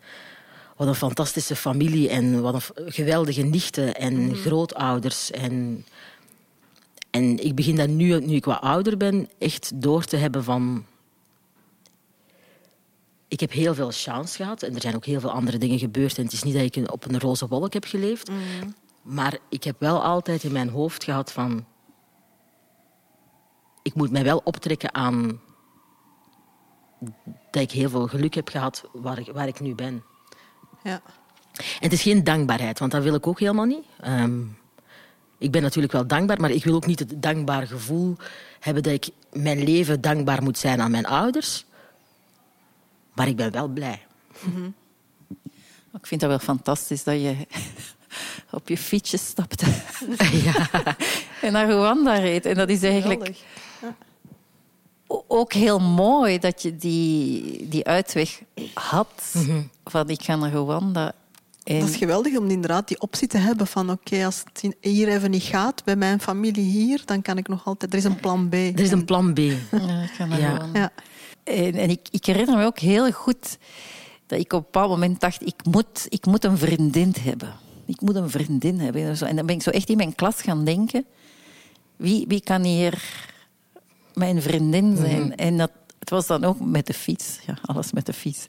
wat 0.76 0.88
een 0.88 0.96
fantastische 0.96 1.56
familie. 1.56 2.10
En 2.10 2.42
wat 2.42 2.54
een 2.54 2.92
geweldige 2.92 3.42
nichten 3.42 3.96
en 3.96 4.14
mm. 4.14 4.36
grootouders. 4.36 5.32
En 5.32 5.86
en 7.10 7.44
ik 7.44 7.56
begin 7.56 7.76
dat 7.76 7.90
nu, 7.90 8.20
nu 8.20 8.36
ik 8.36 8.46
wat 8.46 8.62
ouder 8.62 8.98
ben, 8.98 9.30
echt 9.38 9.72
door 9.82 10.04
te 10.04 10.18
hebben 10.18 10.44
van... 10.44 10.86
Ik 13.32 13.40
heb 13.40 13.52
heel 13.52 13.74
veel 13.74 13.92
chance 13.92 14.36
gehad 14.36 14.64
en 14.64 14.76
er 14.76 14.82
zijn 14.82 14.96
ook 14.96 15.06
heel 15.06 15.20
veel 15.20 15.32
andere 15.32 15.58
dingen 15.58 15.80
gebeurd. 15.80 16.18
En 16.18 16.24
het 16.24 16.34
is 16.34 16.44
niet 16.44 16.54
dat 16.54 16.76
ik 16.76 16.92
op 16.92 17.06
een 17.06 17.20
roze 17.20 17.48
wolk 17.48 17.74
heb 17.74 17.86
geleefd. 17.86 18.30
Mm. 18.30 18.76
Maar 19.02 19.38
ik 19.50 19.64
heb 19.64 19.76
wel 19.80 20.04
altijd 20.04 20.44
in 20.44 20.52
mijn 20.52 20.70
hoofd 20.70 21.04
gehad 21.04 21.32
van... 21.32 21.66
Ik 23.82 23.94
moet 23.94 24.12
mij 24.12 24.24
wel 24.24 24.42
optrekken 24.44 24.94
aan 24.94 25.40
dat 27.52 27.62
ik 27.62 27.72
heel 27.72 27.90
veel 27.90 28.08
geluk 28.08 28.34
heb 28.34 28.50
gehad 28.50 28.84
waar 28.94 29.20
ik, 29.20 29.32
waar 29.34 29.48
ik 29.48 29.60
nu 29.60 29.76
ben. 29.76 30.04
Ja. 30.84 31.02
En 31.54 31.64
het 31.80 31.94
is 31.94 32.02
geen 32.02 32.24
dankbaarheid, 32.24 32.80
want 32.80 32.92
dat 32.92 33.04
wil 33.04 33.16
ik 33.16 33.28
ook 33.28 33.40
helemaal 33.40 33.66
niet. 33.66 33.86
Um, 34.08 34.58
ik 35.38 35.52
ben 35.52 35.62
natuurlijk 35.62 35.94
wel 35.94 36.08
dankbaar, 36.08 36.40
maar 36.40 36.52
ik 36.52 36.64
wil 36.64 36.76
ook 36.76 36.86
niet 36.86 37.00
het 37.00 37.22
dankbaar 37.22 37.68
gevoel 37.68 38.18
hebben 38.60 38.84
dat 38.84 38.94
ik 38.94 39.10
mijn 39.32 39.64
leven 39.64 40.02
dankbaar 40.02 40.44
moet 40.44 40.58
zijn 40.58 40.82
aan 40.82 40.92
mijn 40.92 41.06
ouders. 41.06 41.66
Maar 43.14 43.28
ik 43.28 43.36
ben 43.36 43.52
wel 43.52 43.68
blij. 43.68 44.06
Mm 44.42 44.74
Ik 45.94 46.08
vind 46.08 46.22
dat 46.22 46.30
wel 46.30 46.40
fantastisch 46.40 47.04
dat 47.04 47.16
je 47.16 47.36
op 48.60 48.68
je 48.68 48.78
fietsje 48.78 49.18
stapte 49.18 49.66
ja. 50.46 50.70
en 51.42 51.52
naar 51.52 51.70
Rwanda 51.70 52.14
reed. 52.14 52.46
En 52.46 52.56
dat 52.56 52.70
is 52.70 52.84
eigenlijk 52.84 53.44
ook 55.28 55.54
heel 55.54 55.80
mooi 55.80 56.40
dat 56.40 56.62
je 56.62 56.76
die, 56.76 57.68
die 57.68 57.86
uitweg 57.86 58.42
had 58.74 59.34
mhm. 59.34 59.62
van 59.84 60.10
ik 60.10 60.22
ga 60.22 60.36
naar 60.36 60.52
Rwanda 60.52 61.14
dat 61.64 61.90
is 61.90 61.96
geweldig 61.96 62.38
om 62.38 62.50
inderdaad 62.50 62.88
die 62.88 63.02
optie 63.02 63.28
te 63.28 63.38
hebben 63.38 63.68
van 63.68 63.92
oké, 63.92 64.26
als 64.26 64.44
het 64.54 64.76
hier 64.82 65.08
even 65.08 65.32
niet 65.32 65.44
gaat 65.44 65.84
bij 65.84 65.96
mijn 65.96 66.20
familie 66.20 66.64
hier, 66.64 67.02
dan 67.06 67.22
kan 67.22 67.38
ik 67.38 67.48
nog 67.48 67.66
altijd... 67.66 67.92
Er 67.92 67.98
is 67.98 68.04
een 68.04 68.20
plan 68.20 68.50
B. 68.50 68.54
Er 68.54 68.80
is 68.80 68.92
een 68.92 69.06
plan 69.06 69.34
B. 69.34 69.38
Ja, 69.38 70.02
ik 70.02 70.12
ga 70.14 70.26
ja. 70.26 70.70
ja. 70.74 70.92
En, 71.44 71.74
en 71.74 71.90
ik, 71.90 72.08
ik, 72.12 72.26
herinner 72.26 72.58
me 72.58 72.66
ook 72.66 72.80
heel 72.80 73.12
goed 73.12 73.58
dat 74.26 74.40
ik 74.40 74.54
op 74.54 74.60
een 74.60 74.66
bepaald 74.72 74.90
moment 74.90 75.20
dacht, 75.20 75.46
ik 75.46 75.66
moet, 75.66 76.06
ik 76.10 76.26
moet 76.26 76.44
een 76.44 76.58
vriendin 76.58 77.14
hebben. 77.20 77.54
Ik 77.86 78.02
moet 78.02 78.16
een 78.16 78.30
vriendin 78.30 78.80
hebben. 78.80 79.20
En 79.20 79.36
dan 79.36 79.46
ben 79.46 79.56
ik 79.56 79.62
zo 79.62 79.70
echt 79.70 79.90
in 79.90 79.98
mijn 79.98 80.16
klas 80.16 80.42
gaan 80.42 80.66
denken, 80.66 81.06
wie, 81.96 82.26
wie 82.28 82.42
kan 82.42 82.64
hier 82.64 83.04
mijn 84.14 84.42
vriendin 84.42 84.98
zijn? 84.98 85.22
Mhm. 85.22 85.32
En 85.32 85.58
dat, 85.58 85.72
het 86.00 86.10
was 86.10 86.28
dan 86.28 86.44
ook 86.44 86.60
met 86.60 86.88
de 86.88 86.94
fiets. 86.94 87.40
Ja, 87.46 87.58
alles 87.62 87.92
met 87.92 88.06
de 88.06 88.14
fiets 88.14 88.48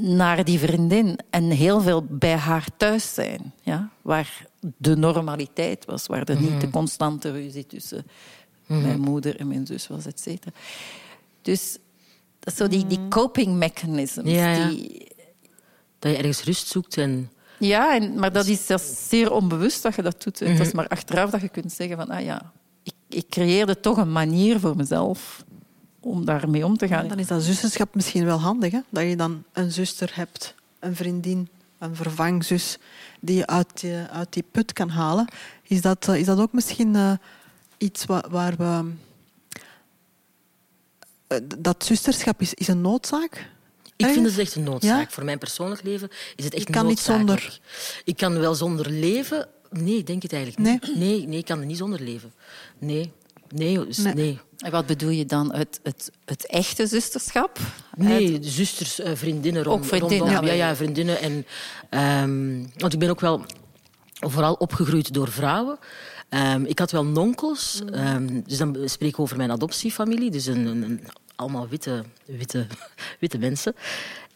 naar 0.00 0.44
die 0.44 0.58
vriendin 0.58 1.18
en 1.30 1.50
heel 1.50 1.80
veel 1.80 2.06
bij 2.08 2.36
haar 2.36 2.66
thuis 2.76 3.14
zijn. 3.14 3.52
Ja? 3.62 3.90
Waar 4.02 4.46
de 4.76 4.96
normaliteit 4.96 5.84
was, 5.84 6.06
waar 6.06 6.28
er 6.28 6.40
niet 6.40 6.60
de 6.60 6.66
mhm. 6.66 6.70
constante 6.70 7.30
ruzie 7.30 7.66
tussen 7.66 8.06
mhm. 8.66 8.82
mijn 8.82 9.00
moeder 9.00 9.36
en 9.36 9.48
mijn 9.48 9.66
zus 9.66 9.86
was, 9.86 10.06
et 10.06 10.20
cetera. 10.20 10.52
Dus 11.42 11.78
dat 12.38 12.54
zo 12.54 12.68
die, 12.68 12.86
die 12.86 12.98
mhm. 12.98 13.08
coping 13.08 13.56
mechanisms. 13.56 14.30
Ja, 14.30 14.68
Die... 14.68 15.10
Dat 15.98 16.10
je 16.10 16.16
ergens 16.16 16.42
rust 16.42 16.66
zoekt 16.66 16.96
en... 16.96 17.30
Ja, 17.58 17.94
en, 17.94 18.14
maar 18.14 18.32
dat 18.32 18.46
is 18.46 18.66
zeer 19.08 19.32
onbewust 19.32 19.82
dat 19.82 19.94
je 19.94 20.02
dat 20.02 20.22
doet. 20.22 20.38
Het 20.38 20.60
is 20.60 20.72
maar 20.72 20.88
achteraf 20.88 21.30
dat 21.30 21.40
je 21.40 21.48
kunt 21.48 21.72
zeggen 21.72 21.96
van, 21.96 22.10
ah 22.10 22.24
ja, 22.24 22.52
ik, 22.82 22.94
ik 23.08 23.28
creëerde 23.28 23.80
toch 23.80 23.96
een 23.96 24.12
manier 24.12 24.60
voor 24.60 24.76
mezelf 24.76 25.44
om 26.00 26.24
daarmee 26.24 26.64
om 26.64 26.76
te 26.76 26.88
gaan. 26.88 27.08
Dan 27.08 27.18
is 27.18 27.26
dat 27.26 27.42
zusterschap 27.42 27.94
misschien 27.94 28.24
wel 28.24 28.38
handig, 28.38 28.72
hè? 28.72 28.80
dat 28.88 29.04
je 29.04 29.16
dan 29.16 29.42
een 29.52 29.72
zuster 29.72 30.10
hebt, 30.14 30.54
een 30.78 30.96
vriendin, 30.96 31.48
een 31.78 31.96
vervangzus 31.96 32.78
die 33.20 33.36
je 33.36 33.46
uit 33.46 33.80
die, 33.80 33.96
uit 33.96 34.32
die 34.32 34.44
put 34.50 34.72
kan 34.72 34.88
halen. 34.88 35.28
Is 35.62 35.80
dat, 35.80 36.08
eh, 36.08 36.16
is 36.16 36.26
dat 36.26 36.38
ook 36.38 36.52
misschien 36.52 36.94
uh, 36.94 37.12
iets 37.78 38.04
waar, 38.04 38.24
waar 38.30 38.56
we... 38.56 38.90
Uh, 41.32 41.38
dat 41.58 41.84
zusterschap 41.84 42.40
is, 42.40 42.54
is 42.54 42.68
een 42.68 42.80
noodzaak? 42.80 43.50
Ik 43.96 44.06
vind 44.06 44.26
het 44.26 44.38
echt 44.38 44.54
een 44.54 44.62
noodzaak. 44.62 45.10
Voor 45.10 45.24
mijn 45.24 45.38
persoonlijk 45.38 45.82
leven 45.82 46.08
is 46.36 46.44
het 46.44 46.54
echt 46.54 46.68
ik 46.68 46.74
kan 46.74 46.86
niet 46.86 47.00
zonder. 47.00 47.60
Ik 48.04 48.16
kan 48.16 48.38
wel 48.38 48.54
zonder 48.54 48.90
leven. 48.90 49.48
Nee, 49.70 49.96
ik 49.96 50.06
denk 50.06 50.22
het 50.22 50.32
eigenlijk 50.32 50.68
niet. 50.68 50.96
Nee, 50.96 50.96
nee, 50.96 51.26
nee 51.26 51.38
ik 51.38 51.44
kan 51.44 51.60
er 51.60 51.66
niet 51.66 51.76
zonder 51.76 52.00
leven. 52.00 52.32
Nee, 52.78 53.12
nee, 53.48 53.86
dus 53.86 53.96
nee. 53.96 54.14
nee. 54.14 54.40
En 54.58 54.70
wat 54.70 54.86
bedoel 54.86 55.10
je 55.10 55.26
dan? 55.26 55.54
Het, 55.54 55.80
het, 55.82 56.10
het 56.24 56.46
echte 56.46 56.86
zusterschap? 56.86 57.58
Nee, 57.96 58.38
zusters, 58.40 59.00
uh, 59.00 59.10
vriendinnen. 59.14 59.62
Rond, 59.62 59.82
Ook 59.82 59.88
vriendinnen? 59.88 60.28
Rondom, 60.28 60.46
ja, 60.46 60.52
ja, 60.52 60.76
vriendinnen. 60.76 61.20
En, 61.20 61.46
um, 62.22 62.72
want 62.76 62.92
ik 62.92 62.98
ben 62.98 63.10
ook 63.10 63.20
wel 63.20 63.44
vooral 64.12 64.54
opgegroeid 64.54 65.14
door 65.14 65.30
vrouwen. 65.30 65.78
Um, 66.34 66.64
ik 66.64 66.78
had 66.78 66.90
wel 66.90 67.04
nonkels. 67.04 67.82
Um, 67.94 68.42
dus 68.42 68.58
dan 68.58 68.76
spreek 68.84 69.08
ik 69.08 69.18
over 69.18 69.36
mijn 69.36 69.50
adoptiefamilie. 69.50 70.30
Dus 70.30 70.46
een, 70.46 70.66
een, 70.66 71.00
allemaal 71.36 71.68
witte, 71.68 72.04
witte, 72.24 72.66
witte 73.20 73.38
mensen. 73.38 73.74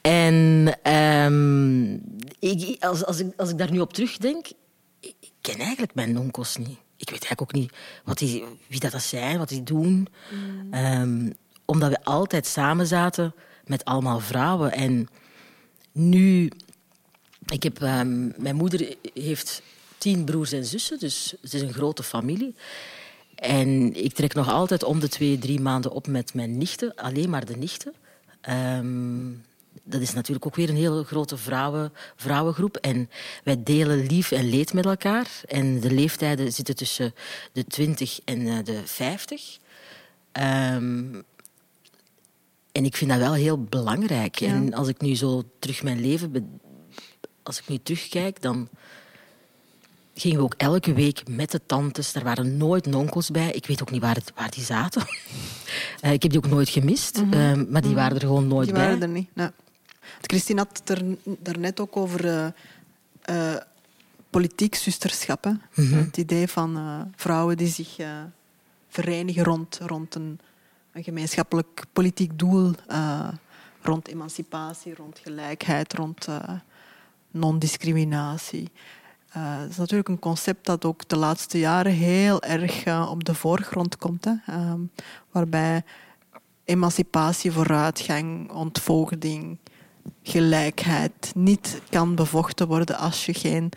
En 0.01 0.69
ik, 2.39 2.85
als, 2.85 3.05
als, 3.05 3.19
ik, 3.19 3.33
als 3.37 3.51
ik 3.51 3.59
daar 3.59 3.71
nu 3.71 3.81
op 3.81 3.93
terugdenk... 3.93 4.47
Ik, 5.01 5.15
ik 5.21 5.33
ken 5.41 5.59
eigenlijk 5.59 5.95
mijn 5.95 6.13
nonkels 6.13 6.57
niet 6.57 6.79
ik 6.97 7.11
weet 7.11 7.25
eigenlijk 7.25 7.41
ook 7.41 7.53
niet 7.53 7.73
wat 8.05 8.19
die, 8.19 8.45
wie 8.67 8.81
dat 8.81 9.03
zijn, 9.03 9.39
wat 9.39 9.49
die 9.49 9.63
doen. 9.63 10.09
Mm. 10.71 11.33
Omdat 11.65 11.91
we 11.91 12.05
altijd 12.05 12.47
samen 12.47 12.87
zaten 12.87 13.35
met 13.65 13.85
allemaal 13.85 14.21
vrouwen. 14.21 14.73
En 14.73 15.09
nu, 15.93 16.51
ik 17.47 17.63
heb, 17.63 17.81
mijn 18.37 18.57
moeder 18.57 18.95
heeft 19.15 19.63
tien 19.99 20.25
broers 20.25 20.53
en 20.53 20.65
zussen, 20.65 20.99
dus 20.99 21.35
het 21.41 21.55
is 21.55 21.61
een 21.63 21.73
grote 21.73 22.03
familie. 22.03 22.55
En 23.35 23.95
ik 24.05 24.13
trek 24.13 24.35
nog 24.35 24.51
altijd 24.51 24.85
om 24.85 25.01
de 25.01 25.09
twee, 25.09 25.39
drie 25.39 25.61
maanden 25.61 25.93
op 25.93 26.07
met 26.07 26.35
mijn 26.35 26.59
nichten, 26.59 26.95
alleen 26.95 27.31
maar 27.31 27.45
de 27.45 27.57
nichten. 27.57 27.95
Um, 28.51 29.45
dat 29.89 30.01
is 30.01 30.13
natuurlijk 30.13 30.47
ook 30.47 30.55
weer 30.55 30.69
een 30.69 30.77
hele 30.77 31.05
grote 31.05 31.37
vrouwen, 31.37 31.93
vrouwengroep. 32.17 32.77
En 32.77 33.11
wij 33.45 33.63
delen 33.63 34.07
lief 34.07 34.31
en 34.31 34.49
leed 34.49 34.73
met 34.73 34.85
elkaar. 34.85 35.41
En 35.47 35.81
de 35.81 35.93
leeftijden 35.93 36.53
zitten 36.53 36.77
tussen 36.77 37.15
de 37.53 37.65
20 37.65 38.21
en 38.25 38.47
eh, 38.47 38.65
de 38.65 38.81
50. 38.85 39.59
Um, 40.33 41.25
en 42.73 42.85
ik 42.85 42.97
vind 42.97 43.11
dat 43.11 43.19
wel 43.19 43.35
heel 43.35 43.63
belangrijk. 43.63 44.41
En 44.41 44.75
als 44.75 44.89
ik 44.89 45.01
nu 45.01 45.17
zo 45.17 45.43
terug 45.59 45.83
mijn 45.83 46.01
leven... 46.01 46.61
Als 47.43 47.59
ik 47.59 47.69
nu 47.69 47.79
terugkijk, 47.83 48.43
dan 48.43 48.69
gingen 50.21 50.39
we 50.39 50.45
ook 50.45 50.55
elke 50.57 50.93
week 50.93 51.29
met 51.29 51.51
de 51.51 51.61
tantes. 51.67 52.15
Er 52.15 52.25
waren 52.25 52.57
nooit 52.57 52.87
nonkels 52.87 53.31
bij. 53.31 53.51
Ik 53.51 53.67
weet 53.67 53.83
ook 53.83 53.91
niet 53.91 54.01
waar, 54.01 54.15
het, 54.15 54.33
waar 54.35 54.51
die 54.51 54.65
zaten. 54.65 55.03
uh, 56.05 56.13
ik 56.19 56.23
heb 56.23 56.31
die 56.33 56.45
ook 56.45 56.51
nooit 56.51 56.69
gemist. 56.69 57.23
Mm 57.23 57.33
-hmm. 57.33 57.67
maar 57.71 57.83
die 57.83 57.91
mhm. 57.91 58.01
waren 58.01 58.17
er 58.17 58.27
gewoon 58.27 58.49
nooit 58.49 58.65
die 58.67 58.75
bij. 58.75 58.83
Die 58.83 58.99
waren 58.99 59.09
er 59.09 59.15
niet, 59.15 59.29
nee. 59.33 59.49
Christine 60.21 60.59
had 60.59 60.79
het 60.79 60.99
er 60.99 61.05
daarnet 61.39 61.81
ook 61.81 61.97
over 61.97 62.25
uh, 62.25 62.47
uh, 63.31 63.57
politiek 64.31 64.75
zusterschap. 64.75 65.45
hè. 65.45 65.53
Het 65.97 66.17
idee 66.17 66.49
van 66.49 66.77
eh, 66.77 67.01
vrouwen 67.17 67.57
die 67.57 67.69
zich 67.69 67.99
eh, 67.99 68.09
verenigen 68.89 69.45
rond, 69.45 69.79
rond 69.83 70.15
een, 70.15 70.41
een 70.93 71.05
gemeenschappelijk 71.05 71.85
politiek 71.93 72.39
doel. 72.39 72.73
eh, 72.87 73.29
rond 73.83 74.09
emancipatie, 74.09 74.95
rond 74.95 75.19
gelijkheid, 75.19 75.93
rond 75.95 76.27
eh, 76.27 76.51
non-discriminatie. 77.31 78.71
Eh, 79.37 79.59
Het 79.61 79.71
is 79.71 79.77
natuurlijk 79.77 80.09
een 80.09 80.19
concept 80.19 80.67
dat 80.67 80.85
ook 80.85 81.09
de 81.09 81.17
laatste 81.17 81.59
jaren 81.59 81.93
heel 81.93 82.43
erg 82.43 82.85
eh, 82.85 83.09
op 83.11 83.25
de 83.25 83.35
voorgrond 83.35 83.97
komt. 83.97 84.25
Hè. 84.25 84.33
Ehm, 84.47 84.81
waarbij 85.31 85.83
emancipatie, 86.65 87.53
vooruitgang, 87.53 88.51
ontvoogding, 88.53 89.59
gelijkheid 90.23 91.33
niet 91.35 91.81
kan 91.91 92.15
bevochten 92.15 92.67
worden 92.67 92.97
als 92.99 93.27
je 93.27 93.35
geen 93.35 93.71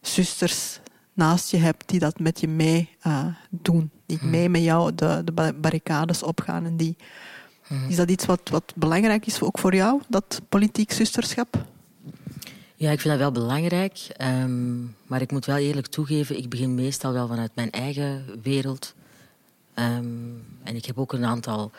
zusters 0.00 0.80
naast 1.12 1.50
je 1.50 1.56
hebt 1.56 1.88
die 1.88 1.98
dat 2.00 2.18
met 2.18 2.40
je 2.40 2.48
mee 2.48 2.96
eh, 3.00 3.26
doen. 3.50 3.90
Die 4.06 4.18
mee 4.24 4.48
met 4.48 4.62
jou 4.62 4.94
de, 4.94 5.22
de 5.24 5.32
ba- 5.32 5.52
barricades 5.52 6.22
opgaan. 6.22 6.64
En 6.64 6.76
die, 6.76 6.96
Is 7.88 7.96
dat 7.96 8.10
iets 8.10 8.26
wat, 8.26 8.48
wat 8.50 8.72
belangrijk 8.76 9.26
is 9.26 9.42
ook 9.42 9.58
voor 9.58 9.74
jou, 9.74 10.00
dat 10.08 10.40
politiek 10.48 10.92
zusterschap? 10.92 11.71
Ja, 12.82 12.90
ik 12.90 13.00
vind 13.00 13.18
dat 13.18 13.32
wel 13.32 13.44
belangrijk. 13.44 14.06
ehm, 14.16 14.82
maar 15.06 15.20
ik 15.20 15.30
moet 15.30 15.44
wel 15.44 15.56
eerlijk 15.56 15.86
toegeven, 15.86 16.36
ik 16.36 16.48
begin 16.48 16.74
meestal 16.74 17.12
wel 17.12 17.26
vanuit 17.26 17.50
mijn 17.54 17.70
eigen 17.70 18.40
wereld. 18.42 18.94
Ehm, 19.74 20.04
en 20.62 20.76
ik 20.76 20.84
heb 20.84 20.98
ook 20.98 21.12
een 21.12 21.24
aantal 21.24 21.70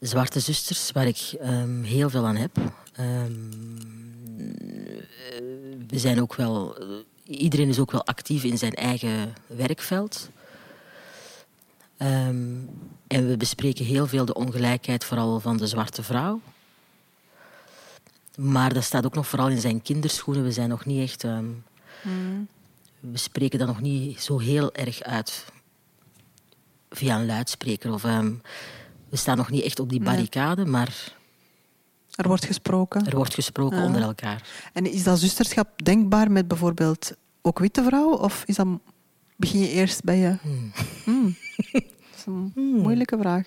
zwarte 0.00 0.40
zusters 0.40 0.92
waar 0.92 1.06
ik 1.06 1.34
ehm, 1.40 1.82
heel 1.82 2.10
veel 2.10 2.26
aan 2.26 2.36
heb. 2.36 2.56
We 5.86 5.98
zijn 5.98 6.20
ook 6.20 6.34
wel, 6.34 6.78
eh, 6.78 6.86
iedereen 7.38 7.68
is 7.68 7.78
ook 7.78 7.92
wel 7.92 8.06
actief 8.06 8.44
in 8.44 8.58
zijn 8.58 8.74
eigen 8.74 9.34
werkveld. 9.46 10.28
En 11.96 13.26
we 13.26 13.36
bespreken 13.38 13.84
heel 13.84 14.06
veel 14.06 14.24
de 14.24 14.34
ongelijkheid, 14.34 15.04
vooral 15.04 15.40
van 15.40 15.56
de 15.56 15.66
zwarte 15.66 16.02
vrouw. 16.02 16.40
Maar 18.38 18.74
dat 18.74 18.84
staat 18.84 19.04
ook 19.06 19.14
nog 19.14 19.26
vooral 19.28 19.48
in 19.48 19.60
zijn 19.60 19.82
kinderschoenen. 19.82 20.42
We 20.44 20.52
zijn 20.52 20.68
nog 20.68 20.84
niet 20.84 21.02
echt. 21.02 21.24
ehm, 21.24 21.44
We 23.00 23.16
spreken 23.18 23.58
dat 23.58 23.68
nog 23.68 23.80
niet 23.80 24.20
zo 24.20 24.38
heel 24.38 24.74
erg 24.74 25.02
uit 25.02 25.44
via 26.90 27.18
een 27.18 27.26
luidspreker. 27.26 27.92
Of, 27.92 28.04
ehm, 28.04 28.32
we 29.08 29.16
staan 29.16 29.36
nog 29.36 29.50
niet 29.50 29.62
echt 29.62 29.80
op 29.80 29.88
die 29.88 30.00
Nee. 30.00 30.08
barricade, 30.08 30.64
maar 30.66 31.12
Er 32.14 32.28
wordt 32.28 32.44
gesproken. 32.44 33.06
er 33.06 33.16
wordt 33.16 33.34
gesproken 33.34 33.78
Ja. 33.78 33.84
onder 33.84 34.02
elkaar. 34.02 34.48
En 34.72 34.92
is 34.92 35.02
dat 35.02 35.18
zusterschap 35.18 35.84
denkbaar 35.84 36.30
met 36.30 36.48
bijvoorbeeld 36.48 37.12
ook 37.42 37.58
witte 37.58 37.82
vrouwen? 37.84 38.20
Of 38.20 38.42
is 38.46 38.56
dat, 38.56 38.66
begin 39.36 39.60
je 39.60 39.68
eerst 39.70 40.04
bij 40.04 40.18
je... 40.18 40.36
Hmm. 41.04 41.36
Dat 41.72 41.82
een 42.28 42.52
moeilijke 42.54 43.18
vraag. 43.18 43.42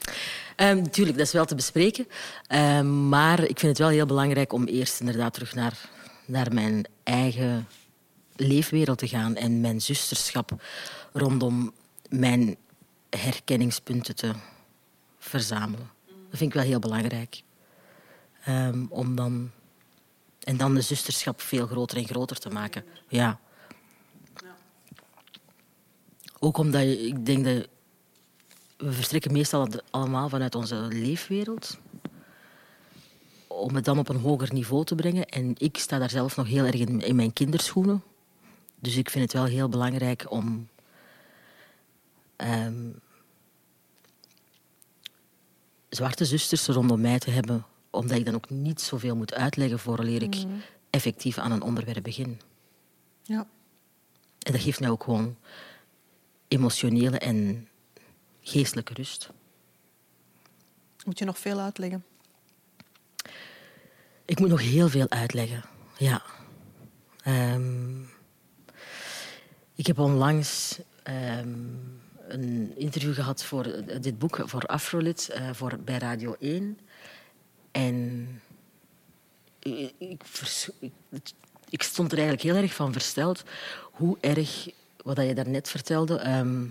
Ehm, 0.56 0.84
tuurlijk, 0.84 1.18
dat 1.18 1.28
is 1.28 1.34
wel 1.34 1.46
te 1.46 1.56
bespreken. 1.56 2.08
Ehm, 2.48 3.10
maar 3.10 3.40
ik 3.40 3.60
vind 3.60 3.62
het 3.62 3.78
wel 3.78 3.90
heel 3.90 4.06
belangrijk 4.06 4.54
om 4.54 4.66
eerst 4.66 5.00
inderdaad 5.00 5.34
terug 5.34 5.56
naar, 5.56 5.90
naar 6.26 6.54
mijn 6.54 6.86
eigen 7.04 7.68
leefwereld 8.36 8.98
te 8.98 9.08
gaan 9.08 9.36
en 9.36 9.62
mijn 9.62 9.82
zusterschap 9.82 10.64
rondom 11.14 11.74
mijn 12.10 12.56
herkenningspunten 13.10 14.16
te 14.16 14.32
verzamelen. 15.20 15.90
Dat 16.06 16.40
vind 16.40 16.50
ik 16.50 16.54
wel 16.54 16.70
heel 16.70 16.80
belangrijk. 16.80 17.42
Ehm, 18.46 18.86
om 18.90 19.16
dan, 19.16 19.52
en 20.44 20.58
dan 20.58 20.74
de 20.74 20.82
zusterschap 20.82 21.42
veel 21.42 21.68
groter 21.68 21.98
en 21.98 22.08
groter 22.08 22.40
te 22.40 22.50
maken. 22.50 22.84
Ja. 23.08 23.40
Ook 26.40 26.58
omdat 26.58 26.82
je, 26.82 27.08
ik 27.08 27.26
denk 27.26 27.46
dat 27.46 27.68
we 28.82 28.92
verstrekken 28.92 29.32
meestal 29.32 29.68
allemaal 29.90 30.30
vanuit 30.30 30.56
onze 30.56 30.76
leefwereld. 30.76 31.80
Om 33.48 33.76
het 33.76 33.86
dan 33.86 34.00
op 34.00 34.10
een 34.10 34.20
hoger 34.20 34.54
niveau 34.54 34.86
te 34.86 34.96
brengen. 34.96 35.26
En 35.26 35.54
ik 35.58 35.78
sta 35.78 35.98
daar 35.98 36.10
zelf 36.10 36.36
nog 36.36 36.48
heel 36.48 36.66
erg 36.66 36.76
in, 36.76 37.02
in 37.02 37.16
mijn 37.16 37.34
kinderschoenen. 37.34 38.04
Dus 38.80 38.96
ik 38.96 39.10
vind 39.10 39.24
het 39.24 39.34
wel 39.34 39.46
heel 39.46 39.70
belangrijk 39.70 40.32
om. 40.32 40.68
ehm, 42.36 42.90
zwarte 45.90 46.26
zusters 46.26 46.68
rondom 46.68 47.02
mij 47.02 47.20
te 47.20 47.32
hebben. 47.32 47.66
Omdat 47.90 48.18
ik 48.18 48.26
dan 48.26 48.36
ook 48.36 48.50
niet 48.50 48.82
zoveel 48.82 49.16
moet 49.16 49.34
uitleggen 49.34 49.80
vooraleer 49.80 50.22
ik 50.22 50.36
effectief 50.90 51.38
aan 51.38 51.52
een 51.52 51.62
onderwerp 51.62 52.04
begin. 52.04 52.40
Ja. 53.22 53.48
En 54.40 54.52
dat 54.52 54.62
geeft 54.62 54.80
mij 54.80 54.90
ook 54.90 55.04
gewoon 55.04 55.36
emotionele 56.48 57.18
en 57.18 57.68
geestelijke 58.42 58.94
rust. 58.94 59.30
Moet 61.06 61.20
je 61.20 61.26
nog 61.26 61.40
veel 61.40 61.60
uitleggen? 61.60 62.06
Ik 64.26 64.40
moet 64.40 64.50
nog 64.50 64.62
heel 64.62 64.90
veel 64.90 65.10
uitleggen. 65.10 65.64
Ja. 65.98 66.22
Ehm, 67.24 68.02
ik 69.76 69.88
heb 69.88 70.00
onlangs 70.00 70.80
ehm, 71.04 71.58
een 72.28 72.78
interview 72.78 73.14
gehad 73.14 73.44
voor 73.44 73.66
eh, 73.66 74.02
dit 74.02 74.20
boek, 74.20 74.42
voor 74.46 74.66
Afrolit, 74.66 75.30
eh, 75.30 75.50
voor, 75.54 75.78
bij 75.80 75.98
Radio 75.98 76.36
1. 76.40 76.80
En 77.72 78.28
ik, 79.60 79.94
ik, 79.98 80.22
vers- 80.26 80.70
ik, 80.80 80.92
ik 81.70 81.84
stond 81.84 82.12
er 82.12 82.18
eigenlijk 82.18 82.48
heel 82.48 82.64
erg 82.64 82.74
van 82.74 82.92
versteld 82.92 83.44
hoe 83.92 84.18
erg, 84.20 84.70
wat 85.04 85.18
je 85.18 85.34
daarnet 85.34 85.70
vertelde, 85.70 86.16
ehm, 86.16 86.66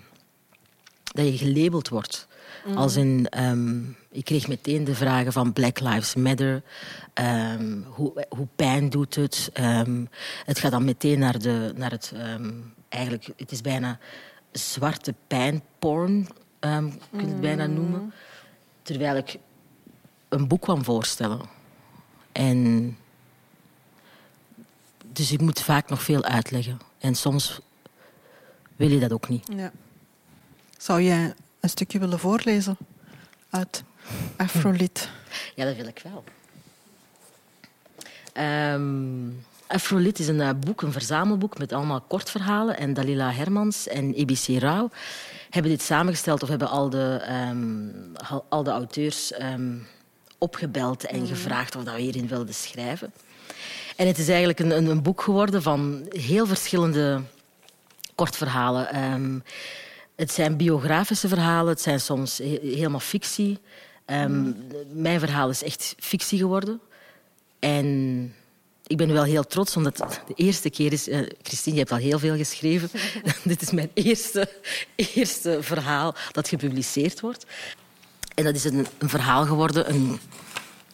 dat 1.12 1.26
je 1.26 1.36
gelabeld 1.36 1.88
wordt. 1.88 2.28
Als 2.74 2.96
in, 2.96 3.26
ehm, 3.28 3.80
ik 4.10 4.24
kreeg 4.24 4.48
meteen 4.48 4.84
de 4.84 4.94
vragen 4.94 5.32
van 5.32 5.52
Black 5.52 5.80
Lives 5.80 6.14
Matter. 6.14 6.62
ehm, 7.14 7.82
hoe, 7.82 8.26
hoe 8.28 8.46
pijn 8.56 8.90
doet 8.90 9.14
het? 9.14 9.50
Ehm, 9.52 10.04
het 10.44 10.58
gaat 10.58 10.70
dan 10.70 10.84
meteen 10.84 11.18
naar, 11.18 11.38
de, 11.38 11.72
naar 11.76 11.90
het... 11.90 12.12
eigenlijk, 12.88 13.28
het 13.36 13.52
is 13.52 13.60
bijna 13.60 13.98
zwarte 14.52 15.14
pijnporn, 15.26 16.28
ehm 16.58 16.90
kun 17.10 17.20
je 17.20 17.26
het 17.26 17.40
bijna 17.40 17.66
noemen. 17.66 18.12
Terwijl 18.82 19.16
ik 19.16 19.38
een 20.28 20.48
boek 20.48 20.60
kwam 20.60 20.84
voorstellen. 20.84 21.40
En... 22.32 22.96
Dus 25.12 25.32
ik 25.32 25.40
moet 25.40 25.60
vaak 25.60 25.88
nog 25.88 26.02
veel 26.02 26.24
uitleggen. 26.24 26.78
En 26.98 27.14
soms 27.14 27.60
wil 28.76 28.90
je 28.90 28.98
dat 29.00 29.12
ook 29.12 29.28
niet. 29.28 29.48
Ja. 29.56 29.72
Zou 30.80 31.02
jij 31.02 31.34
een 31.60 31.68
stukje 31.68 31.98
willen 31.98 32.18
voorlezen 32.18 32.76
uit 33.50 33.82
Afrolit? 34.36 35.08
Ja, 35.54 35.64
dat 35.64 35.76
wil 35.76 35.86
ik 35.86 36.02
wel. 36.04 36.24
Ehm 38.32 39.28
Afrolit 39.66 40.18
is 40.18 40.28
een 40.28 40.40
eh, 40.40 40.50
boek, 40.60 40.82
een 40.82 40.92
verzamelboek 40.92 41.58
met 41.58 41.72
allemaal 41.72 42.00
kortverhalen. 42.00 42.76
En 42.76 42.94
Dalila 42.94 43.32
Hermans 43.32 43.88
en 43.88 44.14
EBC 44.14 44.46
Rauw 44.46 44.90
hebben 45.50 45.70
dit 45.70 45.82
samengesteld 45.82 46.42
of 46.42 46.48
hebben 46.48 46.68
al 46.68 46.90
de, 46.90 47.20
ehm, 47.26 48.38
al, 48.48 48.62
de 48.62 48.70
auteurs 48.70 49.32
ehm, 49.32 49.76
opgebeld 50.38 51.04
en 51.04 51.26
gevraagd 51.26 51.76
of 51.76 51.84
dat 51.84 51.94
we 51.94 52.00
hierin 52.00 52.28
wilden 52.28 52.54
schrijven. 52.54 53.12
En 53.96 54.06
het 54.06 54.18
is 54.18 54.28
eigenlijk 54.28 54.58
een, 54.60 54.70
een, 54.90 55.02
boek 55.02 55.22
geworden 55.22 55.62
van 55.62 56.06
heel 56.08 56.46
verschillende 56.46 57.22
kortverhalen. 58.14 58.88
Het 60.20 60.32
zijn 60.32 60.56
biografische 60.56 61.28
verhalen, 61.28 61.68
het 61.72 61.80
zijn 61.80 62.00
soms 62.00 62.38
he- 62.38 62.58
helemaal 62.62 63.00
fictie. 63.00 63.58
Ehm, 64.04 64.52
Mijn 64.92 65.20
verhaal 65.20 65.48
is 65.50 65.62
echt 65.62 65.94
fictie 65.98 66.38
geworden. 66.38 66.80
En 67.58 67.86
ik 68.86 68.96
ben 68.96 69.12
wel 69.12 69.22
heel 69.24 69.46
trots, 69.46 69.76
omdat 69.76 69.96
de 70.26 70.34
eerste 70.34 70.70
keer 70.70 70.92
is... 70.92 71.08
eh, 71.08 71.18
Christine, 71.42 71.74
je 71.74 71.80
hebt 71.80 71.92
al 71.92 71.98
heel 71.98 72.18
veel 72.18 72.36
geschreven. 72.36 72.90
Dit 73.44 73.62
is 73.62 73.70
mijn 73.70 73.90
eerste, 73.94 74.48
eerste 74.96 75.58
verhaal 75.60 76.14
dat 76.32 76.48
gepubliceerd 76.48 77.20
wordt. 77.20 77.46
En 78.34 78.44
dat 78.44 78.54
is 78.54 78.64
een, 78.64 78.86
een 78.98 79.08
verhaal 79.08 79.46
geworden, 79.46 79.90
een, 79.90 80.18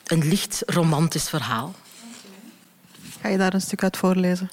een 0.06 0.28
licht 0.28 0.62
romantisch 0.66 1.28
verhaal. 1.28 1.74
Ga 3.20 3.28
je 3.28 3.38
daar 3.38 3.54
een 3.54 3.60
stuk 3.60 3.82
uit 3.82 3.96
voorlezen? 3.96 4.50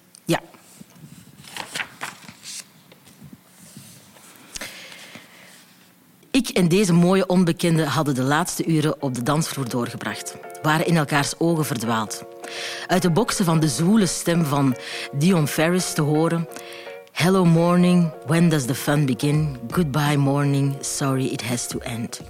Ik 6.33 6.49
en 6.49 6.67
deze 6.67 6.93
mooie 6.93 7.27
onbekende 7.27 7.85
hadden 7.85 8.15
de 8.15 8.23
laatste 8.23 8.65
uren 8.65 9.01
op 9.01 9.13
de 9.13 9.23
dansvloer 9.23 9.69
doorgebracht. 9.69 10.35
Waren 10.61 10.85
in 10.85 10.97
elkaars 10.97 11.39
ogen 11.39 11.65
verdwaald. 11.65 12.23
Uit 12.87 13.01
de 13.01 13.11
boksen 13.11 13.45
van 13.45 13.59
de 13.59 13.67
zwoele 13.67 14.05
stem 14.05 14.45
van 14.45 14.75
Dion 15.11 15.47
Ferris 15.47 15.93
te 15.93 16.01
horen... 16.01 16.47
Hello 17.11 17.45
morning, 17.45 18.11
when 18.25 18.49
does 18.49 18.65
the 18.65 18.75
fun 18.75 19.05
begin? 19.05 19.57
Goodbye 19.71 20.17
morning, 20.17 20.75
sorry 20.81 21.25
it 21.25 21.43
has 21.43 21.67
to 21.67 21.79
end. 21.79 22.21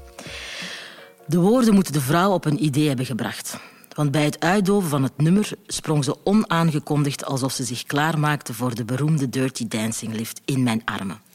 De 1.26 1.40
woorden 1.40 1.74
moeten 1.74 1.94
de 1.94 2.02
vrouw 2.02 2.32
op 2.32 2.46
een 2.46 2.64
idee 2.64 2.88
hebben 2.88 3.06
gebracht. 3.06 3.58
Want 3.96 4.12
bij 4.12 4.24
het 4.24 4.40
uitdoven 4.40 4.90
van 4.90 5.04
het 5.04 5.18
nummer 5.18 5.50
sprong 5.68 6.04
ze 6.04 6.16
onaangekondigd 6.24 7.26
alsof 7.26 7.52
ze 7.52 7.64
zich 7.64 7.84
klaarmaakte 7.84 8.54
voor 8.54 8.76
de 8.76 8.86
beroemde 8.86 9.30
Dirty 9.30 9.68
Dancing 9.68 10.14
lift 10.14 10.42
in 10.46 10.64
mijn 10.64 10.82
armen. 10.86 11.32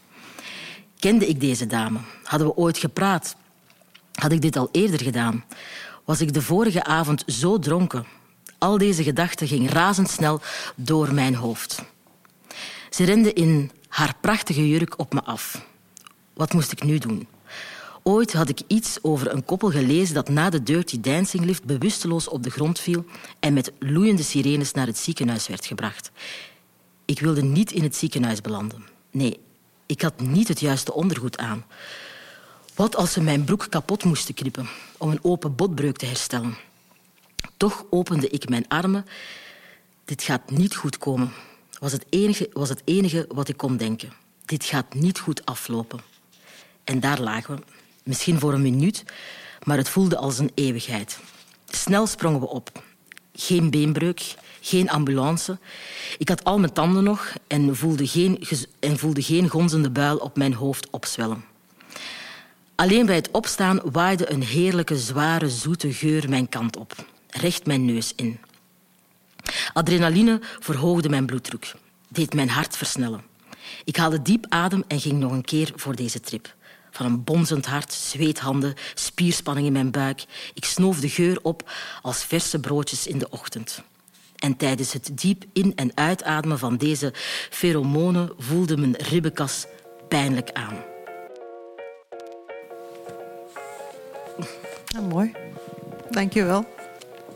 Kende 0.99 1.27
ik 1.27 1.41
deze 1.41 1.67
dame? 1.67 1.99
Hadden 2.25 2.49
we 2.49 2.57
ooit 2.57 2.79
gepraat? 2.79 3.37
Had 4.13 4.33
ik 4.33 4.43
dit 4.43 4.57
al 4.57 4.69
eerder 4.73 5.03
gedaan? 5.03 5.45
Was 6.05 6.21
ik 6.21 6.33
de 6.33 6.43
vorige 6.43 6.85
avond 6.85 7.23
zo 7.27 7.59
dronken? 7.59 8.07
Al 8.59 8.79
deze 8.79 9.03
gedachten 9.03 9.47
gingen 9.47 9.71
razendsnel 9.71 10.41
door 10.75 11.15
mijn 11.15 11.35
hoofd. 11.35 11.83
Ze 12.91 13.05
rende 13.05 13.33
in 13.33 13.71
haar 13.89 14.15
prachtige 14.21 14.69
jurk 14.69 14.99
op 14.99 15.13
me 15.13 15.23
af. 15.23 15.67
Wat 16.35 16.53
moest 16.53 16.73
ik 16.73 16.83
nu 16.83 16.99
doen? 16.99 17.29
Ooit 18.03 18.33
had 18.33 18.49
ik 18.49 18.61
iets 18.67 18.99
over 19.03 19.33
een 19.33 19.45
koppel 19.45 19.71
gelezen 19.71 20.15
dat 20.15 20.29
na 20.29 20.51
de 20.51 20.63
Dirty 20.63 21.01
Dancing 21.01 21.45
lift 21.45 21.65
bewusteloos 21.65 22.29
op 22.29 22.43
de 22.43 22.51
grond 22.51 22.81
viel 22.81 23.05
en 23.41 23.53
met 23.53 23.73
loeiende 23.79 24.23
sirenes 24.23 24.73
naar 24.73 24.87
het 24.87 24.99
ziekenhuis 24.99 25.49
werd 25.49 25.67
gebracht. 25.67 26.11
Ik 27.05 27.21
wilde 27.21 27.43
niet 27.43 27.73
in 27.73 27.83
het 27.83 27.97
ziekenhuis 27.97 28.41
belanden. 28.41 28.85
Nee, 29.11 29.41
ik 29.89 30.03
had 30.03 30.21
niet 30.21 30.49
het 30.49 30.61
juiste 30.61 30.93
ondergoed 30.93 31.39
aan. 31.39 31.65
Wat 32.75 32.97
als 32.97 33.13
ze 33.13 33.21
mijn 33.21 33.45
broek 33.45 33.67
kapot 33.69 34.05
moesten 34.05 34.35
knippen 34.35 34.69
om 34.99 35.11
een 35.11 35.25
open 35.25 35.55
botbreuk 35.55 35.97
te 35.97 36.07
herstellen? 36.07 36.57
Toch 37.57 37.85
opende 37.91 38.29
ik 38.29 38.49
mijn 38.49 38.69
armen. 38.69 39.07
Dit 40.05 40.23
gaat 40.23 40.51
niet 40.51 40.77
goed 40.77 40.99
komen, 40.99 41.33
was 41.79 41.93
het 41.93 42.07
enige, 42.09 42.51
was 42.53 42.69
het 42.69 42.83
enige 42.85 43.25
wat 43.29 43.49
ik 43.49 43.57
kon 43.57 43.77
denken. 43.77 44.13
Dit 44.45 44.65
gaat 44.65 44.95
niet 44.95 45.19
goed 45.19 45.45
aflopen. 45.45 46.01
En 46.85 47.01
daar 47.01 47.21
lagen 47.21 47.57
we, 47.57 47.63
misschien 48.03 48.39
voor 48.39 48.53
een 48.53 48.63
minuut, 48.63 49.05
maar 49.63 49.77
het 49.77 49.89
voelde 49.89 50.17
als 50.17 50.39
een 50.39 50.53
eeuwigheid. 50.55 51.19
Snel 51.69 52.07
sprongen 52.07 52.41
we 52.41 52.49
op. 52.49 52.83
Geen 53.41 53.71
beenbreuk, 53.71 54.35
geen 54.61 54.91
ambulance. 54.91 55.59
Ik 56.19 56.29
had 56.29 56.45
al 56.45 56.59
mijn 56.59 56.73
tanden 56.73 57.05
nog 57.05 57.33
en 57.47 57.77
voelde 57.77 58.07
geen, 58.07 58.47
en 58.79 58.99
voelde 58.99 59.23
geen 59.23 59.49
gonzende 59.49 59.91
buil 59.91 60.17
op 60.17 60.37
mijn 60.37 60.55
hoofd 60.55 60.91
opzwellen. 60.91 61.45
Alleen 62.75 63.07
bij 63.07 63.15
het 63.15 63.31
opstaan 63.31 63.81
waaide 63.93 64.31
een 64.31 64.43
heerlijke, 64.43 64.99
zware, 64.99 65.49
zoete 65.49 65.93
geur 65.93 66.29
mijn 66.29 66.49
kant 66.49 66.77
op, 66.77 66.95
recht 67.29 67.67
mijn 67.67 67.85
neus 67.85 68.13
in. 68.17 68.39
Adrenaline 69.73 70.41
verhoogde 70.59 71.09
mijn 71.09 71.27
bloeddruk, 71.27 71.75
deed 72.09 72.35
mijn 72.35 72.49
hart 72.49 72.77
versnellen. 72.77 73.23
Ik 73.85 73.97
haalde 73.97 74.23
diep 74.23 74.47
adem 74.49 74.85
en 74.89 75.01
ging 75.01 75.19
nog 75.19 75.33
een 75.33 75.45
keer 75.45 75.73
voor 75.77 75.97
deze 75.97 76.21
trip. 76.21 76.55
Van 76.99 77.07
een 77.07 77.25
bonzend 77.25 77.67
hart, 77.67 77.93
zweethanden, 77.93 78.75
spierspanning 78.95 79.67
in 79.67 79.73
mijn 79.73 79.91
buik. 79.91 80.25
Ik 80.55 80.65
snoof 80.65 81.01
de 81.01 81.09
geur 81.09 81.39
op 81.43 81.71
als 82.03 82.25
verse 82.25 82.61
broodjes 82.61 83.07
in 83.07 83.19
de 83.19 83.31
ochtend. 83.31 83.83
En 84.37 84.57
tijdens 84.57 84.93
het 84.93 85.11
diep 85.15 85.45
in- 85.53 85.73
en 85.77 85.91
uitademen 85.95 86.59
van 86.59 86.77
deze 86.77 87.13
pheromonen 87.51 88.31
voelde 88.39 88.77
mijn 88.77 88.97
ribbenkas 88.97 89.67
pijnlijk 90.09 90.51
aan. 90.53 90.77
Ja, 94.85 95.01
mooi. 95.01 95.33
Dank 96.11 96.33
je 96.33 96.45
wel. 96.45 96.65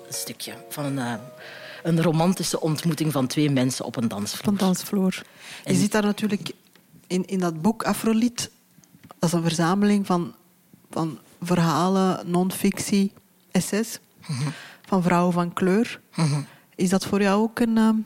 Een 0.07 0.15
stukje 0.15 0.55
van 0.69 0.85
een, 0.85 0.97
uh, 0.97 1.15
een 1.83 2.03
romantische 2.03 2.61
ontmoeting 2.61 3.13
van 3.13 3.27
twee 3.27 3.51
mensen 3.51 3.85
op 3.85 3.97
een 3.97 4.09
dansvloer. 4.09 4.41
Op 4.41 4.61
een 4.61 4.67
dansvloer. 4.67 5.23
Je 5.65 5.75
ziet 5.75 5.93
daar 5.93 6.03
natuurlijk 6.03 6.51
in, 7.07 7.27
in 7.27 7.39
dat 7.39 7.63
boek 7.63 7.83
Afrolied, 7.83 8.51
dat 9.23 9.31
is 9.31 9.37
een 9.37 9.43
verzameling 9.43 10.07
van, 10.07 10.35
van 10.91 11.19
verhalen, 11.41 12.31
non-fictie, 12.31 13.13
essays, 13.51 13.99
mm 14.27 14.53
van 14.87 15.03
vrouwen 15.03 15.33
van 15.33 15.53
kleur. 15.53 16.01
Mm 16.15 16.47
Is 16.75 16.89
dat 16.89 17.05
voor 17.05 17.23
jou 17.23 17.43
ook 17.43 17.59
een, 17.59 17.77
um, 17.77 18.05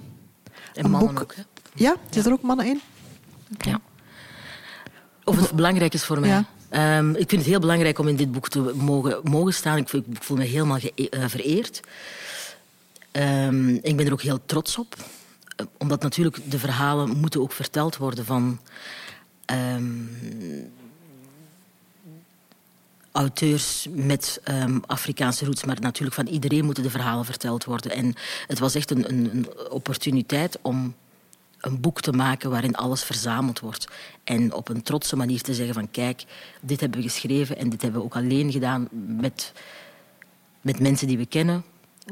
en 0.75 0.85
een 0.85 0.91
boek? 0.91 1.21
Ook, 1.21 1.35
ja, 1.75 1.97
zit 2.11 2.25
ja. 2.25 2.31
er 2.31 2.37
ook 2.37 2.43
mannen 2.43 2.67
in? 2.67 2.81
Okay. 3.55 3.73
Ja. 3.73 3.81
Of 5.25 5.41
het 5.41 5.53
belangrijk 5.53 5.95
is 5.95 6.05
voor 6.05 6.21
mij. 6.21 6.45
Ja. 6.71 6.99
Um, 6.99 7.11
ik 7.11 7.29
vind 7.29 7.41
het 7.41 7.51
heel 7.51 7.61
belangrijk 7.61 7.99
om 7.99 8.09
in 8.09 8.17
dit 8.17 8.33
boek 8.33 8.49
te 8.49 8.61
mogen, 8.61 9.21
mogen 9.23 9.55
staan. 9.55 9.77
Ik 9.77 9.89
voel, 9.89 10.03
ik 10.11 10.23
voel 10.23 10.37
me 10.37 10.45
helemaal 10.45 10.79
ge, 10.79 10.93
uh, 11.11 11.29
vereerd. 11.29 11.81
Um, 13.13 13.75
ik 13.83 13.97
ben 13.97 14.07
er 14.07 14.13
ook 14.13 14.23
heel 14.23 14.41
trots 14.47 14.79
op. 14.79 14.97
Omdat 15.79 16.03
natuurlijk 16.03 16.51
de 16.51 16.59
verhalen 16.59 17.17
moeten 17.17 17.41
ook 17.41 17.53
verteld 17.53 17.97
worden 17.97 18.25
van... 18.25 18.61
Um, 19.53 20.11
auteurs 23.17 23.87
met 23.91 24.41
um, 24.49 24.83
Afrikaanse 24.87 25.45
roots, 25.45 25.65
maar 25.65 25.81
natuurlijk 25.81 26.17
van 26.17 26.27
iedereen 26.27 26.65
moeten 26.65 26.83
de 26.83 26.91
verhalen 26.91 27.25
verteld 27.25 27.65
worden. 27.65 27.91
En 27.91 28.15
het 28.47 28.59
was 28.59 28.75
echt 28.75 28.91
een, 28.91 29.09
een, 29.09 29.31
een 29.33 29.71
opportuniteit 29.71 30.59
om 30.63 30.95
een 31.61 31.81
boek 31.81 32.01
te 32.01 32.13
maken 32.13 32.51
waarin 32.51 32.75
alles 32.75 33.05
verzameld 33.05 33.61
wordt. 33.61 33.89
En 34.25 34.53
op 34.53 34.69
een 34.69 34.83
trotse 34.83 35.17
manier 35.17 35.43
te 35.43 35.55
zeggen 35.55 35.75
van 35.75 35.91
kijk, 35.91 36.25
dit 36.61 36.81
hebben 36.81 37.01
we 37.01 37.09
geschreven 37.09 37.57
en 37.57 37.69
dit 37.69 37.83
hebben 37.83 38.01
we 38.01 38.07
ook 38.07 38.17
alleen 38.17 38.53
gedaan 38.53 38.89
met, 39.21 39.53
met 40.61 40.81
mensen 40.81 41.07
die 41.07 41.19
we 41.19 41.27
kennen. 41.27 41.65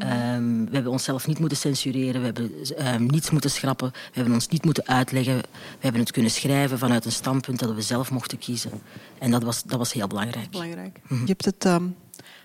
Um, 0.02 0.64
we 0.64 0.74
hebben 0.74 0.92
onszelf 0.92 1.26
niet 1.26 1.38
moeten 1.38 1.58
censureren, 1.58 2.20
we 2.20 2.26
hebben 2.26 2.50
um, 2.94 3.06
niets 3.06 3.30
moeten 3.30 3.50
schrappen, 3.50 3.90
we 3.90 4.10
hebben 4.12 4.34
ons 4.34 4.48
niet 4.48 4.64
moeten 4.64 4.86
uitleggen. 4.86 5.36
We 5.36 5.78
hebben 5.80 6.00
het 6.00 6.10
kunnen 6.10 6.30
schrijven 6.30 6.78
vanuit 6.78 7.04
een 7.04 7.12
standpunt 7.12 7.58
dat 7.58 7.74
we 7.74 7.82
zelf 7.82 8.10
mochten 8.10 8.38
kiezen. 8.38 8.70
En 9.18 9.30
dat 9.30 9.42
was, 9.42 9.62
dat 9.62 9.78
was 9.78 9.92
heel 9.92 10.06
belangrijk. 10.06 10.50
Belangrijk. 10.50 10.98
Mm 11.02 11.02
-hmm. 11.08 11.20
Je 11.20 11.26
hebt 11.26 11.44
het 11.44 11.64
um, 11.64 11.96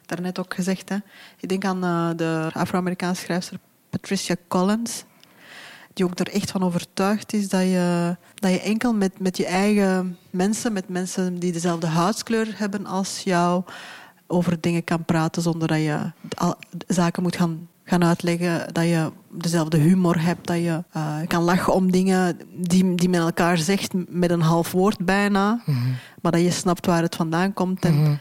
daarnet 0.06 0.40
ook 0.40 0.54
gezegd. 0.54 0.90
Hè? 0.90 0.98
Ik 1.40 1.50
denk 1.50 1.66
aan 1.66 1.86
uh, 1.86 2.18
de 2.18 2.50
Afro-Amerikaanse 2.54 3.22
schrijfster 3.22 3.60
Patricia 3.90 4.36
Collins 4.48 5.04
die 5.94 6.06
ook 6.06 6.20
er 6.20 6.30
echt 6.30 6.52
van 6.52 6.64
overtuigd 6.64 7.34
is 7.34 7.50
dat 7.50 7.62
je, 7.62 8.18
dat 8.36 8.52
je 8.52 8.62
enkel 8.62 8.94
met, 8.94 9.20
met 9.20 9.38
je 9.38 9.46
eigen 9.46 10.18
mensen, 10.30 10.74
met 10.74 10.90
mensen 10.90 11.40
die 11.40 11.52
dezelfde 11.52 11.88
huidskleur 11.88 12.48
hebben 12.56 12.86
als 12.86 13.20
jou, 13.24 13.64
over 14.30 14.62
dingen 14.62 14.84
kan 14.84 15.06
praten 15.06 15.42
zonder 15.42 15.68
dat 15.68 15.78
je 15.78 16.12
zaken 16.88 17.24
moet 17.24 17.36
gaan, 17.36 17.68
gaan 17.84 18.04
uitleggen. 18.04 18.74
Dat 18.74 18.84
je 18.84 19.12
dezelfde 19.30 19.78
humor 19.78 20.22
hebt, 20.22 20.48
dat 20.48 20.58
je 20.58 20.84
uh, 20.98 21.18
kan 21.28 21.44
lachen 21.44 21.74
om 21.74 21.92
dingen 21.92 22.40
die, 22.54 22.96
die 22.96 23.10
men 23.10 23.22
elkaar 23.22 23.58
zegt 23.58 23.94
met 24.08 24.32
een 24.32 24.42
half 24.42 24.72
woord 24.72 25.06
bijna, 25.06 25.62
mm 25.66 25.76
-hmm. 25.76 25.96
maar 26.22 26.32
dat 26.32 26.42
je 26.42 26.52
snapt 26.52 26.86
waar 26.86 27.02
het 27.02 27.16
vandaan 27.16 27.54
komt. 27.54 27.86
En, 27.86 27.94
mm 27.94 28.06
-hmm. 28.06 28.20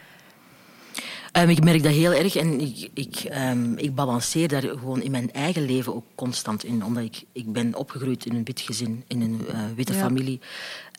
Um, 1.33 1.49
ik 1.49 1.65
merk 1.65 1.83
dat 1.83 1.93
heel 1.93 2.13
erg 2.13 2.37
en 2.37 2.61
ik, 2.61 2.91
ik, 2.95 3.31
um, 3.51 3.79
ik 3.79 3.95
balanceer 3.95 4.49
daar 4.49 4.63
gewoon 4.63 5.03
in 5.03 5.11
mijn 5.11 5.33
eigen 5.33 5.63
leven 5.63 5.95
ook 5.95 6.05
constant 6.15 6.65
in. 6.65 6.85
Omdat 6.85 7.05
ik, 7.05 7.25
ik 7.33 7.53
ben 7.53 7.75
opgegroeid 7.75 8.27
in 8.27 8.35
een 8.35 8.45
wit 8.45 8.61
gezin, 8.61 9.05
in 9.07 9.21
een 9.21 9.41
uh, 9.49 9.59
witte 9.77 9.93
ja. 9.93 9.99
familie. 9.99 10.41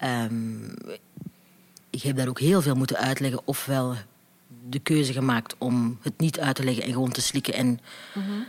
Um, 0.04 0.74
ik 1.90 2.02
heb 2.02 2.16
daar 2.16 2.28
ook 2.28 2.40
heel 2.40 2.62
veel 2.62 2.76
moeten 2.76 2.98
uitleggen. 2.98 3.42
Ofwel 3.46 3.96
de 4.70 4.80
keuze 4.80 5.14
gemaakt 5.14 5.56
om 5.58 5.98
het 6.02 6.20
niet 6.20 6.40
uit 6.40 6.56
te 6.56 6.64
leggen 6.64 6.84
en 6.84 6.92
gewoon 6.92 7.12
te 7.12 7.22
slikken. 7.22 7.54
En, 7.54 7.68
mm 7.68 8.24
-hmm. 8.24 8.46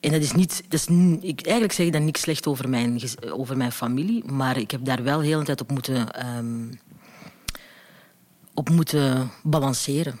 en 0.00 0.10
dat 0.10 0.22
is 0.22 0.32
niet... 0.32 0.62
Dat 0.68 0.80
is, 0.80 0.86
ik, 1.20 1.40
eigenlijk 1.40 1.72
zeg 1.72 1.86
ik 1.86 1.92
dan 1.92 2.04
niks 2.04 2.20
slecht 2.20 2.46
over 2.46 2.68
mijn, 2.68 3.00
over 3.30 3.56
mijn 3.56 3.72
familie. 3.72 4.24
Maar 4.24 4.56
ik 4.56 4.70
heb 4.70 4.84
daar 4.84 5.02
wel 5.02 5.20
heel 5.20 5.38
de 5.38 5.44
tijd 5.44 5.60
op 5.60 5.70
moeten, 5.70 6.08
op 8.54 8.70
moeten 8.70 9.30
balanceren 9.42 10.20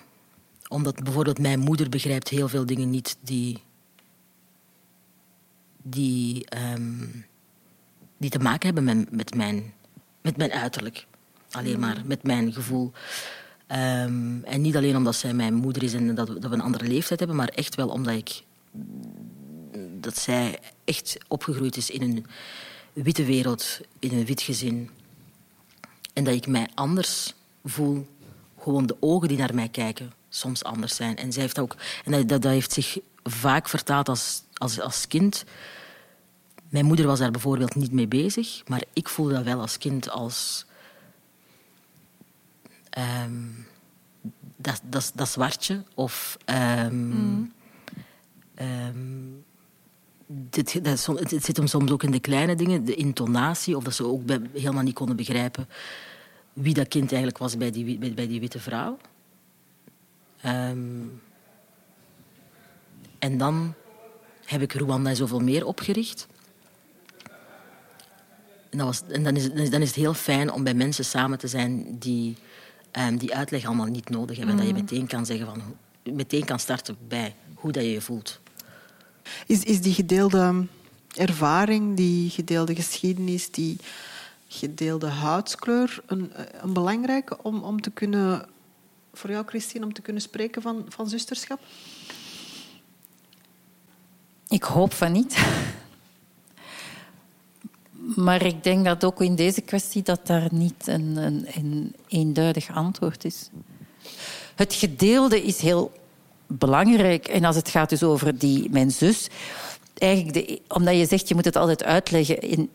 omdat 0.74 1.02
bijvoorbeeld 1.02 1.38
mijn 1.38 1.58
moeder 1.58 1.88
begrijpt 1.88 2.28
heel 2.28 2.48
veel 2.48 2.66
dingen 2.66 2.90
niet 2.90 3.16
die, 3.20 3.62
die, 5.82 6.46
um, 6.72 7.26
die 8.16 8.30
te 8.30 8.38
maken 8.38 8.74
hebben 8.74 8.84
met, 8.84 9.10
met, 9.10 9.34
mijn, 9.34 9.72
met 10.20 10.36
mijn 10.36 10.52
uiterlijk. 10.52 11.06
Alleen 11.50 11.80
maar 11.80 12.02
met 12.04 12.22
mijn 12.22 12.52
gevoel. 12.52 12.92
Um, 13.68 14.44
en 14.44 14.60
niet 14.60 14.76
alleen 14.76 14.96
omdat 14.96 15.16
zij 15.16 15.34
mijn 15.34 15.54
moeder 15.54 15.82
is 15.82 15.94
en 15.94 16.14
dat 16.14 16.28
we, 16.28 16.38
dat 16.38 16.50
we 16.50 16.56
een 16.56 16.62
andere 16.62 16.86
leeftijd 16.86 17.18
hebben, 17.18 17.36
maar 17.36 17.48
echt 17.48 17.74
wel 17.74 17.88
omdat 17.88 18.14
ik 18.14 18.42
dat 20.00 20.18
zij 20.18 20.58
echt 20.84 21.18
opgegroeid 21.28 21.76
is 21.76 21.90
in 21.90 22.02
een 22.02 22.26
witte 22.92 23.24
wereld, 23.24 23.80
in 23.98 24.18
een 24.18 24.24
wit 24.24 24.42
gezin. 24.42 24.90
En 26.12 26.24
dat 26.24 26.34
ik 26.34 26.46
mij 26.46 26.68
anders 26.74 27.34
voel, 27.64 28.06
gewoon 28.58 28.86
de 28.86 28.96
ogen 29.00 29.28
die 29.28 29.38
naar 29.38 29.54
mij 29.54 29.68
kijken 29.68 30.12
soms 30.28 30.64
anders 30.64 30.94
zijn. 30.94 31.16
En, 31.16 31.32
zij 31.32 31.42
heeft 31.42 31.58
ook, 31.58 31.76
en 32.04 32.12
dat, 32.12 32.28
dat, 32.28 32.42
dat 32.42 32.52
heeft 32.52 32.72
zich 32.72 32.98
vaak 33.22 33.68
vertaald 33.68 34.08
als, 34.08 34.42
als, 34.54 34.80
als 34.80 35.06
kind. 35.06 35.44
Mijn 36.68 36.84
moeder 36.84 37.06
was 37.06 37.18
daar 37.18 37.30
bijvoorbeeld 37.30 37.74
niet 37.74 37.92
mee 37.92 38.08
bezig, 38.08 38.62
maar 38.66 38.82
ik 38.92 39.08
voelde 39.08 39.34
dat 39.34 39.44
wel 39.44 39.60
als 39.60 39.78
kind 39.78 40.10
als. 40.10 40.66
Um, 42.98 43.66
dat, 44.56 44.80
dat, 44.84 45.12
dat 45.14 45.28
zwartje 45.28 45.84
of. 45.94 46.36
Mm. 46.90 47.52
um, 48.60 49.44
dit, 50.26 50.84
dat, 50.84 51.06
het 51.06 51.44
zit 51.44 51.56
hem 51.56 51.66
soms 51.66 51.90
ook 51.90 52.02
in 52.02 52.10
de 52.10 52.20
kleine 52.20 52.54
dingen, 52.54 52.84
de 52.84 52.94
intonatie, 52.94 53.76
of 53.76 53.84
dat 53.84 53.94
ze 53.94 54.06
ook 54.06 54.22
helemaal 54.52 54.82
niet 54.82 54.94
konden 54.94 55.16
begrijpen 55.16 55.68
wie 56.54 56.74
dat 56.74 56.88
kind 56.88 57.10
eigenlijk 57.10 57.38
was 57.38 57.56
bij 57.56 57.70
die, 57.70 58.12
bij, 58.14 58.26
die 58.26 58.40
witte 58.40 58.60
vrouw. 58.60 58.98
En 63.18 63.38
dan 63.38 63.74
heb 64.44 64.60
ik 64.62 64.72
Rwanda 64.72 65.14
zoveel 65.14 65.40
meer 65.40 65.66
opgericht. 65.66 66.26
En, 68.70 68.78
dat 68.78 68.86
was, 68.86 69.02
en 69.08 69.22
dan, 69.22 69.36
is, 69.36 69.70
dan 69.70 69.82
is 69.82 69.88
het 69.88 69.94
heel 69.94 70.14
fijn 70.14 70.52
om 70.52 70.64
bij 70.64 70.74
mensen 70.74 71.04
samen 71.04 71.38
te 71.38 71.48
zijn 71.48 71.98
die 71.98 72.36
um, 72.98 73.18
die 73.18 73.34
uitleg 73.34 73.66
allemaal 73.66 73.86
niet 73.86 74.08
nodig 74.08 74.36
hebben. 74.36 74.56
Dat 74.56 74.66
je 74.66 74.72
meteen 74.72 75.06
kan 75.06 75.26
zeggen 75.26 75.46
van, 75.46 75.62
meteen 76.14 76.44
kan 76.44 76.58
starten 76.58 76.96
bij 77.08 77.34
hoe 77.54 77.72
dat 77.72 77.82
je 77.82 77.90
je 77.90 78.00
voelt. 78.00 78.40
Is, 79.46 79.62
is 79.62 79.80
die 79.80 79.94
gedeelde 79.94 80.66
ervaring, 81.14 81.96
die 81.96 82.30
gedeelde 82.30 82.74
geschiedenis, 82.74 83.50
die 83.50 83.76
gedeelde 84.48 85.06
huidskleur 85.06 86.02
een, 86.06 86.32
een 86.62 86.72
belangrijke 86.72 87.42
om, 87.42 87.62
om 87.62 87.80
te 87.80 87.90
kunnen, 87.90 88.46
voor 89.12 89.30
jou 89.30 89.46
Christine, 89.46 89.84
om 89.84 89.92
te 89.92 90.02
kunnen 90.02 90.22
spreken 90.22 90.62
van, 90.62 90.84
van 90.88 91.08
zusterschap? 91.08 91.60
Ik 94.48 94.62
hoop 94.62 94.92
van 94.92 95.12
niet. 95.12 95.38
Maar 98.16 98.46
ik 98.46 98.64
denk 98.64 98.84
dat 98.84 99.04
ook 99.04 99.20
in 99.20 99.34
deze 99.34 99.60
kwestie 99.60 100.02
dat 100.02 100.26
daar 100.26 100.48
niet 100.50 100.86
een, 100.86 101.16
een, 101.16 101.46
een 101.54 101.94
eenduidig 102.08 102.74
antwoord 102.74 103.24
is. 103.24 103.50
Het 104.54 104.74
gedeelde 104.74 105.42
is 105.42 105.60
heel 105.60 105.92
belangrijk. 106.46 107.28
En 107.28 107.44
als 107.44 107.56
het 107.56 107.68
gaat 107.68 107.88
dus 107.88 108.02
over 108.02 108.38
die, 108.38 108.70
mijn 108.70 108.90
zus... 108.90 109.28
Eigenlijk 109.94 110.34
de, 110.34 110.60
omdat 110.68 110.96
je 110.96 111.06
zegt, 111.06 111.28
je 111.28 111.34
moet 111.34 111.44
het 111.44 111.56
altijd 111.56 111.84
uitleggen... 111.84 112.40
In, 112.40 112.70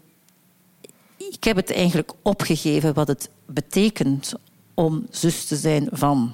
ik 1.18 1.44
heb 1.44 1.56
het 1.56 1.72
eigenlijk 1.72 2.12
opgegeven 2.22 2.94
wat 2.94 3.08
het 3.08 3.30
betekent 3.46 4.34
om 4.74 5.06
zus 5.10 5.46
te 5.46 5.56
zijn 5.56 5.88
van. 5.92 6.34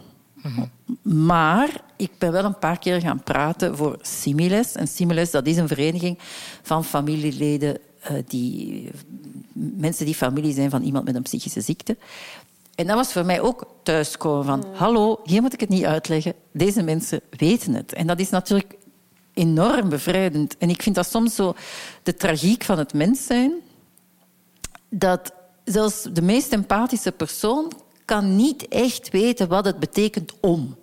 Maar 1.01 1.81
ik 1.95 2.11
ben 2.17 2.31
wel 2.31 2.43
een 2.43 2.59
paar 2.59 2.79
keer 2.79 3.01
gaan 3.01 3.23
praten 3.23 3.77
voor 3.77 3.97
Similes. 4.01 4.71
En 4.71 4.87
Similes 4.87 5.31
dat 5.31 5.47
is 5.47 5.57
een 5.57 5.67
vereniging 5.67 6.17
van 6.61 6.85
familieleden 6.85 7.77
die 8.27 8.91
mensen 9.53 10.05
die 10.05 10.15
familie 10.15 10.53
zijn 10.53 10.69
van 10.69 10.81
iemand 10.81 11.05
met 11.05 11.15
een 11.15 11.21
psychische 11.21 11.61
ziekte. 11.61 11.97
En 12.75 12.87
dat 12.87 12.95
was 12.95 13.11
voor 13.11 13.25
mij 13.25 13.41
ook 13.41 13.67
thuiskomen 13.83 14.45
van... 14.45 14.65
Hallo, 14.73 15.19
hier 15.23 15.41
moet 15.41 15.53
ik 15.53 15.59
het 15.59 15.69
niet 15.69 15.85
uitleggen. 15.85 16.33
Deze 16.51 16.83
mensen 16.83 17.21
weten 17.29 17.73
het. 17.73 17.93
En 17.93 18.07
dat 18.07 18.19
is 18.19 18.29
natuurlijk 18.29 18.75
enorm 19.33 19.89
bevrijdend. 19.89 20.57
En 20.57 20.69
ik 20.69 20.81
vind 20.81 20.95
dat 20.95 21.09
soms 21.09 21.35
zo 21.35 21.55
de 22.03 22.15
tragiek 22.15 22.63
van 22.63 22.77
het 22.77 22.93
mens 22.93 23.25
zijn. 23.25 23.53
Dat 24.89 25.33
zelfs 25.63 26.07
de 26.13 26.21
meest 26.21 26.53
empathische 26.53 27.11
persoon 27.11 27.71
kan 28.05 28.35
niet 28.35 28.67
echt 28.67 29.09
weten 29.09 29.47
wat 29.47 29.65
het 29.65 29.79
betekent 29.79 30.33
om. 30.39 30.75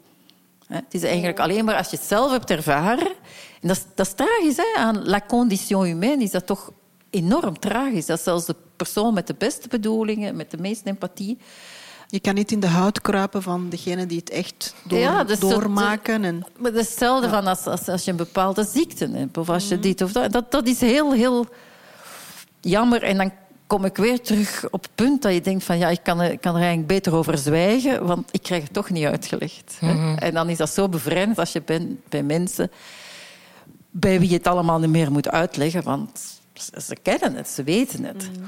Het 0.66 0.94
is 0.94 1.02
eigenlijk 1.02 1.40
alleen 1.40 1.64
maar 1.64 1.76
als 1.76 1.90
je 1.90 1.96
het 1.96 2.06
zelf 2.06 2.30
hebt 2.30 2.50
ervaren. 2.50 3.12
En 3.60 3.68
dat 3.68 3.76
is, 3.76 3.84
dat 3.94 4.06
is 4.06 4.14
tragisch. 4.14 4.56
Hè? 4.56 4.80
Aan 4.80 5.04
la 5.04 5.20
condition 5.28 5.84
humaine 5.84 6.22
is 6.22 6.30
dat 6.30 6.46
toch 6.46 6.72
enorm 7.12 7.58
tragisch. 7.58 8.06
Dat 8.06 8.20
zelfs 8.20 8.46
de 8.46 8.56
persoon 8.76 9.14
met 9.14 9.26
de 9.26 9.34
beste 9.38 9.68
bedoelingen, 9.68 10.36
met 10.36 10.50
de 10.50 10.58
meeste 10.58 10.88
empathie... 10.88 11.38
Je 12.06 12.20
kan 12.20 12.34
niet 12.34 12.52
in 12.52 12.60
de 12.60 12.66
huid 12.66 13.00
kruipen 13.00 13.42
van 13.42 13.68
degene 13.68 14.06
die 14.06 14.18
het 14.18 14.30
echt 14.30 14.74
door, 14.84 14.98
ja, 14.98 15.24
doormaken. 15.24 16.24
En... 16.24 16.46
Maar 16.58 16.74
is 16.74 16.88
hetzelfde 16.88 17.28
van 17.28 17.46
als, 17.46 17.66
als, 17.66 17.88
als 17.88 18.04
je 18.04 18.10
een 18.10 18.16
bepaalde 18.16 18.64
ziekte 18.64 19.08
hebt. 19.12 19.36
Of 19.36 19.48
als 19.48 19.68
je 19.68 19.74
mhm. 19.74 19.82
dit 19.82 20.02
of 20.02 20.12
dat. 20.12 20.32
dat. 20.32 20.50
Dat 20.50 20.66
is 20.66 20.80
heel, 20.80 21.12
heel 21.12 21.46
jammer. 22.60 23.02
En 23.02 23.16
dan 23.16 23.32
kom 23.66 23.84
ik 23.84 23.96
weer 23.96 24.20
terug 24.20 24.64
op 24.70 24.82
het 24.82 24.94
punt 24.94 25.22
dat 25.22 25.32
je 25.32 25.40
denkt 25.40 25.64
van 25.64 25.78
ja, 25.78 25.88
ik 25.88 26.02
kan 26.02 26.20
er, 26.20 26.38
kan 26.38 26.54
er 26.54 26.60
eigenlijk 26.60 26.88
beter 26.88 27.14
over 27.14 27.38
zwijgen, 27.38 28.06
want 28.06 28.28
ik 28.30 28.42
krijg 28.42 28.62
het 28.62 28.72
toch 28.72 28.90
niet 28.90 29.04
uitgelegd. 29.04 29.76
Mhm. 29.80 30.14
En 30.18 30.34
dan 30.34 30.48
is 30.48 30.56
dat 30.56 30.70
zo 30.70 30.88
bevrijdend 30.88 31.38
als 31.38 31.52
je 31.52 31.62
bent 31.62 32.08
bij 32.08 32.22
mensen 32.22 32.70
bij 33.90 34.20
wie 34.20 34.28
je 34.28 34.36
het 34.36 34.46
allemaal 34.46 34.78
niet 34.78 34.90
meer 34.90 35.12
moet 35.12 35.28
uitleggen, 35.28 35.82
want 35.82 36.40
ze 36.86 36.96
kennen 37.03 37.34
het, 37.34 37.48
ze 37.48 37.62
weten 37.62 38.05
het. 38.05 38.30
Mm. 38.30 38.44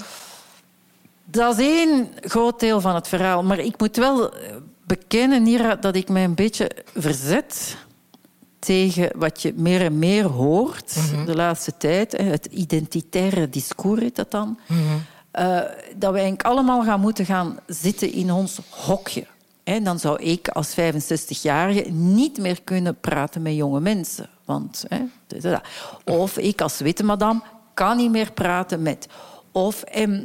Dat 1.25 1.59
is 1.59 1.67
één 1.67 2.09
groot 2.21 2.61
deel 2.61 2.81
van 2.81 2.95
het 2.95 3.09
verhaal. 3.09 3.43
Maar 3.43 3.59
ik 3.59 3.79
moet 3.79 3.97
wel 3.97 4.33
bekennen, 4.87 5.43
Nira, 5.43 5.77
dat 5.77 5.97
ik 5.97 6.09
mij 6.09 6.25
een 6.25 6.35
beetje 6.35 6.71
verzet 6.95 7.77
tegen 8.59 9.11
wat 9.15 9.43
je 9.43 9.53
meer 9.57 9.81
en 9.81 9.99
meer 9.99 10.25
hoort 10.25 10.97
mhm. 10.97 11.25
de 11.25 11.35
laatste 11.37 11.77
tijd. 11.77 12.13
Het 12.13 12.47
identitaire 12.47 13.49
discours 13.49 14.01
heet 14.01 14.17
dat 14.17 14.31
dan. 14.31 14.59
Mhm. 14.67 14.81
Eh, 15.31 15.59
dat 15.97 16.13
we 16.13 16.19
eigenlijk 16.19 16.43
allemaal 16.43 16.83
gaan 16.83 17.01
moeten 17.01 17.27
gaan 17.27 17.59
zitten 17.67 18.13
in 18.13 18.33
ons 18.33 18.61
hokje. 18.71 19.27
En 19.65 19.85
dan 19.85 19.99
zou 19.99 20.23
ik 20.23 20.49
als 20.49 20.75
65-jarige 20.75 21.91
niet 21.91 22.39
meer 22.39 22.63
kunnen 22.63 23.01
praten 23.01 23.43
met 23.43 23.55
jonge 23.55 23.81
mensen. 23.81 24.29
Want, 24.45 24.85
hè, 24.89 25.05
of 26.05 26.39
ik 26.39 26.61
als 26.61 26.79
witte 26.79 27.05
madame 27.05 27.43
kan 27.75 27.97
niet 27.97 28.11
meer 28.11 28.33
praten 28.33 28.83
met. 28.83 29.09
Of 29.53 29.83
ehm, 29.83 30.23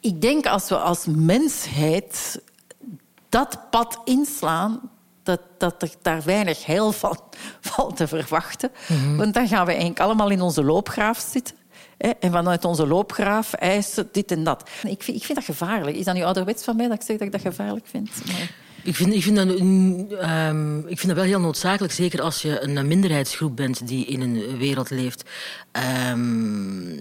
ik 0.00 0.20
denk 0.20 0.46
als 0.46 0.68
we 0.68 0.76
als 0.76 1.06
mensheid 1.06 2.40
dat 3.28 3.58
pad 3.70 3.98
inslaan, 4.04 4.80
dat, 5.22 5.40
dat 5.58 5.82
er 5.82 5.90
daar 6.02 6.22
weinig 6.22 6.66
heil 6.66 6.92
van 6.92 7.18
valt 7.60 7.96
te 7.96 8.08
verwachten. 8.08 8.70
Mhm. 8.88 9.16
Want 9.16 9.34
dan 9.34 9.48
gaan 9.48 9.64
we 9.64 9.70
eigenlijk 9.70 10.00
allemaal 10.00 10.30
in 10.30 10.40
onze 10.40 10.64
loopgraaf 10.64 11.18
zitten. 11.18 11.54
Hè, 11.98 12.08
en 12.08 12.32
vanuit 12.32 12.64
onze 12.64 12.86
loopgraaf 12.86 13.52
eisen 13.52 14.08
dit 14.12 14.30
en 14.30 14.44
dat. 14.44 14.70
Ik 14.82 15.02
vind, 15.02 15.16
ik 15.16 15.24
vind 15.24 15.38
dat 15.38 15.56
gevaarlijk. 15.56 15.96
Is 15.96 16.04
dat 16.04 16.14
nu 16.14 16.22
ouderwets 16.22 16.64
van 16.64 16.76
mij 16.76 16.88
dat 16.88 16.96
ik 16.96 17.02
zeg 17.02 17.16
dat 17.16 17.26
ik 17.26 17.32
dat 17.32 17.40
gevaarlijk 17.40 17.86
vind? 17.86 18.10
Ik 18.82 18.94
vind, 18.94 19.14
ik, 19.14 19.22
vind 19.22 19.36
dat, 19.36 19.48
um, 19.48 20.78
ik 20.78 20.98
vind 20.98 21.06
dat 21.06 21.16
wel 21.16 21.24
heel 21.24 21.40
noodzakelijk, 21.40 21.92
zeker 21.92 22.22
als 22.22 22.42
je 22.42 22.60
een 22.60 22.86
minderheidsgroep 22.86 23.56
bent 23.56 23.86
die 23.86 24.06
in 24.06 24.20
een 24.20 24.56
wereld 24.58 24.90
leeft 24.90 25.24
um, 26.12 26.98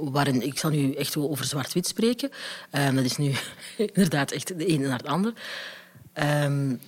waarin, 0.00 0.42
ik 0.42 0.58
zal 0.58 0.70
nu 0.70 0.92
echt 0.92 1.16
over 1.16 1.44
zwart-wit 1.44 1.86
spreken, 1.86 2.30
um, 2.72 2.94
dat 2.94 3.04
is 3.04 3.16
nu 3.16 3.32
inderdaad 3.94 4.30
echt 4.30 4.58
de 4.58 4.66
ene 4.66 4.88
naar 4.88 4.98
het 4.98 5.06
ander, 5.06 5.32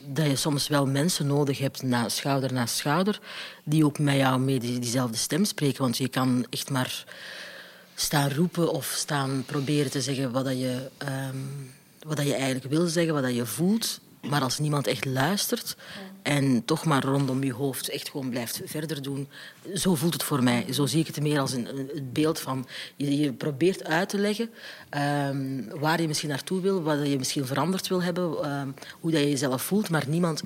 dat 0.07 0.26
je 0.26 0.36
soms 0.36 0.68
wel 0.68 0.86
mensen 0.86 1.26
nodig 1.26 1.59
hebt, 1.59 1.82
na, 1.82 2.09
schouder 2.09 2.53
na 2.53 2.66
schouder, 2.66 3.20
die 3.64 3.84
ook 3.84 3.99
met 3.99 4.16
jou 4.16 4.41
mee 4.41 4.59
diezelfde 4.59 5.16
stem 5.16 5.45
spreken, 5.45 5.82
want 5.82 5.97
je 5.97 6.09
kan 6.09 6.47
echt 6.51 6.70
maar 6.70 7.05
staan 7.95 8.32
roepen 8.32 8.72
of 8.72 8.93
staan 8.97 9.43
proberen 9.47 9.91
te 9.91 10.01
zeggen 10.01 10.32
wat 10.32 10.45
dat 10.45 10.59
je, 10.59 10.91
wat 12.07 12.16
dat 12.16 12.26
je 12.26 12.34
eigenlijk 12.34 12.64
wil 12.64 12.86
zeggen, 12.86 13.14
wat 13.14 13.22
dat 13.22 13.34
je 13.34 13.47
voelt. 13.47 14.01
Maar 14.28 14.42
als 14.42 14.58
niemand 14.58 14.86
echt 14.86 15.04
luistert 15.04 15.76
en 16.22 16.64
toch 16.64 16.84
maar 16.84 17.04
rondom 17.04 17.44
je 17.44 17.52
hoofd 17.52 17.88
echt 17.88 18.08
gewoon 18.10 18.30
blijft 18.30 18.60
verder 18.64 19.02
doen, 19.02 19.28
zo 19.74 19.94
voelt 19.94 20.12
het 20.12 20.22
voor 20.22 20.42
mij. 20.42 20.72
Zo 20.72 20.86
zie 20.86 21.00
ik 21.00 21.06
het 21.06 21.20
meer 21.20 21.40
als 21.40 21.52
een, 21.52 21.78
een 21.78 22.10
beeld 22.12 22.40
van 22.40 22.66
je, 22.96 23.18
je, 23.18 23.32
probeert 23.32 23.84
uit 23.84 24.08
te 24.08 24.18
leggen 24.18 24.50
um, 25.28 25.68
waar 25.78 26.00
je 26.00 26.06
misschien 26.06 26.28
naartoe 26.28 26.60
wil, 26.60 26.82
wat 26.82 27.06
je 27.06 27.18
misschien 27.18 27.46
veranderd 27.46 27.88
wil 27.88 28.02
hebben, 28.02 28.52
um, 28.52 28.74
hoe 29.00 29.10
dat 29.10 29.20
je 29.20 29.28
jezelf 29.28 29.62
voelt, 29.62 29.90
maar 29.90 30.04
niemand, 30.08 30.42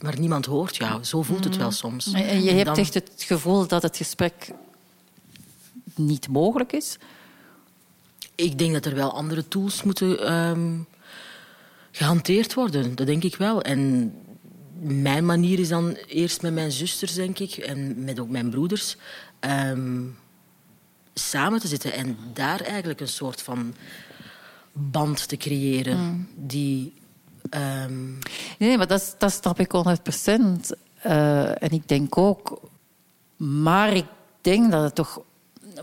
maar 0.00 0.18
niemand 0.18 0.46
hoort 0.46 0.76
jou. 0.76 1.04
Zo 1.04 1.22
voelt 1.22 1.44
het 1.44 1.56
wel 1.56 1.66
mm. 1.66 1.72
soms. 1.72 2.12
En 2.12 2.42
je 2.42 2.50
hebt 2.50 2.78
echt 2.78 2.94
het 2.94 3.12
gevoel 3.16 3.66
dat 3.66 3.82
het 3.82 3.96
gesprek 3.96 4.50
niet 5.94 6.28
mogelijk 6.28 6.72
is? 6.72 6.96
Ik 8.34 8.58
denk 8.58 8.72
dat 8.72 8.84
er 8.84 8.94
wel 8.94 9.12
andere 9.12 9.48
tools 9.48 9.82
moeten. 9.82 10.32
Um, 10.32 10.86
gehanteerd 11.92 12.54
worden. 12.54 12.94
Dat 12.94 13.06
denk 13.06 13.24
ik 13.24 13.36
wel. 13.36 13.62
En 13.62 14.12
mijn 14.80 15.24
manier 15.24 15.58
is 15.58 15.68
dan 15.68 15.94
eerst 16.06 16.42
met 16.42 16.54
mijn 16.54 16.72
zusters, 16.72 17.14
denk 17.14 17.38
ik, 17.38 17.52
en 17.52 18.04
met 18.04 18.20
ook 18.20 18.28
mijn 18.28 18.50
broeders, 18.50 18.96
um, 19.40 20.16
samen 21.14 21.60
te 21.60 21.68
zitten 21.68 21.92
en 21.92 22.16
daar 22.32 22.60
eigenlijk 22.60 23.00
een 23.00 23.08
soort 23.08 23.42
van 23.42 23.74
band 24.72 25.28
te 25.28 25.36
creëren 25.36 25.98
mm. 25.98 26.28
die. 26.36 26.94
Um... 27.50 28.18
Nee, 28.58 28.76
maar 28.76 28.86
dat, 28.86 29.14
dat 29.18 29.32
snap 29.32 29.60
ik 29.60 29.72
100 29.72 30.02
procent. 30.02 30.72
Uh, 31.06 31.62
en 31.62 31.70
ik 31.70 31.88
denk 31.88 32.18
ook, 32.18 32.60
maar 33.36 33.92
ik 33.92 34.06
denk 34.40 34.70
dat 34.70 34.82
het 34.82 34.94
toch 34.94 35.22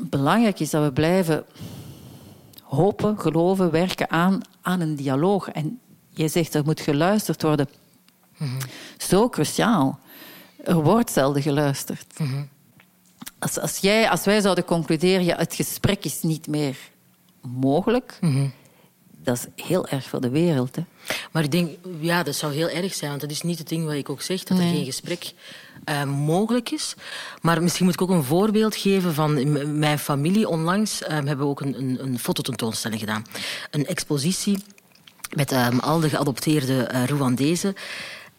belangrijk 0.02 0.60
is 0.60 0.70
dat 0.70 0.84
we 0.84 0.94
blijven 0.94 1.46
hopen, 2.64 3.20
geloven, 3.20 3.72
werken 3.72 4.10
aan, 4.10 4.42
aan 4.62 4.80
een 4.80 4.96
dialoog. 4.96 5.50
En 5.50 5.80
je 6.10 6.28
zegt 6.28 6.54
er 6.54 6.64
moet 6.64 6.80
geluisterd 6.80 7.42
worden. 7.42 7.70
Zo 8.98 9.30
cruciaal. 9.30 10.00
Er 10.64 10.84
wordt 10.84 11.12
zelden 11.12 11.42
geluisterd. 11.42 12.20
als, 13.40 13.60
als, 13.60 13.78
jij, 13.78 14.10
als 14.10 14.26
wij 14.26 14.42
zouden 14.42 14.66
concluderen, 14.66 15.26
ja, 15.26 15.38
het 15.38 15.56
gesprek 15.56 16.06
is 16.06 16.22
niet 16.22 16.48
meer 16.48 16.78
mogelijk, 17.42 18.20
dat 19.24 19.38
is 19.38 19.66
heel 19.66 19.88
erg 19.88 20.06
voor 20.06 20.22
de 20.22 20.30
wereld. 20.30 20.76
Hè? 20.76 20.84
Maar 21.32 21.44
ik 21.44 21.52
denk, 21.52 21.70
ja, 22.00 22.24
dat 22.24 22.36
zou 22.36 22.54
heel 22.54 22.70
erg 22.70 22.94
zijn, 22.94 23.10
want 23.10 23.22
dat 23.22 23.32
is 23.32 23.42
niet 23.42 23.58
het 23.58 23.70
ding 23.70 23.86
wat 23.86 23.94
ik 23.94 24.10
ook 24.10 24.22
zeg, 24.22 24.44
dat 24.44 24.58
er 24.58 24.64
geen 24.64 24.86
gesprek 24.86 25.34
uh, 25.86 26.04
mogelijk 26.04 26.72
is. 26.72 26.94
Maar 27.42 27.62
misschien 27.62 27.86
moet 27.86 27.94
ik 27.94 28.02
ook 28.02 28.10
een 28.10 28.24
voorbeeld 28.24 28.76
geven 28.76 29.14
van 29.14 29.80
mijn 29.80 30.00
familie. 30.00 30.48
Onlangs 30.48 31.02
uh, 31.02 31.08
hebben 31.08 31.38
we 31.38 31.46
ook 31.46 31.62
een, 31.62 31.80
een, 31.80 32.04
een 32.04 32.20
fototentoonstelling 32.20 33.00
gedaan. 33.00 33.26
Een 33.72 33.86
expositie 33.86 34.64
met 35.36 35.52
um, 35.52 35.80
al 35.80 36.00
de 36.00 36.10
geadopteerde 36.10 36.90
uh, 36.94 37.04
Rwandezen. 37.04 37.76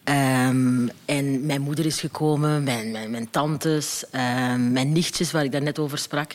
Ehm, 0.03 0.87
en 1.05 1.45
mijn 1.45 1.61
moeder 1.61 1.85
is 1.85 1.99
gekomen, 1.99 2.63
mijn, 2.63 2.91
mijn, 2.91 3.11
mijn 3.11 3.29
tantes, 3.29 4.03
ehm, 4.11 4.71
mijn 4.71 4.91
nichtjes, 4.91 5.31
waar 5.31 5.43
ik 5.43 5.51
daar 5.51 5.61
net 5.61 5.79
over 5.79 5.97
sprak. 5.97 6.31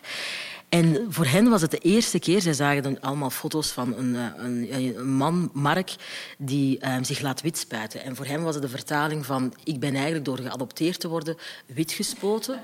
En 0.68 1.06
voor 1.08 1.26
hen 1.26 1.48
was 1.48 1.62
het 1.62 1.70
de 1.70 1.78
eerste 1.78 2.18
keer, 2.18 2.40
zij 2.40 2.52
zagen 2.52 2.82
dan 2.82 3.00
allemaal 3.00 3.30
foto's 3.30 3.70
van 3.70 3.96
een, 3.96 4.16
eh, 4.16 4.44
een, 4.44 4.96
een 4.98 5.08
man, 5.08 5.50
Mark, 5.52 5.94
die 6.38 6.92
um, 6.92 7.04
zich 7.04 7.20
laat 7.20 7.40
witspuiten. 7.40 8.02
En 8.02 8.16
voor 8.16 8.26
hem 8.26 8.42
was 8.42 8.54
het 8.54 8.62
de 8.62 8.68
vertaling 8.68 9.26
van 9.26 9.54
ik 9.64 9.80
ben 9.80 9.94
eigenlijk 9.94 10.24
door 10.24 10.38
geadopteerd 10.38 11.00
te 11.00 11.08
worden 11.08 11.36
witgespoten. 11.66 12.60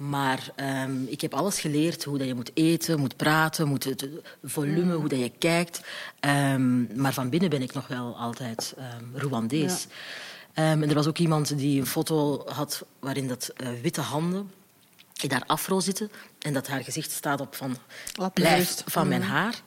Maar 0.00 0.50
um, 0.84 1.06
ik 1.08 1.20
heb 1.20 1.34
alles 1.34 1.60
geleerd, 1.60 2.04
hoe 2.04 2.18
dat 2.18 2.26
je 2.26 2.34
moet 2.34 2.50
eten, 2.54 3.00
moet 3.00 3.16
praten, 3.16 3.68
moet 3.68 3.84
het 3.84 4.08
volume, 4.44 4.94
hoe 4.94 5.08
dat 5.08 5.18
je 5.18 5.32
kijkt. 5.38 5.80
Um, 6.20 6.88
maar 6.94 7.12
van 7.12 7.28
binnen 7.28 7.50
ben 7.50 7.62
ik 7.62 7.74
nog 7.74 7.88
wel 7.88 8.16
altijd 8.16 8.74
Rwandees. 9.14 9.86
Ja. 10.54 10.70
en 10.70 10.88
er 10.88 10.94
was 10.94 11.06
ook 11.06 11.18
iemand 11.18 11.58
die 11.58 11.80
een 11.80 11.86
foto 11.86 12.42
had 12.46 12.84
waarin 12.98 13.28
dat 13.28 13.52
uh, 13.56 13.68
witte 13.82 14.00
handen 14.00 14.50
daar 15.16 15.42
afro 15.46 15.80
zitten 15.80 16.10
en 16.38 16.52
dat 16.52 16.68
haar 16.68 16.84
gezicht 16.84 17.10
staat 17.10 17.40
op 17.40 17.54
van 17.54 17.76
blijft 18.34 18.84
van 18.86 19.08
mijn 19.08 19.22
haar. 19.22 19.60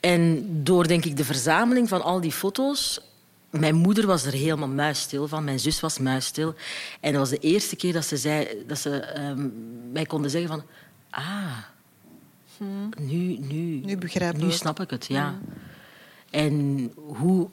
En 0.00 0.46
door 0.64 0.86
denk 0.86 1.04
ik 1.04 1.16
de 1.16 1.24
verzameling 1.24 1.88
van 1.88 2.02
al 2.02 2.20
die 2.20 2.32
foto's 2.32 3.00
mijn 3.50 3.74
moeder 3.74 4.06
was 4.06 4.24
er 4.24 4.32
helemaal 4.32 4.68
muisstil 4.68 5.28
van. 5.28 5.44
Mijn 5.44 5.60
zus 5.60 5.80
was 5.80 5.98
muisstil. 5.98 6.54
En 7.00 7.12
dat 7.12 7.20
was 7.20 7.30
de 7.30 7.38
eerste 7.38 7.76
keer 7.76 7.92
dat 7.92 8.04
ze, 8.04 8.16
zei, 8.16 8.64
dat 8.66 8.78
ze 8.78 9.20
um, 9.20 9.52
mij 9.92 10.04
konden 10.06 10.30
zeggen 10.30 10.50
van... 10.50 10.62
Ah, 11.10 11.58
hmm. 12.56 12.88
nu, 12.98 13.36
nu, 13.38 13.80
nu, 13.84 13.96
begrijp 13.96 14.36
nu 14.36 14.50
snap 14.50 14.80
ik 14.80 14.90
het. 14.90 15.06
Ja. 15.06 15.28
Hmm. 15.28 15.52
En 16.30 16.92
hoe 16.94 17.48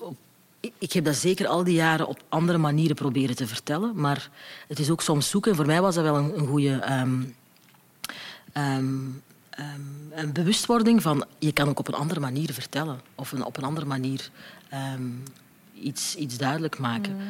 ik 0.77 0.93
heb 0.93 1.05
dat 1.05 1.15
zeker 1.15 1.47
al 1.47 1.63
die 1.63 1.73
jaren 1.73 2.07
op 2.07 2.23
andere 2.29 2.57
manieren 2.57 2.95
proberen 2.95 3.35
te 3.35 3.47
vertellen. 3.47 3.91
Maar 3.95 4.29
het 4.67 4.79
is 4.79 4.89
ook 4.89 5.01
soms 5.01 5.29
zoeken. 5.29 5.55
Voor 5.55 5.65
mij 5.65 5.81
was 5.81 5.95
dat 5.95 6.03
wel 6.03 6.17
een, 6.17 6.37
een 6.39 6.47
goede 6.47 6.91
um, 6.91 7.35
um, 8.53 9.21
um, 9.59 10.11
een 10.11 10.33
bewustwording 10.33 11.01
van... 11.01 11.25
Je 11.39 11.51
kan 11.51 11.69
ook 11.69 11.79
op 11.79 11.87
een 11.87 11.93
andere 11.93 12.19
manier 12.19 12.53
vertellen. 12.53 12.99
Of 13.15 13.31
een, 13.31 13.45
op 13.45 13.57
een 13.57 13.63
andere 13.63 13.85
manier 13.85 14.29
iets, 15.73 16.15
iets 16.15 16.37
duidelijk 16.37 16.79
maken. 16.79 17.15
Mm. 17.15 17.21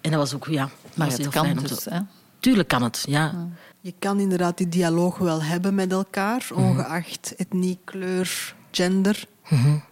En 0.00 0.10
dat 0.10 0.20
was 0.20 0.34
ook, 0.34 0.46
ja... 0.46 0.68
Maar 0.94 1.08
het 1.08 1.28
kan 1.28 1.54
dus, 1.54 1.84
hè? 1.84 2.00
Tuurlijk 2.38 2.68
kan 2.68 2.82
het, 2.82 3.04
ja. 3.08 3.32
Mm. 3.32 3.54
Je 3.80 3.94
kan 3.98 4.20
inderdaad 4.20 4.58
die 4.58 4.68
dialoog 4.68 5.18
wel 5.18 5.42
hebben 5.42 5.74
met 5.74 5.92
elkaar, 5.92 6.46
mm. 6.50 6.64
ongeacht 6.64 7.34
etnie, 7.36 7.78
kleur, 7.84 8.54
gender. 8.70 9.26
Mm 9.48 9.58
-hmm. 9.58 9.82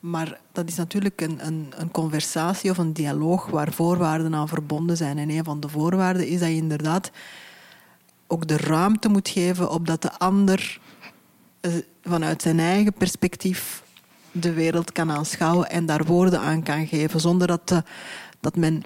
Maar 0.00 0.40
dat 0.52 0.68
is 0.68 0.76
natuurlijk 0.76 1.20
een, 1.20 1.46
een, 1.46 1.72
een, 1.76 1.90
conversatie 1.90 2.70
of 2.70 2.78
een 2.78 2.92
dialoog 2.92 3.46
waar 3.46 3.72
voorwaarden 3.72 4.34
aan 4.34 4.48
verbonden 4.48 4.96
zijn. 4.96 5.18
En 5.18 5.30
een 5.30 5.44
van 5.44 5.60
de 5.60 5.68
voorwaarden 5.68 6.28
is 6.28 6.40
dat 6.40 6.48
je 6.48 6.54
inderdaad 6.54 7.10
ook 8.26 8.48
de 8.48 8.56
ruimte 8.56 9.08
moet 9.08 9.28
geven 9.28 9.70
opdat 9.70 10.02
de 10.02 10.18
ander 10.18 10.80
eh, 11.60 11.72
vanuit 12.02 12.42
zijn 12.42 12.60
eigen 12.60 12.92
perspectief 12.92 13.82
de 14.32 14.52
wereld 14.52 14.92
kan 14.92 15.10
aanschouwen 15.10 15.70
en 15.70 15.86
daar 15.86 16.04
woorden 16.04 16.40
aan 16.40 16.62
kan 16.62 16.86
geven, 16.86 17.20
zonder 17.20 17.46
dat, 17.46 17.68
de, 17.68 17.82
dat 18.40 18.56
men 18.56 18.82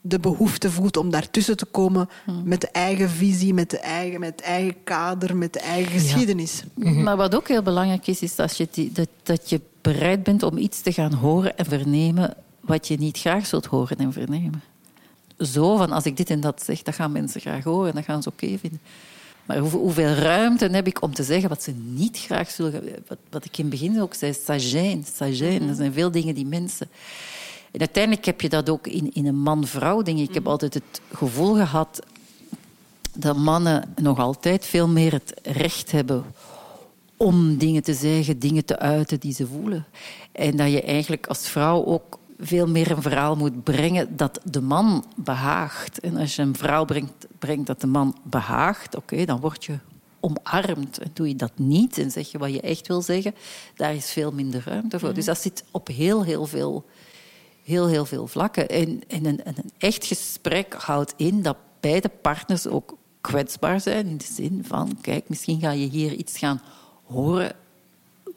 de 0.00 0.18
behoefte 0.18 0.70
voelt 0.70 0.96
om 0.96 1.10
daartussen 1.10 1.56
te 1.56 1.64
komen 1.64 2.08
hmm. 2.24 2.42
met 2.44 2.60
de 2.60 2.70
eigen 2.70 3.10
visie, 3.10 3.54
met, 3.54 3.70
de 3.70 3.78
eigen, 3.78 4.20
met 4.20 4.30
het 4.30 4.40
eigen 4.40 4.74
kader, 4.84 5.36
met 5.36 5.52
de 5.52 5.60
eigen 5.60 6.00
geschiedenis. 6.00 6.62
Maar 6.74 7.16
wat 7.16 7.34
ook 7.34 7.48
heel 7.48 7.62
belangrijk 7.62 8.06
is, 8.06 8.20
is 8.20 8.34
dat 8.34 8.56
je, 8.56 8.68
die, 8.70 8.92
dat, 8.92 9.08
dat 9.22 9.50
je 9.50 9.60
bereid 9.92 10.22
bent 10.22 10.42
om 10.42 10.58
iets 10.58 10.80
te 10.80 10.92
gaan 10.92 11.12
horen 11.12 11.58
en 11.58 11.64
vernemen 11.64 12.34
wat 12.60 12.88
je 12.88 12.96
niet 12.98 13.18
graag 13.18 13.46
zult 13.46 13.66
horen 13.66 13.96
en 13.96 14.12
vernemen. 14.12 14.62
Zo 15.38 15.76
van, 15.76 15.90
als 15.92 16.04
ik 16.04 16.16
dit 16.16 16.30
en 16.30 16.40
dat 16.40 16.62
zeg, 16.64 16.82
dat 16.82 16.94
gaan 16.94 17.12
mensen 17.12 17.40
graag 17.40 17.64
horen 17.64 17.88
en 17.88 17.94
dat 17.94 18.04
gaan 18.04 18.22
ze 18.22 18.28
oké 18.28 18.44
okay 18.44 18.58
vinden. 18.58 18.80
Maar 19.46 19.58
hoeveel 19.58 20.12
ruimte 20.12 20.66
heb 20.66 20.86
ik 20.86 21.02
om 21.02 21.14
te 21.14 21.22
zeggen 21.22 21.48
wat 21.48 21.62
ze 21.62 21.70
niet 21.70 22.18
graag 22.18 22.50
zullen... 22.50 22.82
Wat, 23.06 23.18
wat 23.30 23.44
ik 23.44 23.58
in 23.58 23.64
het 23.64 23.80
begin 23.80 24.00
ook 24.00 24.14
zei, 24.14 24.34
sagijn, 24.44 25.04
sagijn. 25.14 25.68
Er 25.68 25.74
zijn 25.74 25.92
veel 25.92 26.10
dingen 26.10 26.34
die 26.34 26.46
mensen... 26.46 26.88
En 27.70 27.80
uiteindelijk 27.80 28.24
heb 28.24 28.40
je 28.40 28.48
dat 28.48 28.68
ook 28.68 28.86
in, 28.86 29.10
in 29.12 29.26
een 29.26 29.38
man-vrouw 29.38 30.02
ding. 30.02 30.20
Ik 30.20 30.34
heb 30.34 30.42
mhm. 30.42 30.52
altijd 30.52 30.74
het 30.74 31.00
gevoel 31.12 31.54
gehad 31.54 32.00
dat 33.12 33.36
mannen 33.36 33.94
nog 33.96 34.18
altijd 34.18 34.66
veel 34.66 34.88
meer 34.88 35.12
het 35.12 35.34
recht 35.42 35.90
hebben 35.90 36.24
om 37.18 37.56
dingen 37.56 37.82
te 37.82 37.94
zeggen, 37.94 38.38
dingen 38.38 38.64
te 38.64 38.78
uiten 38.78 39.20
die 39.20 39.32
ze 39.32 39.46
voelen. 39.46 39.86
En 40.32 40.56
dat 40.56 40.70
je 40.70 40.82
eigenlijk 40.82 41.26
als 41.26 41.48
vrouw 41.48 41.84
ook 41.84 42.18
veel 42.38 42.66
meer 42.66 42.90
een 42.90 43.02
verhaal 43.02 43.36
moet 43.36 43.64
brengen 43.64 44.16
dat 44.16 44.40
de 44.44 44.60
man 44.60 45.04
behaagt. 45.16 46.00
En 46.00 46.16
als 46.16 46.36
je 46.36 46.42
een 46.42 46.56
vrouw 46.56 46.84
brengt, 46.84 47.26
brengt 47.38 47.66
dat 47.66 47.80
de 47.80 47.86
man 47.86 48.16
behaagt, 48.22 48.96
oké, 48.96 49.24
dan 49.24 49.40
word 49.40 49.64
je 49.64 49.78
omarmd. 50.20 50.98
En 50.98 51.10
doe 51.12 51.28
je 51.28 51.36
dat 51.36 51.52
niet 51.56 51.98
en 51.98 52.10
zeg 52.10 52.30
je 52.30 52.38
wat 52.38 52.52
je 52.52 52.60
echt 52.60 52.86
wil 52.86 53.02
zeggen, 53.02 53.34
daar 53.76 53.94
is 53.94 54.10
veel 54.10 54.32
minder 54.32 54.62
ruimte 54.66 54.98
voor. 54.98 55.08
Mhm. 55.08 55.16
Dus 55.16 55.26
dat 55.26 55.40
zit 55.40 55.64
op 55.70 55.88
heel, 55.88 56.24
heel 56.24 56.46
veel 56.46 56.84
heel, 57.68 57.88
heel 57.88 58.04
veel 58.04 58.26
vlakken. 58.26 58.68
En, 58.68 59.00
en 59.08 59.24
een, 59.24 59.40
een, 59.44 59.70
echt 59.78 60.04
gesprek 60.04 60.74
houdt 60.74 61.14
in 61.16 61.42
dat 61.42 61.56
beide 61.80 62.08
partners 62.08 62.66
ook 62.66 62.96
kwetsbaar 63.20 63.80
zijn. 63.80 64.06
In 64.06 64.16
de 64.16 64.32
zin 64.32 64.64
van, 64.66 64.98
kijk, 65.00 65.28
misschien 65.28 65.60
ga 65.60 65.70
je 65.70 65.88
hier 65.88 66.12
iets 66.12 66.38
gaan 66.38 66.60
horen 67.08 67.52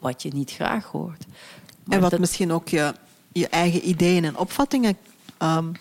wat 0.00 0.22
je 0.22 0.30
niet 0.32 0.50
graag 0.50 0.84
hoort. 0.84 1.26
Maar 1.84 1.96
en 1.96 2.02
wat 2.02 2.18
misschien 2.18 2.52
ook 2.52 2.68
je, 2.68 2.94
je 3.32 3.48
eigen 3.48 3.88
ideeën 3.88 4.24
en 4.24 4.36
opvattingen 4.36 4.96
um, 5.42 5.72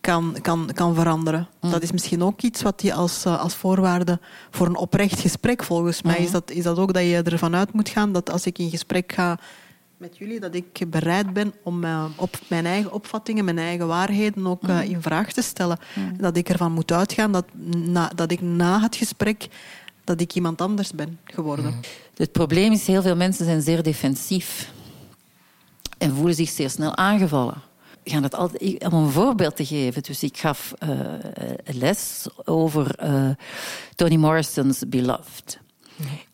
kan, 0.00 0.36
kan, 0.42 0.70
kan 0.74 0.94
veranderen. 0.94 1.48
Mm. 1.60 1.70
Dat 1.70 1.82
is 1.82 1.92
misschien 1.92 2.22
ook 2.22 2.42
iets 2.42 2.62
wat 2.62 2.82
je 2.82 2.94
als, 2.94 3.26
uh, 3.26 3.40
als 3.40 3.54
voorwaarde 3.54 4.20
voor 4.50 4.66
een 4.66 4.76
oprecht 4.76 5.20
gesprek, 5.20 5.62
volgens 5.62 6.02
mij, 6.02 6.12
is, 6.12 6.18
mm-hmm. 6.18 6.32
dat, 6.32 6.50
is 6.50 6.62
dat 6.62 6.78
ook 6.78 6.92
dat 6.92 7.02
je 7.02 7.22
ervan 7.22 7.54
uit 7.54 7.72
moet 7.72 7.88
gaan 7.88 8.12
dat 8.12 8.30
als 8.30 8.46
ik 8.46 8.58
in 8.58 8.70
gesprek 8.70 9.12
ga 9.12 9.38
met 9.96 10.16
jullie 10.16 10.40
dat 10.40 10.54
ik 10.54 10.90
bereid 10.90 11.32
ben 11.32 11.54
om 11.62 11.84
uh, 11.84 12.04
op 12.16 12.38
mijn 12.48 12.66
eigen 12.66 12.92
opvattingen, 12.92 13.44
mijn 13.44 13.58
eigen 13.58 13.86
waarheden 13.86 14.46
ook 14.46 14.68
uh, 14.68 14.82
in 14.82 15.02
vraag 15.02 15.32
te 15.32 15.42
stellen. 15.42 15.78
Mm. 15.94 16.16
Dat 16.18 16.36
ik 16.36 16.48
ervan 16.48 16.72
moet 16.72 16.92
uitgaan 16.92 17.32
dat, 17.32 17.44
na, 17.66 18.10
dat 18.14 18.30
ik 18.30 18.40
na 18.40 18.80
het 18.80 18.96
gesprek 18.96 19.48
dat 20.06 20.20
ik 20.20 20.34
iemand 20.34 20.60
anders 20.60 20.92
ben 20.92 21.18
geworden. 21.24 21.64
Mm. 21.64 21.80
Het 22.16 22.32
probleem 22.32 22.72
is, 22.72 22.86
heel 22.86 23.02
veel 23.02 23.16
mensen 23.16 23.44
zijn 23.44 23.62
zeer 23.62 23.82
defensief 23.82 24.72
en 25.98 26.14
voelen 26.14 26.34
zich 26.34 26.48
zeer 26.48 26.70
snel 26.70 26.96
aangevallen. 26.96 27.62
Ik 28.02 28.12
het 28.12 28.34
altijd, 28.34 28.84
om 28.84 28.92
een 28.92 29.10
voorbeeld 29.10 29.56
te 29.56 29.66
geven. 29.66 30.02
Dus 30.02 30.22
ik 30.22 30.36
gaf 30.36 30.74
uh, 30.82 31.00
les 31.64 32.26
over 32.44 32.94
Toni 33.94 34.18
Morrison's 34.18 34.82
Beloved. 34.88 35.58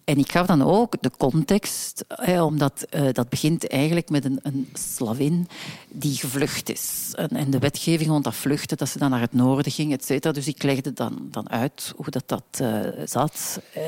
En 0.05 0.19
ik 0.19 0.33
gaf 0.33 0.47
dan 0.47 0.63
ook 0.63 0.95
de 1.01 1.11
context, 1.19 2.05
hè, 2.09 2.43
omdat 2.43 2.87
uh, 2.91 3.09
dat 3.13 3.29
begint 3.29 3.69
eigenlijk 3.69 4.11
met 4.11 4.25
een, 4.25 4.39
een 4.43 4.69
slavin 4.73 5.49
die 5.89 6.17
gevlucht 6.17 6.71
is. 6.71 7.13
En, 7.15 7.51
de 7.51 7.59
wetgeving 7.59 8.11
rond 8.11 8.25
dat 8.25 8.35
vluchten, 8.35 8.77
dat 8.77 8.89
ze 8.89 8.99
dan 8.99 9.11
naar 9.11 9.21
het 9.21 9.33
noorden 9.33 9.73
ging, 9.73 9.93
et 9.93 10.05
cetera. 10.05 10.33
Dus 10.33 10.47
ik 10.47 10.63
legde 10.63 10.93
dan, 10.93 11.29
dan 11.31 11.51
uit 11.51 11.93
hoe 11.97 12.11
dat, 12.11 12.23
dat 12.27 12.45
uh, 12.63 12.79
zat, 13.05 13.61
uh, 13.77 13.85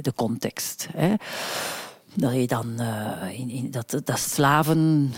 de 0.00 0.12
context. 0.14 0.88
Hè. 0.92 1.14
Dat 2.14 2.34
je 2.34 2.46
dan 2.46 2.80
in, 3.32 3.50
in, 3.50 3.70
dat, 3.70 4.00
dat 4.04 4.18
slaven 4.18 5.12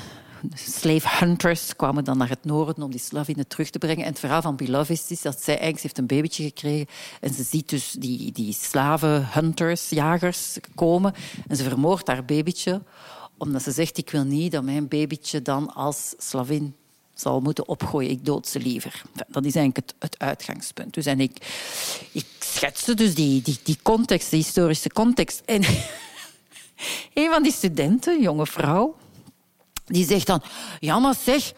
slave 0.55 1.09
hunters 1.19 1.77
kwamen 1.77 2.05
dan 2.05 2.19
naar 2.19 2.29
het 2.29 2.45
noorden 2.45 2.85
om 2.85 2.91
die 2.91 3.01
slavinnen 3.01 3.47
terug 3.49 3.71
te 3.71 3.79
brengen. 3.79 4.05
En 4.05 4.11
het 4.11 4.19
verhaal 4.19 4.43
van 4.43 4.57
Beloved 4.57 5.11
is 5.11 5.23
dat 5.23 5.43
zij 5.43 5.55
eigenlijk 5.55 5.83
heeft 5.83 5.99
een 5.99 6.07
babytje 6.07 6.43
gekregen 6.43 6.87
en 7.21 7.35
ze 7.35 7.43
ziet 7.43 7.69
dus 7.69 7.91
die, 7.99 8.33
die 8.33 8.53
slavenhunters, 8.53 9.89
jagers, 9.89 10.59
komen 10.75 11.15
en 11.49 11.57
ze 11.57 11.63
vermoordt 11.63 12.07
haar 12.07 12.25
babytje 12.25 12.83
omdat 13.37 13.63
ze 13.63 13.71
zegt, 13.71 13.99
ik 13.99 14.11
wil 14.11 14.25
niet 14.25 14.53
dat 14.53 14.63
mijn 14.63 14.89
babytje 14.89 15.43
dan 15.43 15.75
als 15.75 16.15
slavin 16.19 16.75
zal 17.15 17.41
moeten 17.41 17.69
opgooien. 17.69 18.11
Ik 18.11 18.25
dood 18.25 18.49
ze 18.49 18.59
liever. 18.59 19.03
Dat 19.13 19.45
is 19.45 19.55
eigenlijk 19.55 19.77
het, 19.77 19.95
het 19.99 20.19
uitgangspunt. 20.19 20.95
Dus 20.95 21.07
en 21.07 21.21
ik, 21.21 21.37
ik 22.13 22.27
schetste 22.39 22.95
dus 22.95 23.15
die, 23.15 23.43
die, 23.43 23.59
die 23.63 23.79
context, 23.83 24.31
de 24.31 24.37
historische 24.37 24.91
context. 24.91 25.43
En 25.45 25.63
een 27.15 27.31
van 27.31 27.43
die 27.43 27.53
studenten, 27.53 28.23
jonge 28.23 28.47
vrouw, 28.47 28.97
die 29.93 30.07
zegt 30.07 30.27
dan, 30.27 30.43
ja 30.79 30.99
maar 30.99 31.15
zeg, 31.15 31.53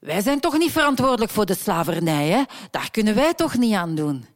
wij 0.00 0.20
zijn 0.20 0.40
toch 0.40 0.58
niet 0.58 0.72
verantwoordelijk 0.72 1.32
voor 1.32 1.46
de 1.46 1.56
slavernij, 1.56 2.28
hè? 2.28 2.42
Daar 2.70 2.90
kunnen 2.90 3.14
wij 3.14 3.34
toch 3.34 3.56
niet 3.56 3.74
aan 3.74 3.94
doen. 3.94 4.26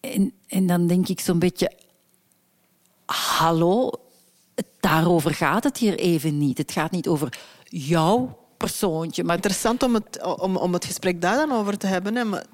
En, 0.00 0.32
en 0.46 0.66
dan 0.66 0.86
denk 0.86 1.08
ik 1.08 1.20
zo'n 1.20 1.38
beetje, 1.38 1.72
hallo, 3.06 3.90
daarover 4.80 5.34
gaat 5.34 5.64
het 5.64 5.76
hier 5.76 5.98
even 5.98 6.38
niet. 6.38 6.58
Het 6.58 6.72
gaat 6.72 6.90
niet 6.90 7.08
over 7.08 7.38
jouw 7.64 8.38
persoontje. 8.56 9.24
Maar... 9.24 9.34
Interessant 9.34 9.82
om 9.82 9.94
het, 9.94 10.22
om, 10.38 10.56
om 10.56 10.72
het 10.72 10.84
gesprek 10.84 11.20
daar 11.20 11.36
dan 11.36 11.58
over 11.58 11.78
te 11.78 11.86
hebben. 11.86 12.14
Hè? 12.14 12.24
Maar... 12.24 12.44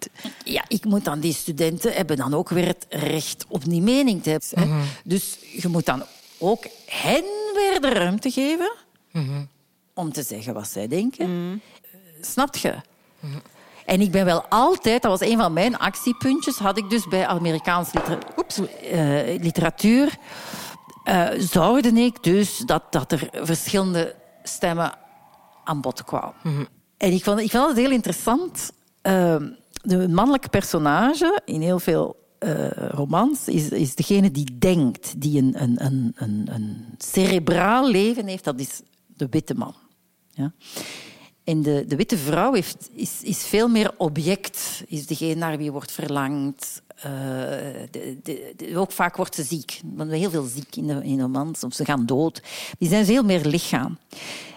Ja, 0.44 0.64
ik 0.68 0.84
moet 0.84 1.04
dan 1.04 1.20
die 1.20 1.34
studenten 1.34 1.92
hebben 1.92 2.16
dan 2.16 2.34
ook 2.34 2.48
weer 2.48 2.66
het 2.66 2.86
recht 2.88 3.44
op 3.48 3.64
die 3.64 3.82
mening 3.82 4.22
te 4.22 4.30
hebben. 4.30 4.48
Hè? 4.58 4.64
Mhm. 4.64 4.84
Dus 5.04 5.38
je 5.52 5.68
moet 5.68 5.86
dan 5.86 6.02
ook 6.38 6.64
hen 6.86 7.24
weer 7.54 7.80
de 7.80 7.88
ruimte 7.88 8.30
geven. 8.30 8.72
Mhm 9.10 9.42
om 9.94 10.12
te 10.12 10.22
zeggen 10.22 10.54
wat 10.54 10.68
zij 10.68 10.88
denken. 10.88 11.48
Mm. 11.48 11.60
Snap 12.20 12.56
je? 12.56 12.74
En 13.84 14.00
ik 14.00 14.10
ben 14.10 14.24
wel 14.24 14.44
altijd, 14.48 15.02
dat 15.02 15.18
was 15.18 15.28
een 15.28 15.38
van 15.38 15.52
mijn 15.52 15.78
actiepuntjes, 15.78 16.56
had 16.56 16.78
ik 16.78 16.90
dus 16.90 17.08
bij 17.08 17.26
Amerikaanse 17.26 17.90
liter- 17.94 18.18
uh, 18.92 19.40
literatuur, 19.42 20.16
uh, 21.04 21.28
zorgde 21.38 21.88
ik 21.88 22.22
dus 22.22 22.58
dat, 22.58 22.92
dat 22.92 23.12
er 23.12 23.28
verschillende 23.32 24.14
stemmen 24.42 24.92
aan 25.64 25.80
bod 25.80 26.04
kwamen. 26.04 26.34
En 26.96 27.12
ik 27.12 27.24
vond, 27.24 27.40
ik 27.40 27.50
vond 27.50 27.68
het 27.68 27.76
heel 27.76 27.90
interessant. 27.90 28.72
Uh, 29.02 29.36
de 29.72 30.08
mannelijke 30.08 30.48
personage 30.48 31.40
in 31.44 31.60
heel 31.60 31.78
veel 31.78 32.16
uh, 32.38 32.70
romans 32.70 33.48
is, 33.48 33.68
is 33.68 33.94
degene 33.94 34.30
die 34.30 34.58
denkt, 34.58 35.20
die 35.20 35.38
een, 35.42 35.62
een, 35.62 35.84
een, 35.84 36.12
een, 36.16 36.48
een 36.50 36.94
cerebraal 36.98 37.90
leven 37.90 38.26
heeft, 38.26 38.44
dat 38.44 38.60
is 38.60 38.80
de 39.06 39.26
witte 39.30 39.54
man. 39.54 39.74
Ja? 40.34 40.52
En 41.44 41.62
de, 41.62 41.84
de 41.88 41.96
witte 41.96 42.16
vrouw 42.16 42.52
heeft, 42.52 42.88
is, 42.92 43.22
is 43.22 43.44
veel 43.44 43.68
meer 43.68 43.92
object, 43.96 44.82
is 44.86 45.06
degene 45.06 45.34
naar 45.34 45.58
wie 45.58 45.72
wordt 45.72 45.92
verlangd. 45.92 46.82
Uh, 46.96 47.02
de, 47.90 48.52
de, 48.56 48.76
ook 48.76 48.92
vaak 48.92 49.16
wordt 49.16 49.34
ze 49.34 49.42
ziek. 49.42 49.80
Want 49.84 50.10
heel 50.10 50.30
veel 50.30 50.44
ziek 50.44 50.76
in 50.76 50.86
de, 50.86 51.04
in 51.04 51.16
de 51.16 51.22
romans, 51.22 51.64
of 51.64 51.74
ze 51.74 51.84
gaan 51.84 52.06
dood. 52.06 52.42
Die 52.78 52.88
zijn 52.88 53.04
veel 53.04 53.22
meer 53.22 53.46
lichaam. 53.46 53.98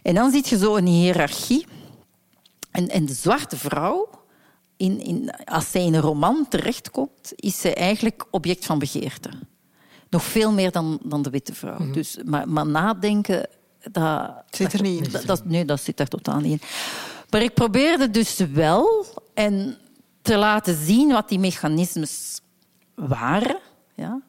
En 0.02 0.16
dan 0.16 0.32
zie 0.32 0.44
je 0.46 0.58
zo 0.58 0.76
een 0.76 0.86
hiërarchie. 0.86 1.66
En, 2.72 2.88
en 2.90 3.06
de 3.06 3.14
zwarte 3.14 3.58
vrouw, 3.58 4.10
in, 4.78 5.00
in, 5.00 5.32
als 5.46 5.72
zij 5.72 5.86
in 5.86 5.94
een 5.94 6.02
roman 6.02 6.46
terechtkomt, 6.50 7.34
is 7.36 7.60
ze 7.60 7.74
eigenlijk 7.74 8.26
object 8.32 8.66
van 8.66 8.80
begeerte. 8.80 9.30
Nog 10.10 10.24
veel 10.24 10.52
meer 10.52 10.72
dan, 10.72 11.00
dan 11.04 11.22
de 11.22 11.30
witte 11.30 11.54
vrouw. 11.54 11.78
Mm 11.78 11.86
-hmm. 11.86 11.94
dus, 11.94 12.18
maar, 12.26 12.50
maar 12.50 12.68
nadenken 12.68 13.48
dat 13.92 14.44
zit 14.50 14.74
er 14.74 14.82
niet 14.82 15.06
in. 15.06 15.12
Dat, 15.12 15.26
dat, 15.26 15.46
nee, 15.46 15.66
dat 15.66 15.82
zit 15.82 16.00
er 16.00 16.08
totaal 16.08 16.40
niet 16.40 16.62
in. 16.62 16.68
Maar 17.30 17.42
ik 17.42 17.54
probeerde 17.54 18.12
dus 18.12 18.38
wel 18.38 19.06
en 19.34 19.78
te 20.22 20.38
laten 20.38 20.86
zien 20.86 21.12
wat 21.12 21.30
die 21.30 21.40
mechanismes 21.40 22.42
waren. 22.96 23.60
Ja. 23.96 24.22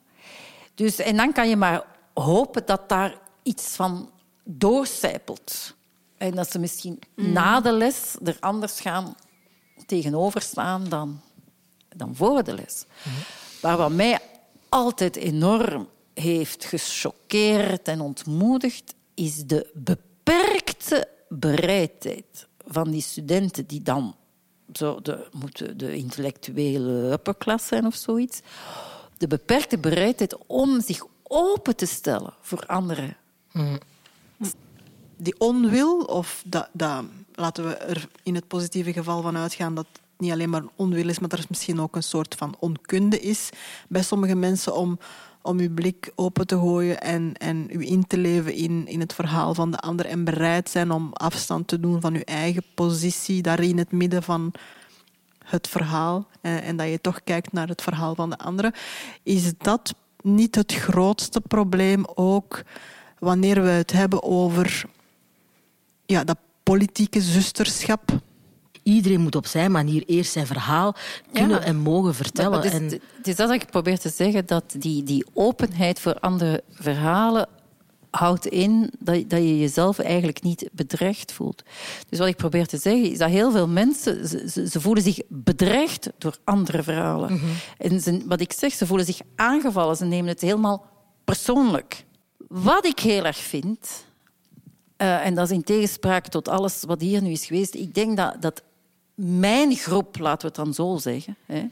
Dus, 0.75 0.99
en 0.99 1.17
dan 1.17 1.33
kan 1.33 1.49
je 1.49 1.57
maar 1.57 1.85
hopen 2.15 2.67
dat 2.67 2.89
daar 2.89 3.19
iets 3.43 3.77
van 3.77 4.11
doorcijpelt. 4.45 5.75
En 6.17 6.35
dat 6.35 6.51
ze 6.51 6.59
misschien 6.59 6.99
mm. 7.15 7.33
na 7.33 7.61
de 7.61 7.73
les 7.73 8.17
er 8.25 8.37
anders 8.41 8.81
gaan 8.81 9.15
tegenover 9.87 10.41
staan 10.41 10.89
dan, 10.89 11.21
dan 11.97 12.15
voor 12.17 12.43
de 12.45 12.55
les. 12.55 12.85
Mm. 13.03 13.13
Maar 13.63 13.77
wat 13.77 13.91
mij 13.91 14.19
altijd 14.69 15.17
enorm 15.17 15.89
heeft 16.15 16.65
gechoqueerd 16.65 17.89
en 17.89 18.01
ontmoedigd, 18.01 18.95
is 19.19 19.45
de 19.47 19.71
beperkte 19.75 21.09
bereidheid 21.29 22.47
van 22.67 22.91
die 22.91 23.03
studenten 23.03 23.67
die 23.67 23.83
dan 23.83 24.17
zo 24.73 25.01
de, 25.03 25.29
moeten 25.33 25.79
de 25.79 25.97
intellectuele 25.97 27.11
upperklas 27.13 27.67
zijn 27.67 27.87
of 27.87 27.95
zoiets. 27.95 28.41
De 29.17 29.27
beperkte 29.27 29.79
bereidheid 29.79 30.37
om 30.47 30.81
zich 30.81 31.07
open 31.23 31.77
te 31.77 31.87
stellen 31.87 32.35
voor 32.41 32.67
anderen. 32.67 33.17
Die 35.17 35.35
onwil, 35.39 36.01
of 36.01 36.43
dat, 36.47 36.69
dat, 36.73 37.05
laten 37.35 37.69
we 37.69 37.75
er 37.75 38.09
in 38.23 38.35
het 38.35 38.47
positieve 38.47 38.93
geval 38.93 39.23
van 39.23 39.37
uitgaan 39.37 39.75
dat 39.75 39.87
het 39.93 40.01
niet 40.19 40.33
alleen 40.33 40.51
maar 40.51 40.65
onwil 40.77 41.09
is, 41.09 41.19
maar 41.19 41.31
er 41.31 41.39
is 41.39 41.49
misschien 41.49 41.81
ook 41.81 41.97
een 41.97 42.03
soort 42.03 42.35
van 42.35 42.57
onkunde 42.59 43.21
is 43.21 43.49
bij 43.89 44.03
sommige 44.03 44.35
mensen 44.35 44.77
om, 44.77 44.99
om 45.49 45.59
uw 45.59 45.75
blik 45.75 46.13
open 46.15 46.47
te 46.47 46.59
gooien 46.59 47.01
en, 47.01 47.33
en 47.35 47.67
u 47.71 47.87
in 47.87 48.07
te 48.07 48.19
leven 48.19 48.55
in, 48.55 48.87
in 48.87 49.01
het 49.01 49.13
verhaal 49.13 49.55
van 49.55 49.71
de 49.71 49.79
ander 49.79 50.07
en 50.07 50.25
bereid 50.25 50.71
zijn 50.71 50.91
om 50.91 51.11
afstand 51.13 51.69
te 51.69 51.81
doen 51.81 52.01
van 52.01 52.15
uw 52.15 52.25
eigen 52.25 52.63
positie 52.75 53.43
daar 53.43 53.61
in 53.61 53.79
het 53.79 53.93
midden 53.93 54.23
van 54.23 54.53
het 55.45 55.69
verhaal 55.69 56.29
en, 56.41 56.63
en 56.63 56.77
dat 56.77 56.89
je 56.89 57.01
toch 57.01 57.25
kijkt 57.25 57.53
naar 57.53 57.69
het 57.69 57.83
verhaal 57.83 58.15
van 58.15 58.31
de 58.31 58.39
andere. 58.39 58.73
Is 59.23 59.53
dat 59.59 59.95
niet 60.23 60.55
het 60.55 60.75
grootste 60.75 61.41
probleem 61.41 62.05
ook 62.15 62.63
wanneer 63.19 63.63
we 63.63 63.69
het 63.69 63.93
hebben 63.93 64.23
over 64.23 64.85
ja, 66.07 66.25
dat 66.25 66.39
politieke 66.63 67.21
zusterschap? 67.21 68.21
Iedereen 68.89 69.21
moet 69.21 69.37
op 69.37 69.47
zijn 69.47 69.71
manier 69.71 70.03
eerst 70.07 70.33
zijn 70.33 70.47
verhaal 70.47 70.95
kunnen 71.33 71.61
ja, 71.61 71.65
en 71.67 71.77
mogen 71.77 72.15
vertellen. 72.15 72.51
Maar, 72.51 72.65
maar 72.65 72.73
en... 72.73 73.01
het 73.17 73.27
is 73.27 73.37
dat 73.37 73.51
ik 73.51 73.67
probeer 73.67 73.99
te 73.99 74.09
zeggen, 74.09 74.47
dat 74.47 74.75
die, 74.79 75.03
die 75.03 75.27
openheid 75.33 76.01
voor 76.01 76.15
andere 76.21 76.63
verhalen 76.71 77.49
houdt 78.11 78.47
in 78.47 78.91
dat, 78.99 79.31
dat 79.31 79.41
je 79.41 79.59
jezelf 79.59 79.99
eigenlijk 79.99 80.43
niet 80.43 80.69
bedreigd 80.73 81.33
voelt. 81.33 81.63
Dus 82.09 82.19
wat 82.19 82.29
ik 82.29 82.37
probeer 82.37 82.67
te 82.67 82.77
zeggen 82.77 83.11
is 83.11 83.19
dat 83.19 83.31
heel 83.31 83.51
veel 83.51 83.69
mensen 83.69 84.29
ze, 84.29 84.69
ze 84.69 84.81
voelen 84.81 85.03
zich 85.03 85.21
bedreigd 85.29 86.11
door 86.19 86.37
andere 86.45 86.83
verhalen. 86.83 87.33
Mm 87.33 87.39
-hmm. 87.39 87.55
En 87.79 88.01
ze, 88.01 88.23
wat 88.27 88.41
ik 88.41 88.53
zeg, 88.53 88.73
ze 88.73 88.87
voelen 88.87 89.07
zich 89.07 89.21
aangevallen. 89.37 89.97
Ze 89.97 90.05
nemen 90.05 90.29
het 90.31 90.41
helemaal 90.41 90.87
persoonlijk. 91.25 92.05
Wat 92.49 92.87
ik 92.87 92.99
heel 92.99 93.25
erg 93.25 93.39
vind, 93.39 94.07
uh, 94.99 95.27
en 95.27 95.35
dat 95.35 95.51
is 95.51 95.57
in 95.57 95.65
tegenspraak 95.65 96.29
tot 96.29 96.49
alles 96.49 96.83
wat 96.87 97.01
hier 97.01 97.23
nu 97.23 97.31
is 97.31 97.47
geweest, 97.47 97.75
ik 97.75 97.95
denk 97.95 98.17
dat, 98.17 98.37
dat 98.41 98.63
mijn 99.19 99.75
groep, 99.75 100.19
laten 100.19 100.41
we 100.41 100.47
het 100.47 100.65
dan 100.65 100.75
zo 100.75 100.97
zeggen, 100.97 101.37
hè, 101.47 101.69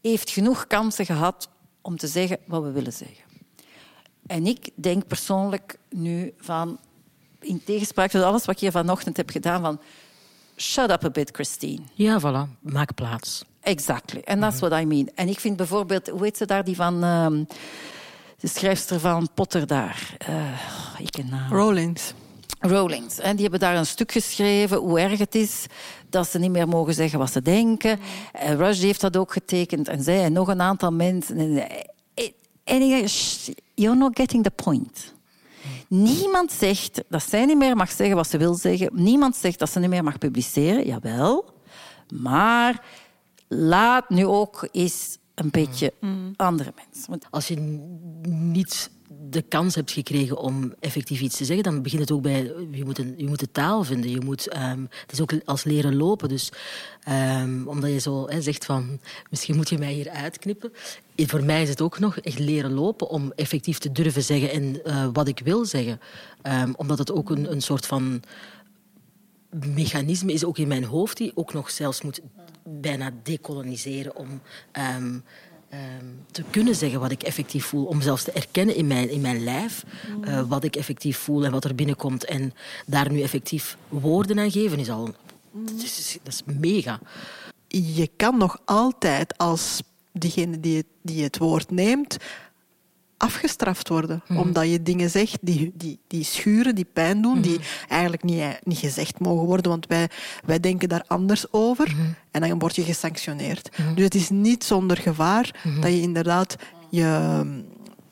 heeft 0.00 0.30
genoeg 0.30 0.66
kansen 0.66 1.06
gehad 1.06 1.48
om 1.80 1.96
te 1.96 2.06
zeggen 2.06 2.38
wat 2.46 2.62
we 2.62 2.70
willen 2.70 2.92
zeggen. 2.92 3.24
En 4.26 4.46
ik 4.46 4.70
denk 4.74 5.06
persoonlijk 5.06 5.78
nu 5.90 6.34
van, 6.38 6.78
in 7.40 7.64
tegenspraak 7.64 8.10
tot 8.10 8.22
alles 8.22 8.44
wat 8.44 8.54
ik 8.54 8.60
hier 8.60 8.70
vanochtend 8.70 9.16
heb 9.16 9.30
gedaan, 9.30 9.60
van 9.60 9.80
shut 10.56 10.90
up 10.90 11.04
a 11.04 11.10
bit, 11.10 11.30
Christine. 11.32 11.82
Ja, 11.92 12.20
voilà. 12.20 12.60
Maak 12.60 12.94
plaats. 12.94 13.44
Exactly. 13.60 14.22
And 14.24 14.40
that's 14.40 14.60
what 14.60 14.80
I 14.80 14.84
mean. 14.84 15.10
En 15.14 15.28
ik 15.28 15.40
vind 15.40 15.56
bijvoorbeeld, 15.56 16.08
hoe 16.08 16.22
heet 16.22 16.36
ze 16.36 16.46
daar, 16.46 16.64
die 16.64 16.76
van... 16.76 17.04
Uh, 17.04 17.26
de 18.44 18.50
schrijfster 18.50 19.00
van 19.00 19.28
Potter 19.34 19.66
daar. 19.66 20.16
Uh, 20.28 20.58
ik 20.98 21.10
ken 21.10 21.28
naam. 21.28 21.52
Rowlings. 21.52 22.14
Rowlings. 22.68 23.18
En 23.18 23.32
die 23.32 23.42
hebben 23.42 23.60
daar 23.60 23.76
een 23.76 23.86
stuk 23.86 24.12
geschreven 24.12 24.78
hoe 24.78 25.00
erg 25.00 25.18
het 25.18 25.34
is 25.34 25.66
dat 26.08 26.28
ze 26.28 26.38
niet 26.38 26.50
meer 26.50 26.68
mogen 26.68 26.94
zeggen 26.94 27.18
wat 27.18 27.32
ze 27.32 27.42
denken. 27.42 28.00
En 28.32 28.56
Rush 28.56 28.80
heeft 28.80 29.00
dat 29.00 29.16
ook 29.16 29.32
getekend 29.32 29.88
en 29.88 30.02
zij 30.02 30.24
en 30.24 30.32
nog 30.32 30.48
een 30.48 30.60
aantal 30.60 30.92
mensen. 30.92 31.36
En 32.64 32.82
ik 32.82 32.90
denk, 32.90 33.08
you're 33.74 33.96
not 33.96 34.16
getting 34.16 34.42
the 34.42 34.50
point. 34.50 35.14
Niemand 35.88 36.52
zegt 36.52 37.02
dat 37.08 37.22
zij 37.22 37.44
niet 37.44 37.56
meer 37.56 37.76
mag 37.76 37.90
zeggen 37.90 38.16
wat 38.16 38.28
ze 38.28 38.38
wil 38.38 38.54
zeggen. 38.54 38.90
Niemand 38.92 39.36
zegt 39.36 39.58
dat 39.58 39.70
ze 39.70 39.78
niet 39.78 39.88
meer 39.88 40.04
mag 40.04 40.18
publiceren. 40.18 40.86
Jawel. 40.86 41.44
Maar 42.14 42.84
laat 43.48 44.10
nu 44.10 44.26
ook 44.26 44.68
eens 44.72 45.18
een 45.34 45.50
beetje 45.50 45.92
andere 46.36 46.72
mensen. 46.76 47.10
Want 47.10 47.26
als 47.30 47.48
je 47.48 47.56
niet 48.28 48.90
de 49.34 49.42
kans 49.42 49.74
hebt 49.74 49.90
gekregen 49.90 50.38
om 50.38 50.74
effectief 50.80 51.20
iets 51.20 51.36
te 51.36 51.44
zeggen, 51.44 51.64
dan 51.64 51.82
begint 51.82 52.00
het 52.00 52.10
ook 52.10 52.22
bij 52.22 52.52
je 52.70 52.84
moet 52.84 52.98
een, 52.98 53.14
je 53.16 53.26
moet 53.26 53.38
de 53.38 53.50
taal 53.52 53.84
vinden. 53.84 54.10
Je 54.10 54.20
moet, 54.20 54.56
um, 54.56 54.88
het 55.00 55.12
is 55.12 55.20
ook 55.20 55.32
als 55.44 55.64
leren 55.64 55.96
lopen. 55.96 56.28
Dus 56.28 56.52
um, 57.42 57.68
omdat 57.68 57.90
je 57.90 57.98
zo 57.98 58.28
zegt 58.38 58.64
van 58.64 59.00
misschien 59.30 59.56
moet 59.56 59.68
je 59.68 59.78
mij 59.78 59.92
hier 59.92 60.10
uitknippen. 60.10 60.72
Voor 61.16 61.44
mij 61.44 61.62
is 61.62 61.68
het 61.68 61.80
ook 61.80 61.98
nog 61.98 62.18
echt 62.18 62.38
leren 62.38 62.72
lopen 62.72 63.08
om 63.08 63.32
effectief 63.36 63.78
te 63.78 63.92
durven 63.92 64.22
zeggen 64.22 64.50
en 64.50 64.80
uh, 64.84 65.08
wat 65.12 65.28
ik 65.28 65.40
wil 65.44 65.64
zeggen. 65.64 66.00
Um, 66.42 66.74
omdat 66.76 66.98
het 66.98 67.12
ook 67.12 67.30
een, 67.30 67.50
een 67.50 67.62
soort 67.62 67.86
van 67.86 68.22
mechanisme 69.74 70.32
is 70.32 70.44
ook 70.44 70.58
in 70.58 70.68
mijn 70.68 70.84
hoofd 70.84 71.16
die 71.16 71.32
ook 71.34 71.52
nog 71.52 71.70
zelfs 71.70 72.02
moet 72.02 72.20
bijna 72.64 73.10
decoloniseren 73.22 74.16
om 74.16 74.42
te 76.30 76.42
kunnen 76.50 76.74
zeggen 76.74 77.00
wat 77.00 77.10
ik 77.10 77.22
effectief 77.22 77.64
voel. 77.64 77.84
Om 77.84 78.00
zelfs 78.00 78.24
te 78.24 78.32
erkennen 78.32 78.74
in 78.74 78.86
mijn, 78.86 79.10
in 79.10 79.20
mijn 79.20 79.44
lijf 79.44 79.84
uh, 80.24 80.42
wat 80.48 80.64
ik 80.64 80.76
effectief 80.76 81.18
voel 81.18 81.44
en 81.44 81.50
wat 81.50 81.64
er 81.64 81.74
binnenkomt. 81.74 82.24
En 82.24 82.54
daar 82.86 83.10
nu 83.10 83.20
effectief 83.20 83.76
woorden 83.88 84.38
aan 84.38 84.50
geven 84.50 84.78
is 84.78 84.90
al... 84.90 85.14
Dat 85.52 85.82
is, 85.82 86.18
dat 86.22 86.32
is 86.32 86.42
mega. 86.58 87.00
Je 87.68 88.10
kan 88.16 88.38
nog 88.38 88.58
altijd 88.64 89.38
als 89.38 89.82
diegene 90.12 90.60
die 90.60 90.76
het, 90.76 90.86
die 91.02 91.22
het 91.22 91.38
woord 91.38 91.70
neemt 91.70 92.16
afgestraft 93.16 93.88
worden. 93.88 94.22
Mm. 94.28 94.36
Omdat 94.36 94.70
je 94.70 94.82
dingen 94.82 95.10
zegt 95.10 95.38
die, 95.40 95.72
die, 95.74 95.98
die 96.06 96.24
schuren, 96.24 96.74
die 96.74 96.86
pijn 96.92 97.22
doen, 97.22 97.36
mm. 97.36 97.42
die 97.42 97.60
eigenlijk 97.88 98.22
niet, 98.22 98.42
niet 98.62 98.78
gezegd 98.78 99.18
mogen 99.18 99.46
worden, 99.46 99.70
want 99.70 99.86
wij, 99.86 100.08
wij 100.44 100.60
denken 100.60 100.88
daar 100.88 101.04
anders 101.06 101.52
over. 101.52 101.92
Mm. 101.96 102.14
En 102.30 102.40
dan 102.40 102.58
word 102.58 102.76
je 102.76 102.82
gesanctioneerd. 102.82 103.70
Dus 103.94 104.04
het 104.04 104.14
is 104.14 104.28
niet 104.30 104.64
zonder 104.64 104.96
gevaar 104.96 105.62
dat 105.80 105.90
je 105.90 106.00
inderdaad 106.00 106.56
je, 106.90 107.44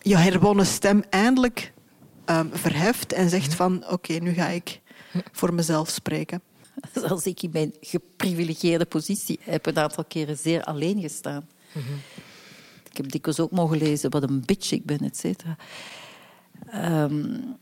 je 0.00 0.16
herwonnen 0.16 0.66
stem 0.66 1.02
eindelijk 1.10 1.72
um, 2.26 2.50
verheft 2.52 3.12
en 3.12 3.28
zegt 3.28 3.54
van 3.54 3.76
oké, 3.84 3.92
okay, 3.92 4.18
nu 4.18 4.32
ga 4.32 4.48
ik 4.48 4.80
voor 5.32 5.54
mezelf 5.54 5.88
spreken. 5.88 6.42
Als 7.08 7.26
ik 7.26 7.42
in 7.42 7.50
mijn 7.52 7.74
geprivilegeerde 7.80 8.84
positie 8.84 9.38
heb 9.42 9.66
een 9.66 9.78
aantal 9.78 10.04
keren 10.04 10.38
zeer 10.38 10.64
alleen 10.64 11.00
gestaan. 11.00 11.48
Ik 12.92 12.98
heb 12.98 13.10
dikwijls 13.10 13.40
ook 13.40 13.50
mogen 13.50 13.78
lezen 13.78 14.10
wat 14.10 14.22
een 14.22 14.42
bitch 14.44 14.72
ik 14.72 14.84
ben, 14.84 15.00
et 15.00 15.16
cetera. 15.16 15.56
Um, 16.74 17.56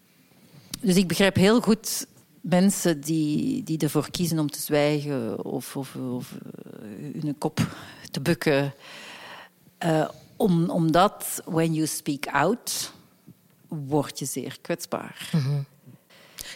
dus 0.81 0.97
ik 0.97 1.09
begrijp 1.09 1.37
heel 1.37 1.61
goed 1.61 2.07
mensen 2.41 3.01
die, 3.01 3.63
die 3.63 3.79
ervoor 3.79 4.11
kiezen 4.11 4.39
om 4.39 4.51
te 4.51 4.61
zwijgen 4.61 5.45
of, 5.45 5.77
of, 5.77 5.97
of 5.97 6.33
uh, 6.33 7.23
hun 7.23 7.39
kop 7.39 7.67
te 8.11 8.21
bukken. 8.21 8.75
Uh, 9.85 10.09
om, 10.37 10.71
omdat, 10.71 11.43
when 11.45 11.75
you 11.75 11.87
speak 11.87 12.27
out, 12.27 12.93
word 13.69 14.19
je 14.19 14.25
zeer 14.25 14.59
kwetsbaar. 14.61 15.31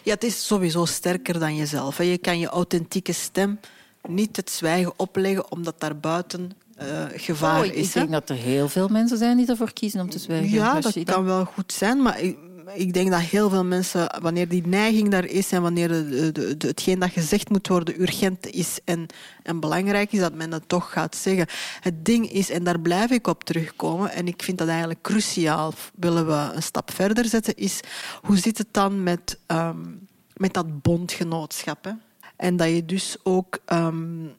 Ja, 0.03 0.13
het 0.13 0.23
is 0.23 0.47
sowieso 0.47 0.85
sterker 0.85 1.39
dan 1.39 1.55
jezelf. 1.55 1.97
Je 1.97 2.17
kan 2.17 2.39
je 2.39 2.47
authentieke 2.47 3.13
stem 3.13 3.59
niet 4.07 4.35
het 4.35 4.49
zwijgen 4.49 4.93
opleggen 4.99 5.51
omdat 5.51 5.79
daar 5.79 5.97
buiten 5.97 6.51
uh, 6.81 7.05
gevaar 7.15 7.59
oh, 7.59 7.65
ik, 7.65 7.73
is. 7.73 7.87
Ik 7.87 7.93
denk 7.93 8.11
dat 8.11 8.29
er 8.29 8.35
heel 8.35 8.69
veel 8.69 8.87
mensen 8.87 9.17
zijn 9.17 9.37
die 9.37 9.47
ervoor 9.47 9.73
kiezen 9.73 10.01
om 10.01 10.09
te 10.09 10.19
zwijgen. 10.19 10.49
Ja, 10.49 10.79
dat 10.79 11.03
kan 11.03 11.23
wel 11.23 11.45
goed 11.45 11.73
zijn, 11.73 12.01
maar 12.01 12.21
ik, 12.21 12.37
ik, 12.73 12.93
denk 12.93 13.11
dat 13.11 13.19
heel 13.21 13.49
veel 13.49 13.65
mensen, 13.65 14.21
wanneer 14.21 14.47
die 14.47 14.67
neiging 14.67 15.09
daar 15.09 15.25
is 15.25 15.51
en 15.51 15.61
wanneer 15.61 15.87
de, 15.87 16.31
de, 16.31 16.57
de, 16.57 16.67
hetgeen 16.67 16.99
dat 16.99 17.11
gezegd 17.11 17.49
moet 17.49 17.67
worden 17.67 18.01
urgent 18.01 18.47
is 18.47 18.79
en, 18.83 19.05
en 19.43 19.59
belangrijk 19.59 20.11
is, 20.11 20.19
dat 20.19 20.33
men 20.33 20.51
het 20.51 20.69
toch 20.69 20.91
gaat 20.91 21.15
zeggen. 21.15 21.47
Het 21.79 22.05
ding 22.05 22.31
is, 22.31 22.49
en 22.49 22.63
daar 22.63 22.79
blijf 22.79 23.11
ik 23.11 23.27
op 23.27 23.43
terugkomen, 23.43 24.11
en 24.11 24.27
ik 24.27 24.43
vind 24.43 24.57
dat 24.57 24.67
eigenlijk 24.67 25.01
cruciaal, 25.01 25.73
willen 25.95 26.27
we 26.27 26.55
een 26.55 26.63
stap 26.63 26.91
verder 26.91 27.25
zetten, 27.25 27.55
is 27.55 27.79
hoe 28.21 28.37
zit 28.37 28.57
het 28.57 28.69
dan 28.71 29.03
met, 29.03 29.39
um, 29.47 30.07
met 30.33 30.53
dat 30.53 30.81
bondgenootschap? 30.81 31.83
Hè? 31.83 31.91
En 32.35 32.57
dat 32.57 32.69
je 32.69 32.85
dus 32.85 33.17
ook 33.23 33.59
um, 33.65 34.35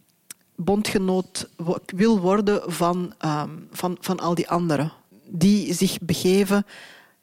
bondgenoot 0.56 1.48
wil 1.86 2.20
worden 2.20 2.72
van, 2.72 3.14
um, 3.24 3.68
van, 3.72 3.96
van 4.00 4.20
al 4.20 4.34
die 4.34 4.48
anderen. 4.48 4.92
Die 5.24 5.74
zich 5.74 5.98
begeven 6.00 6.66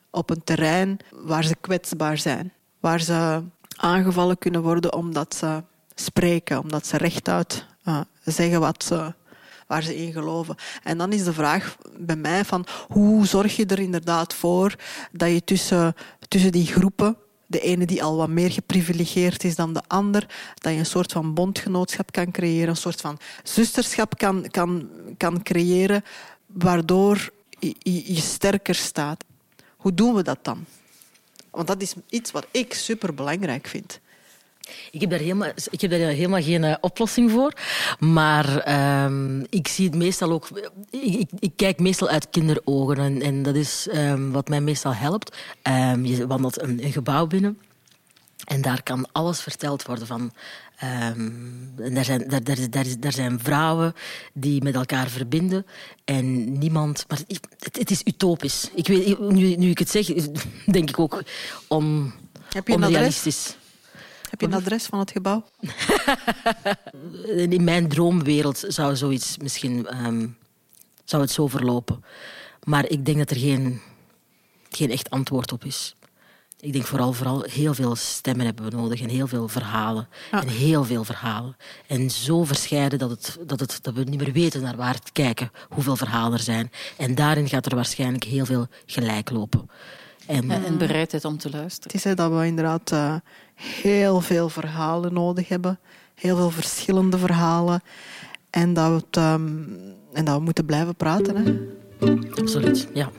op 0.09 0.29
een 0.29 0.43
terrein 0.43 0.97
waar 1.11 1.43
ze 1.43 1.55
kwetsbaar 1.61 2.17
zijn. 2.17 2.53
Waar 2.79 3.01
ze 3.01 3.41
aangevallen 3.75 4.38
kunnen 4.38 4.61
worden 4.61 4.93
omdat 4.93 5.36
ze 5.36 5.63
spreken, 5.95 6.59
omdat 6.59 6.86
ze 6.86 6.97
rechtuit 6.97 7.65
uh, 7.88 7.99
zeggen 8.23 8.59
wat 8.59 8.84
ze, 8.84 9.13
waar 9.67 9.84
ze 9.84 9.97
in 9.97 10.11
geloven. 10.11 10.55
En 10.84 10.97
dan 10.97 11.11
is 11.11 11.23
de 11.23 11.34
vraag 11.34 11.77
bij 11.97 12.15
mij 12.15 12.45
van 12.45 12.65
hoe 12.88 13.25
zorg 13.25 13.55
je 13.55 13.65
er 13.65 13.79
inderdaad 13.79 14.34
voor 14.34 14.75
dat 15.11 15.29
je 15.29 15.43
tussen, 15.43 15.95
tussen 16.27 16.51
die 16.51 16.65
groepen 16.65 17.17
de 17.53 17.59
ene 17.59 17.85
die 17.85 18.03
al 18.03 18.15
wat 18.15 18.29
meer 18.29 18.51
geprivilegeerd 18.51 19.43
is 19.43 19.55
dan 19.55 19.73
de 19.73 19.81
ander, 19.87 20.27
dat 20.55 20.73
je 20.73 20.79
een 20.79 20.85
soort 20.85 21.11
van 21.11 21.33
bondgenootschap 21.33 22.11
kan 22.11 22.31
creëren, 22.31 22.69
een 22.69 22.75
soort 22.75 23.01
van 23.01 23.17
zusterschap 23.43 24.17
kan, 24.17 24.47
kan, 24.51 24.89
kan 25.17 25.43
creëren, 25.43 26.03
waardoor 26.45 27.29
je, 27.59 27.75
je 28.13 28.21
sterker 28.21 28.75
staat. 28.75 29.23
Hoe 29.77 29.93
doen 29.93 30.13
we 30.13 30.23
dat 30.23 30.39
dan? 30.41 30.65
Want 31.51 31.67
dat 31.67 31.81
is 31.81 31.93
iets 32.09 32.31
wat 32.31 32.45
ik 32.51 32.73
superbelangrijk 32.73 33.67
vind. 33.67 33.99
Ik 34.91 35.01
heb 35.01 35.09
daar 35.09 35.20
helemaal, 35.20 35.51
ik 35.70 35.82
heb 35.82 35.91
daar 35.91 35.99
helemaal 35.99 36.41
geen 36.41 36.64
uh, 36.64 36.76
oplossing 36.82 37.32
voor. 37.32 37.53
Maar 37.99 38.68
uh, 38.68 39.41
ik 39.49 39.68
zie 39.68 39.86
het 39.86 39.95
meestal 39.95 40.32
ook... 40.32 40.47
Ik, 40.89 41.30
ik, 41.39 41.51
kijk 41.55 41.80
meestal 41.80 42.07
uit 42.07 42.30
kinderogen. 42.30 42.97
En, 42.97 43.22
en 43.22 43.43
dat 43.43 43.55
is 43.55 43.88
um, 43.93 44.32
wat 44.32 44.47
mij 44.47 44.61
meestal 44.61 44.93
helpt. 44.93 45.38
Um, 45.64 46.05
je 46.05 46.28
wandelt 46.28 46.61
een, 46.61 46.84
een 46.84 46.91
gebouw 46.91 47.28
binnen. 47.28 47.59
En 48.45 48.61
daar 48.61 48.84
kan 48.84 49.07
alles 49.11 49.41
verteld 49.41 49.86
worden 49.86 50.07
van... 50.07 50.34
Um, 50.84 51.74
daar, 51.93 52.05
zijn, 52.05 52.28
daar, 52.28 52.43
daar, 52.43 52.70
daar, 52.70 52.86
daar, 52.99 53.11
zijn 53.11 53.39
vrouwen 53.39 53.93
die 54.34 54.64
met 54.64 54.76
elkaar 54.76 55.09
verbinden. 55.09 55.66
En 56.05 56.57
niemand... 56.59 57.05
Maar 57.07 57.20
het, 57.28 57.78
het 57.78 57.91
is 57.91 58.01
utopisch. 58.05 58.70
Ik 58.76 58.88
weet, 58.88 59.20
nu, 59.20 59.55
nu 59.55 59.70
ik 59.70 59.80
het 59.80 59.89
zeg, 59.89 60.05
denk 60.66 60.89
ik 60.89 60.99
ook 60.99 61.24
on, 61.68 62.14
Heb 62.49 62.68
je 62.68 62.74
onrealistisch. 62.74 63.55
Heb 64.34 64.41
je 64.41 64.47
een 64.47 64.61
adres 64.63 64.86
van 64.86 64.99
het 64.99 65.11
gebouw? 65.11 65.43
In 67.49 67.63
mijn 67.63 67.88
droomwereld 67.88 68.63
zou 68.67 68.95
zoiets 68.95 69.38
misschien... 69.38 70.05
Um, 70.05 70.38
zou 71.03 71.21
het 71.21 71.31
zo 71.31 71.47
verlopen. 71.47 72.03
Maar 72.63 72.89
ik 72.89 73.05
denk 73.05 73.17
dat 73.17 73.29
er 73.29 73.38
geen, 73.38 73.81
geen 74.69 74.91
echt 74.91 75.09
antwoord 75.09 75.51
op 75.51 75.65
is. 75.65 75.95
Ik 76.59 76.73
denk 76.73 76.86
vooral, 76.86 77.13
vooral 77.13 77.41
heel 77.41 77.73
veel 77.73 77.95
stemmen 77.95 78.45
hebben 78.45 78.69
we 78.69 78.75
nodig 78.75 79.01
en 79.01 79.09
heel 79.09 79.27
veel 79.27 79.47
verhalen. 79.47 80.07
Ja. 80.31 80.41
En 80.41 80.47
heel 80.47 80.84
veel 80.84 81.03
verhalen. 81.03 81.57
En 81.88 82.09
zo 82.09 82.43
verscheiden 82.43 82.99
dat, 82.99 83.09
het, 83.09 83.38
dat, 83.45 83.59
het, 83.59 83.79
dat 83.81 83.93
we 83.93 84.03
niet 84.03 84.19
meer 84.19 84.31
weten 84.31 84.61
naar 84.61 84.75
waar 84.75 84.99
te 84.99 85.11
kijken, 85.11 85.51
hoeveel 85.69 85.95
verhalen 85.95 86.38
er 86.38 86.43
zijn. 86.43 86.71
En 86.97 87.15
daarin 87.15 87.49
gaat 87.49 87.65
er 87.65 87.75
waarschijnlijk 87.75 88.23
heel 88.23 88.45
veel 88.45 88.67
gelijk 88.86 89.29
lopen. 89.29 89.69
En, 90.28 90.51
en 90.51 90.78
bereidheid 90.78 91.26
om 91.26 91.38
te 91.38 91.49
luisteren. 91.49 91.84
Het 91.84 91.93
is 91.93 92.03
hè, 92.03 92.13
dat 92.13 92.32
we 92.32 92.45
inderdaad 92.45 92.91
uh, 92.91 93.15
heel 93.55 94.21
veel 94.21 94.49
verhalen 94.49 95.13
nodig 95.13 95.47
hebben. 95.47 95.80
Heel 96.15 96.36
veel 96.36 96.49
verschillende 96.49 97.17
verhalen. 97.17 97.82
En 98.49 98.74
dat 98.74 98.88
we, 98.88 98.95
het, 98.95 99.15
um, 99.15 99.78
en 100.13 100.26
dat 100.26 100.38
we 100.38 100.43
moeten 100.43 100.65
blijven 100.65 100.95
praten. 100.95 101.36
Hè? 101.36 101.53
Absoluut, 102.41 102.88
ja. 102.93 103.09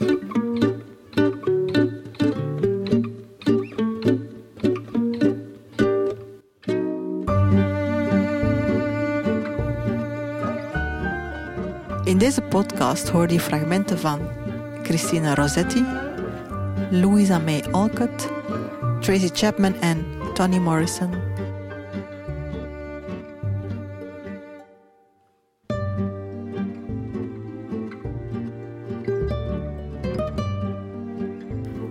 In 12.05 12.19
deze 12.19 12.43
podcast 12.43 13.09
hoorde 13.09 13.35
je 13.35 13.41
fragmenten 13.41 13.99
van 13.99 14.21
Christina 14.83 15.35
Rossetti, 15.35 15.85
Louisa 16.91 17.39
May 17.39 17.63
Alcott, 17.71 18.29
Tracy 19.01 19.31
Chapman 19.33 19.75
en 19.81 20.05
Toni 20.35 20.59
Morrison. 20.59 21.11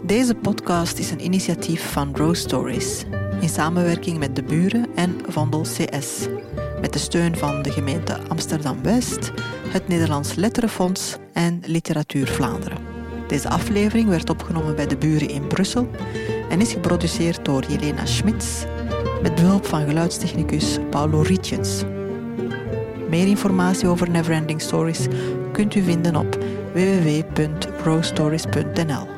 Deze 0.05 0.35
podcast 0.35 0.97
is 0.97 1.11
een 1.11 1.23
initiatief 1.23 1.91
van 1.91 2.15
Rose 2.15 2.41
Stories 2.41 3.05
in 3.41 3.49
samenwerking 3.49 4.17
met 4.17 4.35
de 4.35 4.43
buren 4.43 4.87
en 4.95 5.21
Vandel 5.27 5.61
CS, 5.61 6.27
met 6.81 6.93
de 6.93 6.99
steun 6.99 7.37
van 7.37 7.61
de 7.61 7.71
gemeente 7.71 8.17
Amsterdam-West, 8.27 9.31
het 9.67 9.87
Nederlands 9.87 10.35
Letterenfonds 10.35 11.17
en 11.33 11.61
Literatuur 11.65 12.27
Vlaanderen. 12.27 12.92
Deze 13.33 13.49
aflevering 13.49 14.09
werd 14.09 14.29
opgenomen 14.29 14.75
bij 14.75 14.87
de 14.87 14.97
buren 14.97 15.29
in 15.29 15.47
Brussel 15.47 15.89
en 16.49 16.61
is 16.61 16.71
geproduceerd 16.71 17.45
door 17.45 17.65
Jelena 17.65 18.05
Schmitz 18.05 18.65
met 19.21 19.35
behulp 19.35 19.65
van 19.65 19.85
geluidstechnicus 19.85 20.77
Paulo 20.89 21.21
Rietjens. 21.21 21.83
Meer 23.09 23.27
informatie 23.27 23.87
over 23.87 24.09
Neverending 24.09 24.61
Stories 24.61 25.07
kunt 25.51 25.75
u 25.75 25.81
vinden 25.81 26.15
op 26.15 26.37
www.rostories.nl. 26.73 29.12